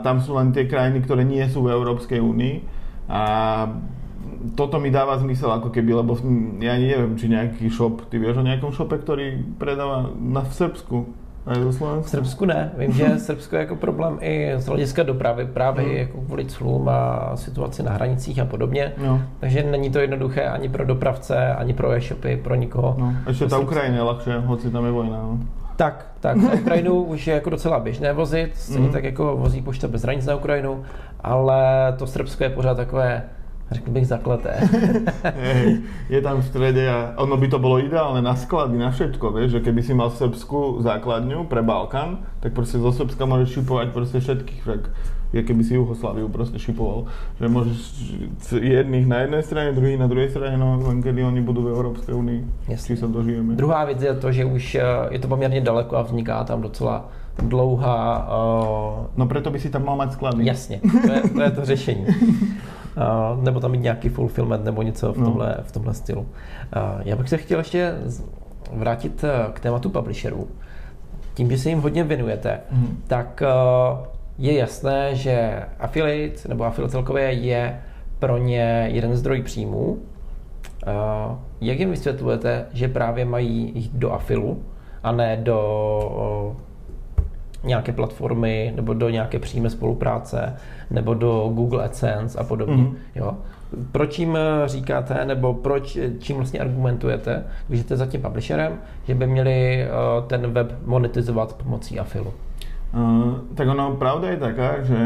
tam 0.03 0.19
sú 0.19 0.35
len 0.35 0.51
tie 0.51 0.67
krajiny, 0.67 0.99
ktoré 1.03 1.23
nie 1.23 1.43
sú 1.47 1.63
v 1.63 1.71
Európskej 1.71 2.19
únii 2.19 2.55
a 3.07 3.21
toto 4.55 4.79
mi 4.79 4.91
dáva 4.91 5.15
zmysel 5.19 5.51
ako 5.55 5.71
keby, 5.71 6.03
lebo 6.03 6.19
ja 6.59 6.75
neviem, 6.75 7.15
či 7.15 7.31
nejaký 7.31 7.71
shop, 7.71 8.11
ty 8.11 8.19
vieš 8.19 8.39
o 8.39 8.43
nejakom 8.43 8.75
shope, 8.75 8.99
ktorý 8.99 9.55
predáva 9.55 10.11
na, 10.19 10.43
v 10.43 10.51
Srbsku, 10.51 10.97
a 11.43 11.59
je 11.59 11.59
to 11.59 11.71
V 12.01 12.09
Srbsku 12.09 12.45
ne. 12.45 12.71
Vím, 12.77 12.91
že 12.91 13.19
Srbsko 13.19 13.55
je 13.55 13.59
jako 13.59 13.75
problém 13.75 14.17
i 14.21 14.53
z 14.57 14.65
hlediska 14.65 15.03
dopravy, 15.03 15.45
právě 15.45 15.85
mm. 15.85 15.91
jako 15.91 16.17
kvůli 16.21 16.45
clům 16.45 16.89
a 16.89 17.31
situaci 17.35 17.83
na 17.83 17.91
hranicích 17.91 18.39
a 18.39 18.45
podobně. 18.45 18.93
No. 18.97 19.21
Takže 19.39 19.63
není 19.63 19.89
to 19.91 19.99
jednoduché 19.99 20.47
ani 20.47 20.69
pro 20.69 20.85
dopravce, 20.85 21.53
ani 21.53 21.73
pro 21.73 21.91
e-shopy, 21.91 22.37
pro 22.37 22.55
nikoho. 22.55 22.95
No. 22.99 23.13
Ještě 23.27 23.45
ta 23.45 23.59
Ukrajina 23.59 23.97
je 23.97 24.03
ľahšie, 24.03 24.39
hoci 24.45 24.71
tam 24.71 24.85
je 24.85 24.91
vojna. 24.91 25.17
No. 25.17 25.39
Tak, 25.75 26.07
tak. 26.19 26.37
Na 26.37 26.53
Ukrajinu 26.53 27.03
už 27.03 27.27
je 27.27 27.33
jako 27.33 27.49
docela 27.49 27.79
běžné 27.79 28.13
vozit, 28.13 28.51
stejně 28.55 28.87
mm. 28.87 28.93
tak 28.93 29.03
jako 29.03 29.37
vozí 29.37 29.61
pošta 29.61 29.87
bez 29.87 30.01
hranic 30.01 30.25
na 30.25 30.35
Ukrajinu, 30.35 30.83
ale 31.19 31.93
to 31.97 32.07
Srbsko 32.07 32.43
je 32.43 32.49
pořád 32.49 32.77
takové 32.77 33.23
Řekl 33.71 33.91
bych 33.91 34.07
zakleté. 34.07 34.53
Hej, 35.23 35.81
je 36.09 36.21
tam 36.21 36.41
v 36.41 36.45
strede 36.45 36.83
a 36.91 37.13
ono 37.17 37.37
by 37.37 37.47
to 37.47 37.57
bolo 37.59 37.79
ideálne 37.79 38.21
na 38.21 38.35
sklady, 38.35 38.77
na 38.77 38.91
všetko, 38.91 39.33
vieš, 39.33 39.57
že 39.57 39.63
keby 39.65 39.81
si 39.81 39.93
mal 39.97 40.13
Srbsku 40.13 40.83
základňu 40.85 41.49
pre 41.49 41.65
Balkán, 41.65 42.21
tak 42.43 42.53
proste 42.53 42.77
zo 42.77 42.93
Srbska 42.93 43.25
môžeš 43.25 43.63
šipovať 43.63 43.87
proste 43.89 44.19
všetkých, 44.21 44.61
však 44.61 44.81
je 45.33 45.41
keby 45.41 45.65
si 45.65 45.73
Jugoslaviu 45.73 46.29
proste 46.29 46.61
šipoval, 46.61 47.09
že 47.41 47.49
môžeš 47.49 47.77
jedných 48.53 49.09
na 49.09 49.25
jednej 49.25 49.41
strane, 49.41 49.73
druhých 49.73 49.97
na 49.97 50.05
druhej 50.05 50.29
strane, 50.29 50.53
no 50.61 50.77
len 50.77 51.01
kedy 51.01 51.25
oni 51.25 51.41
budú 51.41 51.65
v 51.65 51.73
Európskej 51.73 52.13
únii, 52.13 52.41
či 52.69 52.93
sa 52.93 53.09
dožijeme. 53.09 53.57
Druhá 53.57 53.85
věc 53.89 54.01
je 54.01 54.13
to, 54.13 54.31
že 54.31 54.45
už 54.45 54.65
eh, 54.75 54.81
je 55.09 55.19
to 55.19 55.27
poměrně 55.27 55.61
daleko 55.61 55.97
a 55.97 56.01
vzniká 56.01 56.43
tam 56.43 56.61
docela 56.61 57.09
dlouhá... 57.41 58.29
Uh... 58.29 59.09
No 59.17 59.25
preto 59.25 59.49
by 59.49 59.59
si 59.59 59.69
tam 59.69 59.85
mal 59.85 59.97
mať 59.97 60.11
sklady. 60.13 60.45
Jasně, 60.45 60.81
to 60.81 61.11
je 61.11 61.21
to, 61.21 61.41
je 61.41 61.51
to 61.51 61.65
řešení. 61.65 62.05
Uh, 62.05 63.43
nebo 63.43 63.59
tam 63.59 63.71
mít 63.71 63.81
nějaký 63.81 64.09
fulfillment 64.09 64.65
nebo 64.65 64.81
něco 64.81 65.13
v 65.13 65.17
no. 65.17 65.25
tomhle, 65.25 65.55
no. 65.57 65.63
v 65.63 65.71
tomhle 65.71 65.93
stylu. 65.93 66.21
Uh, 66.21 66.27
já 67.05 67.15
bych 67.15 67.29
se 67.29 67.37
chtěl 67.37 67.59
ještě 67.59 67.93
vrátit 68.73 69.25
k 69.53 69.59
tématu 69.59 69.89
publisherů. 69.89 70.47
Tím, 71.33 71.49
že 71.49 71.57
se 71.57 71.69
jim 71.69 71.81
hodně 71.81 72.03
věnujete, 72.03 72.59
mm. 72.71 72.97
tak 73.07 73.41
uh, 73.41 74.05
je 74.37 74.53
jasné, 74.53 75.15
že 75.15 75.63
affiliate 75.79 76.49
nebo 76.49 76.63
affiliate 76.63 76.91
celkově 76.91 77.23
je 77.23 77.79
pro 78.19 78.37
ně 78.37 78.89
jeden 78.91 79.15
zdroj 79.15 79.41
příjmů. 79.41 79.97
Uh, 80.87 81.37
jak 81.61 81.79
jim 81.79 81.91
vysvětlujete, 81.91 82.65
že 82.73 82.87
právě 82.87 83.25
mají 83.25 83.71
jít 83.75 83.91
do 83.93 84.11
afilu 84.11 84.63
a 85.03 85.11
ne 85.11 85.37
do 85.37 86.51
uh, 86.51 87.67
nějaké 87.67 87.91
platformy 87.91 88.73
nebo 88.75 88.93
do 88.93 89.09
nějaké 89.09 89.39
přímé 89.39 89.69
spolupráce 89.69 90.55
nebo 90.91 91.13
do 91.13 91.51
Google 91.53 91.83
AdSense 91.83 92.39
a 92.39 92.43
podobně. 92.43 92.83
Mm-hmm. 92.83 92.95
Jo? 93.15 93.33
Proč 93.91 94.19
jim 94.19 94.37
říkáte, 94.65 95.25
nebo 95.25 95.53
proč, 95.53 95.97
čím 96.19 96.35
vlastně 96.35 96.59
argumentujete, 96.59 97.43
když 97.67 97.81
jste 97.81 97.97
za 97.97 98.05
tím 98.05 98.21
publisherem, 98.21 98.79
že 99.07 99.15
by 99.15 99.27
měli 99.27 99.87
ten 100.27 100.51
web 100.51 100.73
monetizovat 100.85 101.53
pomocí 101.53 101.99
afilu? 101.99 102.33
Uh, 102.93 103.49
tak 103.57 103.65
ono, 103.65 103.97
pravda 103.97 104.31
je 104.31 104.39
taká, 104.39 104.69
že 104.85 104.97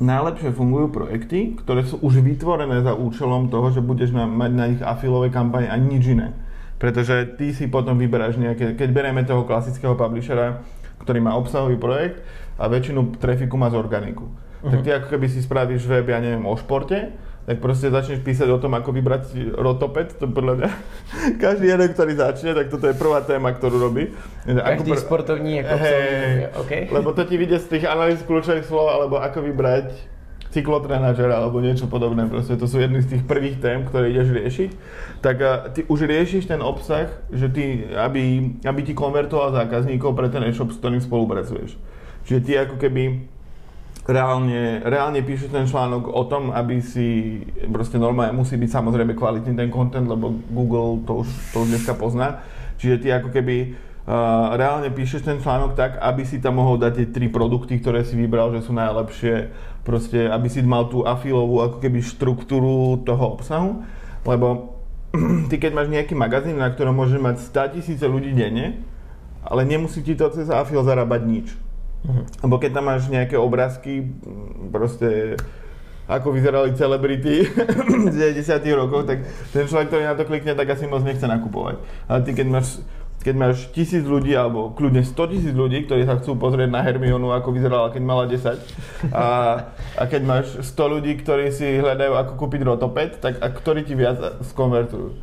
najlepšie 0.00 0.56
fungujú 0.56 0.88
projekty, 0.88 1.60
ktoré 1.60 1.84
sú 1.84 2.00
už 2.00 2.24
vytvorené 2.24 2.80
za 2.80 2.96
účelom 2.96 3.52
toho, 3.52 3.68
že 3.76 3.84
budeš 3.84 4.16
na, 4.16 4.24
mať 4.24 4.50
na 4.56 4.64
nich 4.72 4.80
afilové 4.80 5.28
kampane 5.28 5.68
a 5.68 5.76
nič 5.76 6.16
iné. 6.16 6.32
Pretože 6.80 7.36
ty 7.36 7.52
si 7.52 7.68
potom 7.68 8.00
vyberáš 8.00 8.40
nejaké, 8.40 8.72
keď 8.72 8.88
bereme 8.88 9.20
toho 9.28 9.44
klasického 9.44 9.92
publishera, 9.92 10.64
ktorý 11.04 11.20
má 11.20 11.36
obsahový 11.36 11.76
projekt 11.76 12.24
a 12.56 12.72
väčšinu 12.72 13.20
trafiku 13.20 13.60
má 13.60 13.68
z 13.68 13.76
organiku. 13.76 14.32
Uh-huh. 14.32 14.72
Tak 14.72 14.78
mhm. 14.80 14.84
ty 14.86 14.90
ako 14.96 15.06
keby 15.12 15.26
si 15.28 15.44
spravíš 15.44 15.84
web, 15.84 16.08
ja 16.08 16.24
neviem, 16.24 16.48
o 16.48 16.56
športe, 16.56 17.12
tak 17.42 17.58
proste 17.58 17.90
začneš 17.90 18.22
písať 18.22 18.48
o 18.54 18.58
tom, 18.62 18.78
ako 18.78 18.94
vybrať 18.94 19.54
rotopet, 19.58 20.14
to 20.14 20.30
podľa 20.30 20.62
mňa 20.62 20.70
každý 21.42 21.74
jeden, 21.74 21.88
ktorý 21.90 22.12
začne, 22.14 22.50
tak 22.54 22.70
toto 22.70 22.86
je 22.86 22.94
prvá 22.94 23.20
téma, 23.26 23.50
ktorú 23.50 23.82
robí. 23.82 24.14
Každý 24.46 24.62
ako 24.62 24.82
pr- 24.94 25.02
sportovní 25.02 25.52
ako 25.62 25.74
hey, 25.82 26.50
okay. 26.54 26.82
Lebo 26.86 27.10
to 27.10 27.26
ti 27.26 27.34
vyjde 27.34 27.58
z 27.58 27.66
tých 27.78 27.84
analýz 27.90 28.22
kľúčových 28.22 28.66
slov, 28.66 28.94
alebo 28.94 29.18
ako 29.18 29.42
vybrať 29.42 30.12
cyklotrenažera 30.52 31.40
alebo 31.40 31.64
niečo 31.64 31.88
podobné. 31.88 32.28
Proste 32.28 32.60
to 32.60 32.68
sú 32.68 32.78
jedny 32.78 33.00
z 33.00 33.16
tých 33.16 33.24
prvých 33.24 33.58
tém, 33.58 33.88
ktoré 33.88 34.12
ideš 34.12 34.36
riešiť. 34.36 34.70
Tak 35.24 35.36
ty 35.72 35.80
už 35.88 36.04
riešiš 36.04 36.44
ten 36.44 36.60
obsah, 36.60 37.08
že 37.32 37.48
ty, 37.48 37.88
aby, 37.96 38.54
aby 38.60 38.80
ti 38.84 38.92
konvertoval 38.92 39.56
zákazníkov 39.56 40.12
pre 40.12 40.28
ten 40.28 40.44
e-shop, 40.44 40.70
s 40.70 40.78
ktorým 40.78 41.00
spolupracuješ. 41.00 41.74
Čiže 42.28 42.40
ty 42.44 42.52
ako 42.60 42.76
keby 42.76 43.32
reálne, 44.06 44.82
reálne 44.82 45.22
píšeš 45.22 45.54
ten 45.54 45.66
článok 45.70 46.10
o 46.10 46.22
tom, 46.26 46.50
aby 46.50 46.82
si 46.82 47.38
proste 47.70 48.02
normálne 48.02 48.34
musí 48.34 48.58
byť 48.58 48.70
samozrejme 48.70 49.14
kvalitný 49.14 49.54
ten 49.54 49.70
content, 49.70 50.06
lebo 50.10 50.34
Google 50.50 51.06
to 51.06 51.22
už, 51.22 51.28
to 51.54 51.56
už 51.62 51.68
dneska 51.70 51.94
pozná. 51.94 52.42
Čiže 52.82 52.98
ty 52.98 53.08
ako 53.14 53.30
keby 53.30 53.56
uh, 53.70 54.58
reálne 54.58 54.90
píšeš 54.90 55.22
ten 55.22 55.38
článok 55.38 55.78
tak, 55.78 56.02
aby 56.02 56.26
si 56.26 56.42
tam 56.42 56.58
mohol 56.58 56.82
dať 56.82 56.92
tie 56.98 57.06
tri 57.14 57.26
produkty, 57.30 57.78
ktoré 57.78 58.02
si 58.02 58.18
vybral, 58.18 58.50
že 58.50 58.66
sú 58.66 58.74
najlepšie, 58.74 59.54
proste 59.86 60.26
aby 60.26 60.50
si 60.50 60.66
mal 60.66 60.90
tú 60.90 61.06
afilovú 61.06 61.62
ako 61.62 61.78
keby 61.78 62.02
štruktúru 62.02 63.06
toho 63.06 63.38
obsahu, 63.38 63.86
lebo 64.26 64.78
ty 65.50 65.62
keď 65.62 65.78
máš 65.78 65.88
nejaký 65.94 66.18
magazín, 66.18 66.58
na 66.58 66.74
ktorom 66.74 66.98
môže 66.98 67.22
mať 67.22 67.38
100 67.54 67.74
tisíce 67.78 68.02
ľudí 68.02 68.34
denne, 68.34 68.82
ale 69.46 69.62
nemusí 69.62 70.02
ti 70.02 70.18
to 70.18 70.26
cez 70.34 70.50
afil 70.50 70.82
zarábať 70.82 71.22
nič 71.22 71.61
Uh-huh. 72.02 72.24
Lebo 72.46 72.58
keď 72.58 72.70
tam 72.78 72.84
máš 72.90 73.06
nejaké 73.06 73.38
obrázky, 73.38 74.10
proste 74.74 75.38
ako 76.10 76.34
vyzerali 76.34 76.74
celebrity 76.74 77.46
z 78.12 78.34
90 78.36 78.58
rokov, 78.74 79.06
tak 79.06 79.22
ten 79.54 79.64
človek, 79.70 79.86
ktorý 79.88 80.02
na 80.04 80.18
to 80.18 80.26
klikne, 80.26 80.52
tak 80.58 80.66
asi 80.74 80.90
moc 80.90 81.06
nechce 81.06 81.24
nakupovať. 81.24 81.78
Ale 82.10 82.20
ty 82.26 82.30
keď 82.34 82.48
máš 82.50 82.82
keď 83.22 83.34
máš 83.38 83.70
tisíc 83.70 84.02
ľudí, 84.02 84.34
alebo 84.34 84.74
kľudne 84.74 85.06
100 85.06 85.14
tisíc 85.30 85.54
ľudí, 85.54 85.86
ktorí 85.86 86.02
sa 86.02 86.18
chcú 86.18 86.34
pozrieť 86.34 86.74
na 86.74 86.82
Hermionu, 86.82 87.30
ako 87.30 87.54
vyzerala, 87.54 87.94
keď 87.94 88.02
mala 88.02 88.26
10, 88.26 88.58
a, 89.14 89.26
a 89.94 90.02
keď 90.10 90.22
máš 90.26 90.46
100 90.58 90.74
ľudí, 90.98 91.14
ktorí 91.22 91.54
si 91.54 91.78
hľadajú, 91.78 92.18
ako 92.18 92.32
kúpiť 92.34 92.60
rotopet, 92.66 93.22
tak 93.22 93.38
a 93.38 93.46
ktorí 93.46 93.86
ti 93.86 93.94
viac 93.94 94.42
skonvertujú. 94.42 95.14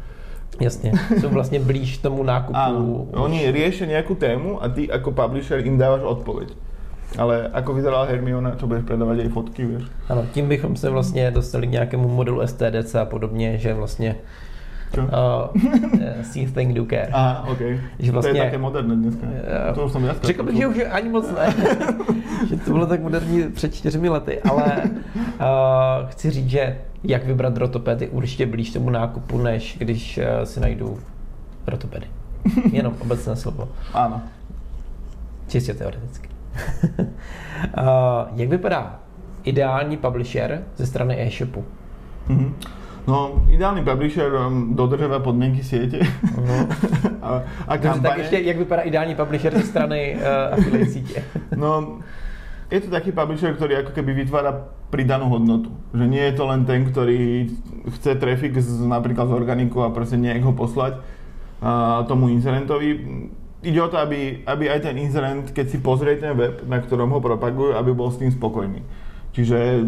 Jasne, 0.60 0.96
sú 1.20 1.28
vlastne 1.32 1.60
blíž 1.60 2.00
tomu 2.00 2.24
nákupu. 2.24 2.56
Áno, 2.56 3.08
oni 3.16 3.48
riešia 3.48 3.88
nejakú 3.88 4.16
tému 4.16 4.60
a 4.60 4.68
ty 4.72 4.88
ako 4.88 5.12
publisher 5.12 5.60
im 5.64 5.80
dávaš 5.80 6.04
odpoveď. 6.04 6.69
Ale 7.18 7.50
ako 7.54 7.74
vyzerala 7.74 8.06
Hermiona, 8.06 8.56
čo 8.56 8.70
budeš 8.70 8.86
predávať 8.86 9.18
jej 9.18 9.30
fotky, 9.34 9.66
vieš? 9.66 9.84
Ano, 10.10 10.26
tím 10.32 10.50
bychom 10.50 10.76
se 10.76 10.90
vlastně 10.90 11.32
dostali 11.32 11.68
k 11.68 11.72
nějakému 11.72 12.08
modelu 12.08 12.48
STDC 12.48 12.96
a 12.96 13.06
podobně, 13.06 13.58
že 13.58 13.74
vlastně 13.74 14.16
Čo? 14.94 15.02
Uh, 15.02 16.24
see, 16.24 16.48
think, 16.48 16.74
do 16.74 16.86
care. 16.86 17.10
Aha, 17.14 17.46
OK. 17.48 17.62
Že 18.00 18.12
vlastně, 18.12 18.32
to 18.32 18.38
je 18.38 18.44
také 18.44 18.58
moderné 18.58 18.96
dneska. 18.96 19.28
Uh, 19.28 19.76
to 19.76 19.86
už 19.86 19.92
jsem 19.92 20.02
dneska. 20.02 20.28
Řekl 20.28 20.44
bych, 20.44 20.58
že 20.58 20.68
už 20.68 20.78
ani 20.92 21.10
moc 21.10 21.32
ne. 21.32 21.56
že 22.50 22.58
to 22.58 22.72
bylo 22.72 22.86
tak 22.86 23.02
moderní 23.02 23.44
před 23.50 23.76
čtyřmi 23.76 24.10
lety, 24.10 24.42
ale 24.42 24.82
uh, 25.16 26.10
chci 26.10 26.32
říct, 26.32 26.50
že 26.50 26.78
jak 27.04 27.26
vybrat 27.26 27.58
rotopedy 27.58 28.08
určitě 28.08 28.46
blíž 28.46 28.72
tomu 28.74 28.90
nákupu, 28.90 29.38
než 29.38 29.78
když 29.80 30.18
uh, 30.18 30.44
si 30.44 30.60
najdu 30.60 31.00
rotopedy. 31.68 32.08
Jenom 32.72 32.96
obecné 33.00 33.36
slovo. 33.36 33.70
Ano. 33.94 34.22
Čistě 35.48 35.74
teoreticky. 35.74 36.29
Jak 38.36 38.50
vypadá 38.50 39.00
ideální 39.44 39.98
publisher 39.98 40.64
ze 40.76 40.86
strany 40.86 41.22
e-shopu? 41.22 41.66
Mm-hmm. 42.30 42.54
No, 43.08 43.42
ideálny 43.50 43.82
publisher 43.82 44.30
um, 44.34 44.76
dodržuje 44.76 45.20
podmienky 45.20 45.64
siete. 45.64 45.98
Uh-huh. 45.98 46.70
a, 47.26 47.42
a 47.68 47.78
kampane. 47.78 48.10
tak 48.10 48.20
ešte, 48.20 48.42
jak 48.42 48.58
vypadá 48.58 48.82
ideální 48.82 49.16
publisher 49.16 49.58
ze 49.58 49.64
strany 49.64 50.16
uh, 50.16 50.54
affiliate 50.54 50.92
sítě? 50.92 51.24
no, 51.56 52.00
je 52.72 52.82
to 52.82 52.94
taký 52.94 53.10
publisher, 53.12 53.58
ktorý 53.58 53.82
ako 53.82 53.98
keby 53.98 54.14
vytvára 54.14 54.54
pridanú 54.94 55.26
hodnotu. 55.26 55.74
Že 55.90 56.06
nie 56.06 56.22
je 56.22 56.34
to 56.38 56.46
len 56.46 56.70
ten, 56.70 56.86
ktorý 56.86 57.50
chce 57.98 58.14
trafik 58.14 58.54
z, 58.62 58.86
napríklad 58.86 59.26
z 59.26 59.34
organiku 59.34 59.82
a 59.82 59.90
proste 59.90 60.22
nejak 60.22 60.46
ho 60.46 60.54
poslať 60.54 61.02
a, 61.66 62.06
tomu 62.06 62.30
incidentovi 62.30 62.90
ide 63.64 63.80
o 63.82 63.92
to, 63.92 64.00
aby, 64.00 64.44
aby 64.48 64.72
aj 64.72 64.88
ten 64.88 64.96
inzerent, 64.96 65.52
keď 65.52 65.66
si 65.68 65.78
pozrie 65.84 66.16
ten 66.16 66.36
web, 66.36 66.64
na 66.64 66.80
ktorom 66.80 67.12
ho 67.12 67.20
propagujú, 67.20 67.76
aby 67.76 67.92
bol 67.92 68.08
s 68.08 68.20
tým 68.20 68.32
spokojný. 68.32 68.84
Čiže 69.36 69.84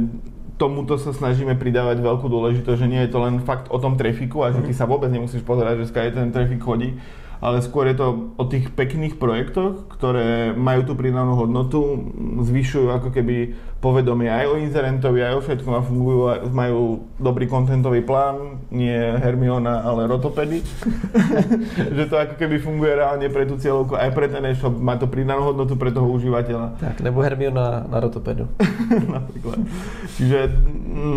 tomuto 0.61 0.99
sa 1.01 1.15
snažíme 1.15 1.57
pridávať 1.57 2.05
veľkú 2.05 2.29
dôležitosť, 2.29 2.77
že 2.77 2.91
nie 2.91 3.01
je 3.01 3.11
to 3.11 3.19
len 3.23 3.41
fakt 3.41 3.71
o 3.73 3.81
tom 3.81 3.97
trafiku 3.97 4.45
a 4.45 4.53
že 4.53 4.61
ty 4.61 4.77
sa 4.77 4.85
vôbec 4.85 5.09
nemusíš 5.09 5.41
pozerať, 5.41 5.81
že 5.81 5.89
skade 5.89 6.13
ten 6.13 6.29
trafik 6.29 6.61
chodí, 6.61 7.01
ale 7.41 7.65
skôr 7.65 7.89
je 7.89 7.97
to 7.97 8.37
o 8.37 8.43
tých 8.45 8.69
pekných 8.69 9.17
projektoch, 9.17 9.89
ktoré 9.89 10.53
majú 10.53 10.85
tú 10.85 10.93
pridanú 10.93 11.33
hodnotu, 11.33 11.81
zvyšujú 12.45 12.93
ako 12.93 13.09
keby 13.09 13.57
povedomie 13.81 14.29
aj 14.29 14.45
o 14.45 14.55
inzerentovi, 14.61 15.25
aj 15.25 15.33
o 15.35 15.41
všetkom 15.41 15.73
a 15.73 15.81
fungujú, 15.81 16.19
majú 16.53 17.01
dobrý 17.17 17.49
kontentový 17.49 18.05
plán, 18.05 18.61
nie 18.69 18.93
Hermiona, 18.93 19.81
ale 19.81 20.05
rotopedy. 20.05 20.61
že 21.97 22.05
to 22.05 22.15
ako 22.15 22.37
keby 22.37 22.61
funguje 22.61 22.93
reálne 22.93 23.25
pre 23.33 23.49
tú 23.49 23.57
cieľovku, 23.57 23.97
aj 23.97 24.13
pre 24.13 24.29
ten 24.29 24.45
e-shop, 24.45 24.77
má 24.77 25.01
to 25.01 25.09
pridanú 25.09 25.49
hodnotu 25.49 25.73
pre 25.81 25.89
toho 25.89 26.05
užívateľa. 26.13 26.77
Tak, 26.77 27.01
nebo 27.01 27.25
Hermiona 27.25 27.89
na 27.89 27.97
rotopedu. 27.97 28.45
Napríklad. 29.17 29.65
Čiže 30.13 30.53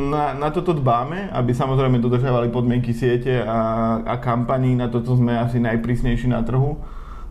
na, 0.08 0.32
na 0.32 0.48
toto 0.48 0.72
dbáme, 0.72 1.36
aby 1.36 1.52
samozrejme 1.52 2.00
dodržiavali 2.00 2.48
podmienky 2.48 2.96
siete 2.96 3.44
a, 3.44 4.00
a 4.08 4.14
kampaní, 4.16 4.72
na 4.72 4.88
toto 4.88 5.12
sme 5.12 5.36
asi 5.36 5.60
najprísnejší 5.60 6.32
na 6.32 6.40
trhu 6.40 6.80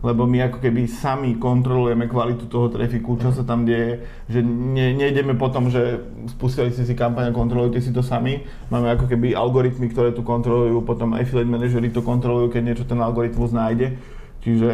lebo 0.04 0.28
my 0.28 0.52
ako 0.52 0.60
keby 0.60 0.84
sami 0.84 1.40
kontrolujeme 1.40 2.04
kvalitu 2.04 2.44
toho 2.44 2.68
trafiku, 2.68 3.16
čo 3.16 3.32
sa 3.32 3.40
tam 3.40 3.64
deje, 3.64 4.04
že 4.28 4.44
ne, 4.44 4.92
nejdeme 4.92 5.32
potom, 5.40 5.72
že 5.72 6.04
spustili 6.28 6.68
ste 6.68 6.84
si 6.84 6.92
kampaň 6.92 7.32
a 7.32 7.36
kontrolujete 7.36 7.80
si 7.80 7.88
to 7.88 8.04
sami. 8.04 8.44
Máme 8.68 8.92
ako 8.92 9.08
keby 9.08 9.32
algoritmy, 9.32 9.88
ktoré 9.88 10.12
tu 10.12 10.20
kontrolujú, 10.20 10.84
potom 10.84 11.16
affiliate 11.16 11.48
manažery 11.48 11.88
to 11.88 12.04
kontrolujú, 12.04 12.52
keď 12.52 12.62
niečo 12.62 12.84
ten 12.84 13.00
algoritmus 13.00 13.56
nájde. 13.56 13.96
Čiže 14.44 14.70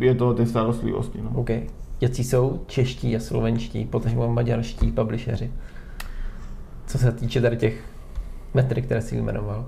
je 0.00 0.14
to 0.16 0.32
o 0.32 0.36
tej 0.36 0.48
starostlivosti. 0.48 1.20
No. 1.20 1.36
OK. 1.36 1.68
Jací 2.00 2.24
jsou 2.24 2.64
čeští 2.66 3.16
a 3.16 3.20
slovenští, 3.20 3.84
potažmo 3.84 4.32
maďarští 4.32 4.92
publisheři? 4.92 5.50
Co 6.86 6.98
se 6.98 7.12
týče 7.12 7.40
tady 7.40 7.56
těch 7.56 7.84
metry, 8.54 8.82
které 8.82 9.02
si 9.02 9.16
vymenoval? 9.16 9.64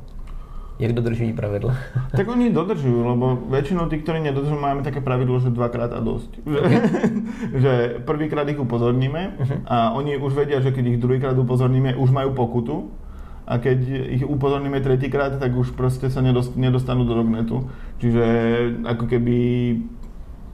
Jak 0.82 0.92
dodržují 0.92 1.32
pravidla? 1.32 1.78
Tak 2.18 2.26
oni 2.28 2.50
dodržujú, 2.50 3.06
lebo 3.06 3.38
väčšinou 3.48 3.86
tí, 3.86 4.02
ktorí 4.02 4.18
nedodržujú, 4.26 4.58
máme 4.58 4.82
také 4.82 4.98
pravidlo, 4.98 5.38
že 5.38 5.54
dvakrát 5.54 5.94
a 5.94 6.00
dosť. 6.02 6.42
Že, 6.42 6.60
že 7.62 7.72
prvýkrát 8.02 8.44
ich 8.50 8.58
upozorníme 8.58 9.38
uh-huh. 9.38 9.58
a 9.64 9.76
oni 9.94 10.18
už 10.18 10.34
vedia, 10.34 10.58
že 10.58 10.74
keď 10.74 10.84
ich 10.96 11.00
druhýkrát 11.00 11.38
upozorníme, 11.38 11.94
už 11.94 12.10
majú 12.10 12.34
pokutu 12.34 12.90
a 13.46 13.62
keď 13.62 13.78
ich 14.18 14.24
upozorníme 14.26 14.82
tretíkrát, 14.82 15.38
tak 15.38 15.54
už 15.54 15.74
proste 15.78 16.10
sa 16.10 16.20
nedostanú 16.58 17.06
do 17.06 17.14
dognetu. 17.14 17.70
Čiže 18.02 18.24
ako 18.86 19.04
keby 19.06 19.38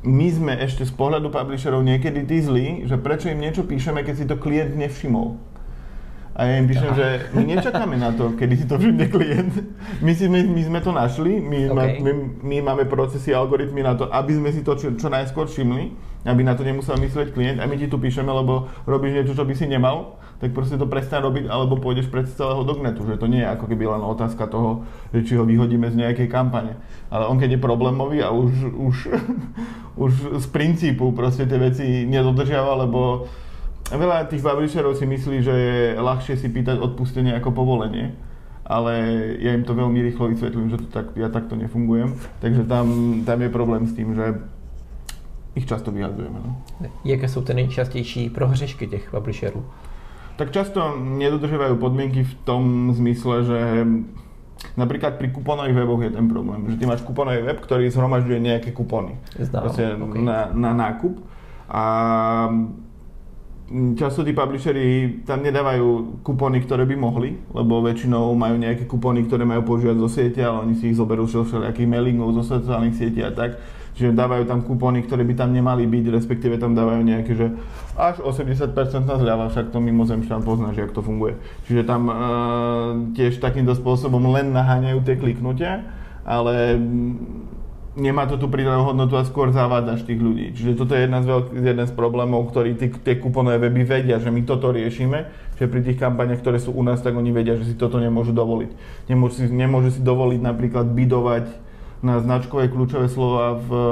my 0.07 0.27
sme 0.31 0.53
ešte 0.63 0.87
z 0.87 0.93
pohľadu 0.95 1.35
publisherov 1.35 1.83
niekedy 1.83 2.23
tí 2.23 2.39
zlí, 2.39 2.87
že 2.87 2.97
prečo 2.97 3.29
im 3.29 3.43
niečo 3.43 3.67
píšeme, 3.67 4.07
keď 4.07 4.15
si 4.15 4.25
to 4.31 4.39
klient 4.39 4.79
nevšimol. 4.79 5.37
A 6.39 6.47
ja 6.47 6.55
im 6.63 6.71
píšem, 6.71 6.95
že 6.95 7.07
my 7.35 7.43
nečakáme 7.43 7.99
na 7.99 8.15
to, 8.15 8.31
kedy 8.39 8.63
si 8.63 8.67
to 8.71 8.79
všimne 8.79 9.11
klient. 9.11 9.59
My, 9.99 10.15
si, 10.15 10.31
my, 10.31 10.39
my 10.47 10.63
sme 10.71 10.79
to 10.79 10.95
našli, 10.95 11.43
my, 11.43 11.67
okay. 11.67 11.75
ma, 11.75 11.85
my, 11.99 12.13
my 12.47 12.57
máme 12.63 12.85
procesy, 12.87 13.35
algoritmy 13.35 13.83
na 13.83 13.99
to, 13.99 14.07
aby 14.07 14.39
sme 14.39 14.55
si 14.55 14.63
to 14.63 14.79
čo, 14.79 14.95
čo 14.95 15.11
najskôr 15.11 15.51
všimli, 15.51 15.99
aby 16.23 16.47
na 16.47 16.55
to 16.55 16.63
nemusel 16.63 16.95
myslieť 16.95 17.35
klient 17.35 17.59
a 17.59 17.67
my 17.67 17.75
ti 17.75 17.91
tu 17.91 17.99
píšeme, 17.99 18.31
lebo 18.31 18.71
robíš 18.87 19.19
niečo, 19.19 19.35
čo 19.35 19.43
by 19.43 19.55
si 19.59 19.67
nemal, 19.67 20.15
tak 20.39 20.55
proste 20.55 20.79
to 20.79 20.87
prestaň 20.87 21.27
robiť, 21.27 21.45
alebo 21.51 21.75
pôjdeš 21.83 22.07
pred 22.07 22.31
celého 22.31 22.63
dognetu, 22.63 23.03
že 23.03 23.19
to 23.19 23.27
nie 23.27 23.43
je 23.43 23.51
ako 23.51 23.67
keby 23.67 23.91
len 23.91 24.03
otázka 24.07 24.47
toho, 24.47 24.87
že 25.11 25.27
či 25.27 25.35
ho 25.35 25.43
vyhodíme 25.43 25.91
z 25.91 25.99
nejakej 25.99 26.31
kampane. 26.31 26.79
Ale 27.11 27.27
on 27.27 27.43
keď 27.43 27.59
je 27.59 27.67
problémový 27.67 28.23
a 28.23 28.31
už, 28.31 28.79
už, 28.79 28.97
už 30.07 30.13
z 30.39 30.47
princípu 30.55 31.11
proste 31.19 31.51
tie 31.51 31.59
veci 31.59 32.07
nedodržiava, 32.07 32.87
lebo 32.87 33.27
veľa 33.95 34.29
tých 34.29 34.45
publisherov 34.45 34.99
si 34.99 35.09
myslí, 35.09 35.37
že 35.41 35.55
je 35.55 35.79
ľahšie 35.97 36.37
si 36.37 36.49
pýtať 36.53 36.77
odpustenie 36.77 37.33
ako 37.33 37.57
povolenie 37.57 38.29
ale 38.69 38.93
ja 39.41 39.57
im 39.57 39.65
to 39.65 39.73
veľmi 39.73 39.97
rýchlo 40.05 40.29
vysvetlím, 40.29 40.69
že 40.69 40.77
to 40.77 40.89
tak, 40.93 41.17
ja 41.17 41.33
takto 41.33 41.57
nefungujem. 41.57 42.21
Takže 42.45 42.69
tam, 42.69 42.87
tam 43.25 43.39
je 43.41 43.49
problém 43.49 43.89
s 43.89 43.97
tým, 43.97 44.13
že 44.13 44.45
ich 45.57 45.65
často 45.65 45.89
vyhadzujeme. 45.89 46.37
No. 46.45 46.53
Jaké 47.05 47.29
jsou 47.29 47.43
ty 47.43 47.55
nejčastější 47.55 48.31
prohřešky 48.31 48.87
těch 48.87 49.11
publisherů? 49.11 49.65
Tak 50.37 50.55
často 50.55 50.95
nedodržovajú 51.03 51.83
podmienky 51.83 52.23
v 52.23 52.35
tom 52.47 52.95
zmysle, 52.95 53.45
že 53.45 53.61
Napríklad 54.75 55.23
pri 55.23 55.31
kuponových 55.31 55.75
weboch 55.75 56.03
je 56.03 56.11
ten 56.11 56.27
problém, 56.27 56.67
že 56.67 56.83
ty 56.83 56.87
máš 56.87 57.07
kuponový 57.07 57.47
web, 57.47 57.63
ktorý 57.63 57.95
zhromažďuje 57.95 58.39
nejaké 58.43 58.71
kupony 58.75 59.15
okay. 59.39 59.95
na, 60.19 60.51
na 60.51 60.75
nákup 60.75 61.15
a 61.71 61.85
často 64.01 64.25
tí 64.25 64.33
publishery 64.33 65.21
tam 65.29 65.45
nedávajú 65.45 66.21
kupóny, 66.25 66.65
ktoré 66.65 66.89
by 66.89 66.97
mohli, 66.97 67.37
lebo 67.53 67.85
väčšinou 67.85 68.33
majú 68.33 68.57
nejaké 68.57 68.89
kupóny, 68.89 69.29
ktoré 69.29 69.45
majú 69.45 69.65
používať 69.69 69.97
zo 70.01 70.09
siete, 70.09 70.41
ale 70.41 70.65
oni 70.65 70.75
si 70.81 70.89
ich 70.89 70.97
zoberú 70.97 71.29
zo 71.29 71.45
všelijakých 71.45 71.89
mailingov, 71.89 72.33
zo 72.41 72.57
sociálnych 72.57 72.97
sietí 72.97 73.21
a 73.21 73.29
tak. 73.29 73.61
Čiže 73.99 74.15
dávajú 74.15 74.47
tam 74.47 74.63
kupóny, 74.63 75.03
ktoré 75.05 75.27
by 75.27 75.35
tam 75.35 75.51
nemali 75.51 75.85
byť, 75.85 76.05
respektíve 76.15 76.55
tam 76.57 76.73
dávajú 76.73 77.03
nejaké, 77.03 77.35
že 77.35 77.51
až 77.99 78.23
80% 78.23 78.71
zľava, 79.05 79.51
však 79.51 79.75
to 79.75 79.83
mimozemšťan 79.83 80.47
pozná, 80.47 80.71
že 80.71 80.87
jak 80.87 80.95
to 80.95 81.03
funguje. 81.03 81.35
Čiže 81.67 81.83
tam 81.83 82.07
uh, 82.07 82.15
tiež 83.19 83.43
takýmto 83.43 83.75
spôsobom 83.75 84.23
len 84.31 84.55
naháňajú 84.55 85.03
tie 85.03 85.19
kliknutia, 85.19 85.83
ale 86.23 86.79
nemá 87.99 88.31
to 88.31 88.39
tú 88.39 88.47
pridanú 88.47 88.87
hodnotu 88.87 89.19
a 89.19 89.27
skôr 89.27 89.51
zavádaš 89.51 90.07
tých 90.07 90.23
ľudí. 90.23 90.55
Čiže 90.55 90.79
toto 90.79 90.95
je 90.95 91.05
jedna 91.05 91.21
z 91.21 91.27
veľk- 91.27 91.53
jeden 91.59 91.87
z 91.87 91.93
problémov, 91.93 92.47
ktorý 92.55 92.79
tí, 92.79 92.95
tie 92.95 93.19
kuponové 93.19 93.59
weby 93.59 93.83
vedia, 93.83 94.23
že 94.23 94.31
my 94.31 94.47
toto 94.47 94.71
riešime, 94.71 95.27
že 95.59 95.67
pri 95.67 95.83
tých 95.83 95.99
kampaniach, 95.99 96.39
ktoré 96.39 96.63
sú 96.63 96.71
u 96.71 96.83
nás, 96.87 97.03
tak 97.03 97.19
oni 97.19 97.35
vedia, 97.35 97.59
že 97.59 97.67
si 97.67 97.75
toto 97.75 97.99
nemôžu 97.99 98.31
dovoliť. 98.31 98.71
Nemôžu 99.11 99.35
si, 99.43 99.45
nemôžu 99.51 99.99
si 99.99 100.01
dovoliť 100.01 100.41
napríklad 100.41 100.87
bidovať 100.95 101.51
na 101.99 102.23
značkové 102.23 102.71
kľúčové 102.71 103.11
slova 103.11 103.59
v 103.59 103.71
uh, 103.75 103.87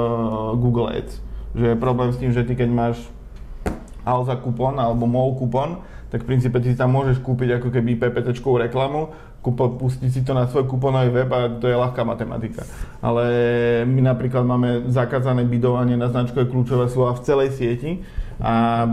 Google 0.55 0.95
Ads. 0.95 1.19
Že 1.59 1.75
je 1.75 1.77
problém 1.77 2.09
s 2.15 2.17
tým, 2.23 2.31
že 2.31 2.47
ty 2.47 2.55
keď 2.55 2.71
máš 2.71 2.95
Alza 4.07 4.39
kupon 4.39 4.79
alebo 4.79 5.03
MOL 5.03 5.35
kupon, 5.35 5.83
tak 6.07 6.23
v 6.23 6.29
princípe 6.31 6.55
ty 6.63 6.71
tam 6.71 6.95
môžeš 6.95 7.19
kúpiť 7.19 7.59
ako 7.59 7.67
keby 7.67 7.99
PPT 7.99 8.39
reklamu, 8.39 9.11
kúpo, 9.47 9.79
pustiť 9.79 10.11
si 10.11 10.21
to 10.27 10.35
na 10.35 10.43
svoj 10.51 10.67
kuponový 10.67 11.23
web 11.23 11.31
a 11.31 11.47
to 11.47 11.71
je 11.71 11.79
ľahká 11.79 12.03
matematika. 12.03 12.67
Ale 12.99 13.23
my 13.87 14.03
napríklad 14.03 14.43
máme 14.43 14.91
zakázané 14.91 15.47
bidovanie 15.47 15.95
na 15.95 16.11
značkové 16.11 16.51
kľúčové 16.51 16.91
slova 16.91 17.15
v 17.15 17.23
celej 17.23 17.55
sieti 17.55 18.03
a 18.43 18.83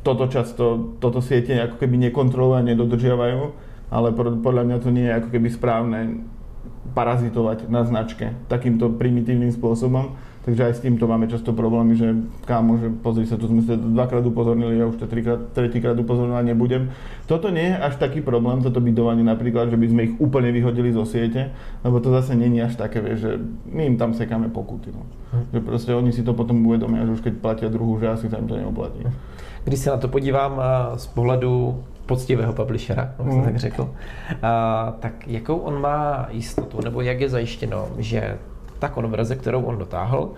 toto 0.00 0.24
často, 0.32 0.96
toto 0.96 1.20
siete 1.20 1.52
ako 1.60 1.76
keby 1.76 2.08
nekontrolujú 2.08 2.56
a 2.56 2.64
nedodržiavajú, 2.64 3.40
ale 3.92 4.08
podľa 4.16 4.62
mňa 4.64 4.76
to 4.80 4.88
nie 4.88 5.04
je 5.04 5.16
ako 5.20 5.28
keby 5.28 5.48
správne 5.52 6.00
parazitovať 6.96 7.68
na 7.68 7.84
značke 7.84 8.32
takýmto 8.48 8.88
primitívnym 8.96 9.52
spôsobom 9.52 10.16
Takže 10.46 10.62
aj 10.62 10.74
s 10.78 10.80
týmto 10.86 11.10
máme 11.10 11.26
často 11.26 11.50
problémy, 11.50 11.98
že 11.98 12.14
kámo, 12.46 12.78
že 12.78 12.86
pozri 13.02 13.26
sa, 13.26 13.34
tu 13.34 13.50
sme 13.50 13.66
sa 13.66 13.74
dvakrát 13.74 14.22
upozornili, 14.22 14.78
ja 14.78 14.86
už 14.86 15.02
to 15.02 15.10
trikrát, 15.10 15.50
tretíkrát 15.50 15.98
upozorňovať 15.98 16.44
nebudem. 16.46 16.94
Toto 17.26 17.50
nie 17.50 17.66
je 17.66 17.74
až 17.74 17.98
taký 17.98 18.22
problém, 18.22 18.62
toto 18.62 18.78
bydovanie 18.78 19.26
napríklad, 19.26 19.74
že 19.74 19.78
by 19.78 19.86
sme 19.90 20.00
ich 20.06 20.14
úplne 20.22 20.54
vyhodili 20.54 20.94
zo 20.94 21.02
siete, 21.02 21.50
lebo 21.82 21.98
to 21.98 22.14
zase 22.14 22.38
není 22.38 22.62
až 22.62 22.78
také, 22.78 23.02
vieš, 23.02 23.18
že 23.26 23.32
my 23.66 23.90
im 23.90 23.96
tam 23.98 24.14
sekáme 24.14 24.46
pokuty. 24.54 24.94
No. 24.94 25.02
Hm. 25.34 25.44
Že 25.50 25.60
proste 25.66 25.90
oni 25.98 26.14
si 26.14 26.22
to 26.22 26.30
potom 26.30 26.62
uvedomia, 26.62 27.02
že 27.10 27.18
už 27.18 27.22
keď 27.26 27.34
platia 27.42 27.66
druhú, 27.66 27.98
že 27.98 28.14
asi 28.14 28.30
sa 28.30 28.38
im 28.38 28.46
to 28.46 28.54
neoplatí. 28.54 29.02
Když 29.66 29.78
se 29.78 29.90
na 29.90 29.96
to 29.96 30.08
podívám 30.08 30.62
z 30.94 31.06
pohledu 31.06 31.82
poctivého 32.06 32.52
publishera, 32.52 33.14
jak 33.18 33.32
jsem 33.32 33.38
mm. 33.38 33.44
tak 33.44 33.56
řekl, 33.56 33.90
a, 34.42 34.94
tak 35.00 35.28
jakou 35.28 35.56
on 35.56 35.80
má 35.80 36.28
jistotu, 36.30 36.78
nebo 36.84 37.00
jak 37.00 37.20
je 37.20 37.28
zajištěno, 37.28 37.88
že 37.98 38.38
ta 38.78 38.88
konverze, 38.88 39.36
kterou 39.36 39.62
on 39.62 39.78
dotáhl, 39.78 40.30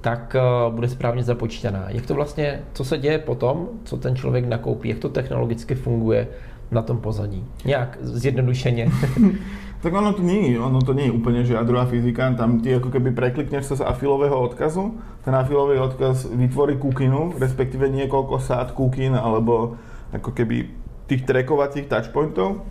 tak 0.00 0.36
eh, 0.38 0.40
bude 0.70 0.88
správně 0.88 1.22
započítaná. 1.22 1.84
Jak 1.88 2.06
to 2.06 2.14
vlastně, 2.14 2.62
co 2.72 2.84
se 2.84 2.98
děje 2.98 3.18
potom, 3.18 3.68
co 3.84 3.96
ten 3.96 4.16
člověk 4.16 4.44
nakoupí, 4.44 4.88
jak 4.88 4.98
to 4.98 5.08
technologicky 5.08 5.74
funguje 5.74 6.28
na 6.70 6.82
tom 6.82 6.98
pozadí? 6.98 7.44
Nějak 7.64 7.98
zjednodušeně. 8.00 8.90
tak 9.82 9.94
ono 9.94 10.12
to 10.12 10.22
nie, 10.22 10.58
ono 10.58 10.82
to 10.82 10.90
nie 10.90 11.06
je 11.06 11.14
úplne 11.14 11.46
žiadrová 11.46 11.86
fyzika, 11.86 12.34
tam 12.34 12.58
ty 12.58 12.74
ako 12.74 12.90
keby 12.90 13.14
preklikneš 13.14 13.70
sa 13.70 13.74
z 13.78 13.86
afilového 13.86 14.34
odkazu, 14.34 14.98
ten 15.22 15.34
afilový 15.38 15.78
odkaz 15.78 16.26
vytvorí 16.34 16.82
kukinu, 16.82 17.38
respektíve 17.38 17.86
niekoľko 17.86 18.42
sád 18.42 18.74
kukin, 18.74 19.14
alebo 19.14 19.78
ako 20.10 20.34
keby 20.34 20.66
tých 21.06 21.22
trackovacích 21.22 21.86
touchpointov 21.86 22.66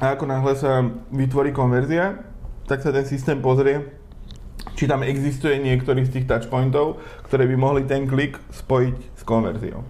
a 0.00 0.16
ako 0.16 0.24
náhle 0.24 0.56
sa 0.56 0.80
vytvorí 1.12 1.52
konverzia, 1.52 2.24
tak 2.64 2.80
sa 2.80 2.88
ten 2.88 3.04
systém 3.04 3.36
pozrie, 3.44 3.99
či 4.80 4.88
tam 4.88 5.04
existuje 5.04 5.60
niektorý 5.60 6.08
z 6.08 6.16
tých 6.16 6.24
touchpointov, 6.24 7.04
ktoré 7.28 7.44
by 7.44 7.56
mohli 7.60 7.84
ten 7.84 8.08
klik 8.08 8.40
spojiť 8.48 8.96
s 9.12 9.22
konverziou. 9.28 9.84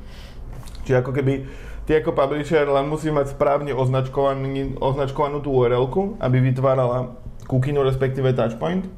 Čiže 0.83 1.07
ako 1.07 1.15
keby 1.15 1.47
ty 1.87 2.03
ako 2.03 2.11
publisher 2.11 2.67
len 2.67 2.91
musí 2.91 3.07
mať 3.15 3.39
správne 3.39 3.71
označkovanú 3.71 5.39
tú 5.39 5.55
url 5.55 5.87
aby 6.19 6.43
vytvárala 6.43 7.15
kukinu, 7.47 7.87
respektíve 7.87 8.35
touchpoint 8.35 8.91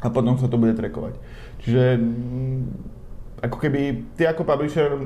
a 0.00 0.08
potom 0.08 0.40
sa 0.40 0.48
to 0.48 0.56
bude 0.56 0.72
trackovať. 0.72 1.20
Čiže 1.60 2.00
mm, 2.00 2.60
ako 3.44 3.56
keby 3.60 3.80
ty 4.16 4.24
ako 4.24 4.48
publisher 4.48 4.96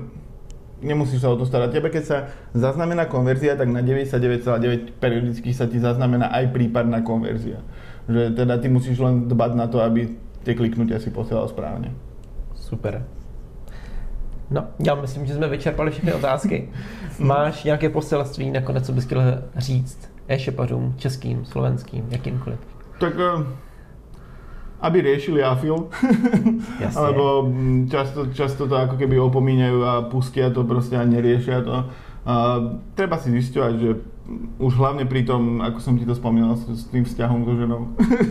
nemusíš 0.87 1.27
sa 1.27 1.35
o 1.35 1.37
to 1.37 1.51
starať. 1.51 1.75
Tebe 1.75 1.91
keď 1.91 2.05
sa 2.07 2.19
zaznamená 2.55 3.11
konverzia, 3.11 3.59
tak 3.59 3.67
na 3.75 3.83
99,9 3.83 5.03
periodicky 5.03 5.51
sa 5.51 5.67
ti 5.67 5.83
zaznamená 5.83 6.31
aj 6.31 6.55
prípadná 6.55 7.03
konverzia. 7.03 7.59
Že 8.09 8.31
teda 8.31 8.59
ty 8.59 8.69
musíš 8.69 8.99
len 8.99 9.29
dbať 9.29 9.55
na 9.55 9.67
to, 9.67 9.81
aby 9.83 10.09
tie 10.43 10.55
kliknutia 10.55 11.01
si 11.01 11.11
posielal 11.11 11.49
správně. 11.49 11.93
Super. 12.55 13.05
No, 14.51 14.67
já 14.79 14.95
myslím, 14.95 15.27
že 15.27 15.35
jsme 15.35 15.49
vyčerpali 15.49 15.91
všechny 15.91 16.13
otázky. 16.13 16.69
Máš 17.19 17.65
nějaké 17.65 17.89
poselství 17.89 18.51
nakonec, 18.51 18.87
co 18.87 18.93
bys 18.93 19.05
chtěl 19.05 19.43
říct 19.57 20.11
e-shopařům, 20.29 20.95
českým, 20.97 21.45
slovenským, 21.45 22.07
jakýmkoliv? 22.11 22.59
Tak 22.99 23.13
eh, 23.19 23.47
aby 24.81 25.01
riešili 25.01 25.45
afil, 25.45 25.89
alebo 26.97 27.43
mm, 27.43 27.91
často, 27.91 28.27
často 28.33 28.65
to 28.65 28.77
ako 28.81 28.97
keby 28.97 29.21
opomínajú 29.21 29.79
a 29.85 29.93
pustia 30.09 30.49
to 30.49 30.65
proste 30.65 30.97
a 30.97 31.05
neriešia 31.05 31.61
to. 31.61 31.85
A 32.21 32.61
treba 32.93 33.17
si 33.17 33.33
zisťovať, 33.33 33.75
že 33.81 33.91
už 34.61 34.79
hlavne 34.79 35.09
pri 35.09 35.27
tom, 35.27 35.59
ako 35.59 35.79
som 35.83 35.95
ti 35.99 36.07
to 36.07 36.15
spomínal, 36.15 36.55
s 36.55 36.87
tým 36.93 37.03
vzťahom 37.03 37.43
so 37.43 37.55
ženou, 37.59 37.83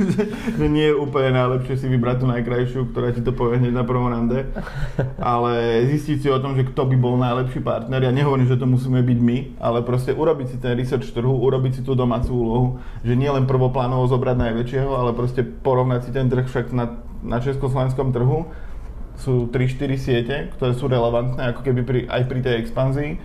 že 0.59 0.65
nie 0.71 0.87
je 0.93 0.95
úplne 0.95 1.35
najlepšie 1.35 1.75
si 1.75 1.87
vybrať 1.91 2.23
tú 2.23 2.25
najkrajšiu, 2.29 2.79
ktorá 2.93 3.11
ti 3.11 3.19
to 3.19 3.35
povie 3.35 3.59
hneď 3.59 3.73
na 3.75 3.83
prvom 3.83 4.07
rande, 4.07 4.47
ale 5.19 5.83
zistiť 5.91 6.17
si 6.23 6.27
o 6.31 6.39
tom, 6.39 6.55
že 6.55 6.69
kto 6.71 6.87
by 6.87 6.95
bol 6.95 7.19
najlepší 7.19 7.59
partner. 7.59 7.99
Ja 7.99 8.15
nehovorím, 8.15 8.47
že 8.47 8.55
to 8.55 8.69
musíme 8.69 9.03
byť 9.03 9.19
my, 9.19 9.37
ale 9.59 9.83
proste 9.83 10.15
urobiť 10.15 10.47
si 10.55 10.57
ten 10.61 10.77
research 10.79 11.11
trhu, 11.11 11.35
urobiť 11.35 11.81
si 11.81 11.81
tú 11.83 11.97
domácu 11.97 12.31
úlohu, 12.31 12.67
že 13.03 13.19
nie 13.19 13.27
len 13.27 13.43
prvoplánovo 13.43 14.07
zobrať 14.07 14.37
najväčšieho, 14.39 14.91
ale 14.95 15.11
proste 15.11 15.43
porovnať 15.43 16.07
si 16.07 16.11
ten 16.15 16.31
trh 16.31 16.47
však 16.47 16.71
na, 16.71 16.95
na 17.25 17.43
československom 17.43 18.15
trhu. 18.15 18.47
Sú 19.19 19.51
3-4 19.51 19.99
siete, 19.99 20.35
ktoré 20.55 20.71
sú 20.71 20.87
relevantné 20.87 21.51
ako 21.51 21.67
keby 21.67 21.81
pri, 21.83 21.99
aj 22.07 22.23
pri 22.31 22.39
tej 22.39 22.55
expanzii, 22.63 23.19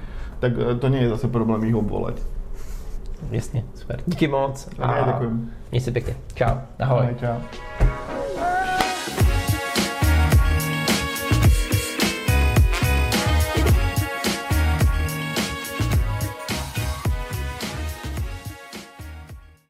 tak 0.45 0.81
to 0.81 0.89
nie 0.89 1.03
je 1.03 1.09
zase 1.09 1.29
problém 1.29 1.65
ich 1.65 1.77
obvolať. 1.77 2.21
Jasně, 3.31 3.65
super. 3.75 4.01
Díky 4.07 4.29
moc. 4.29 4.69
A 4.79 4.97
já 4.97 5.07
děkuji. 5.07 5.49
Měj 5.71 5.81
se 5.81 5.91
pěkně. 5.91 6.15
Čau. 6.35 6.55
Ahoj. 6.79 7.01
Ahoj, 7.01 7.17
čau. 7.21 8.14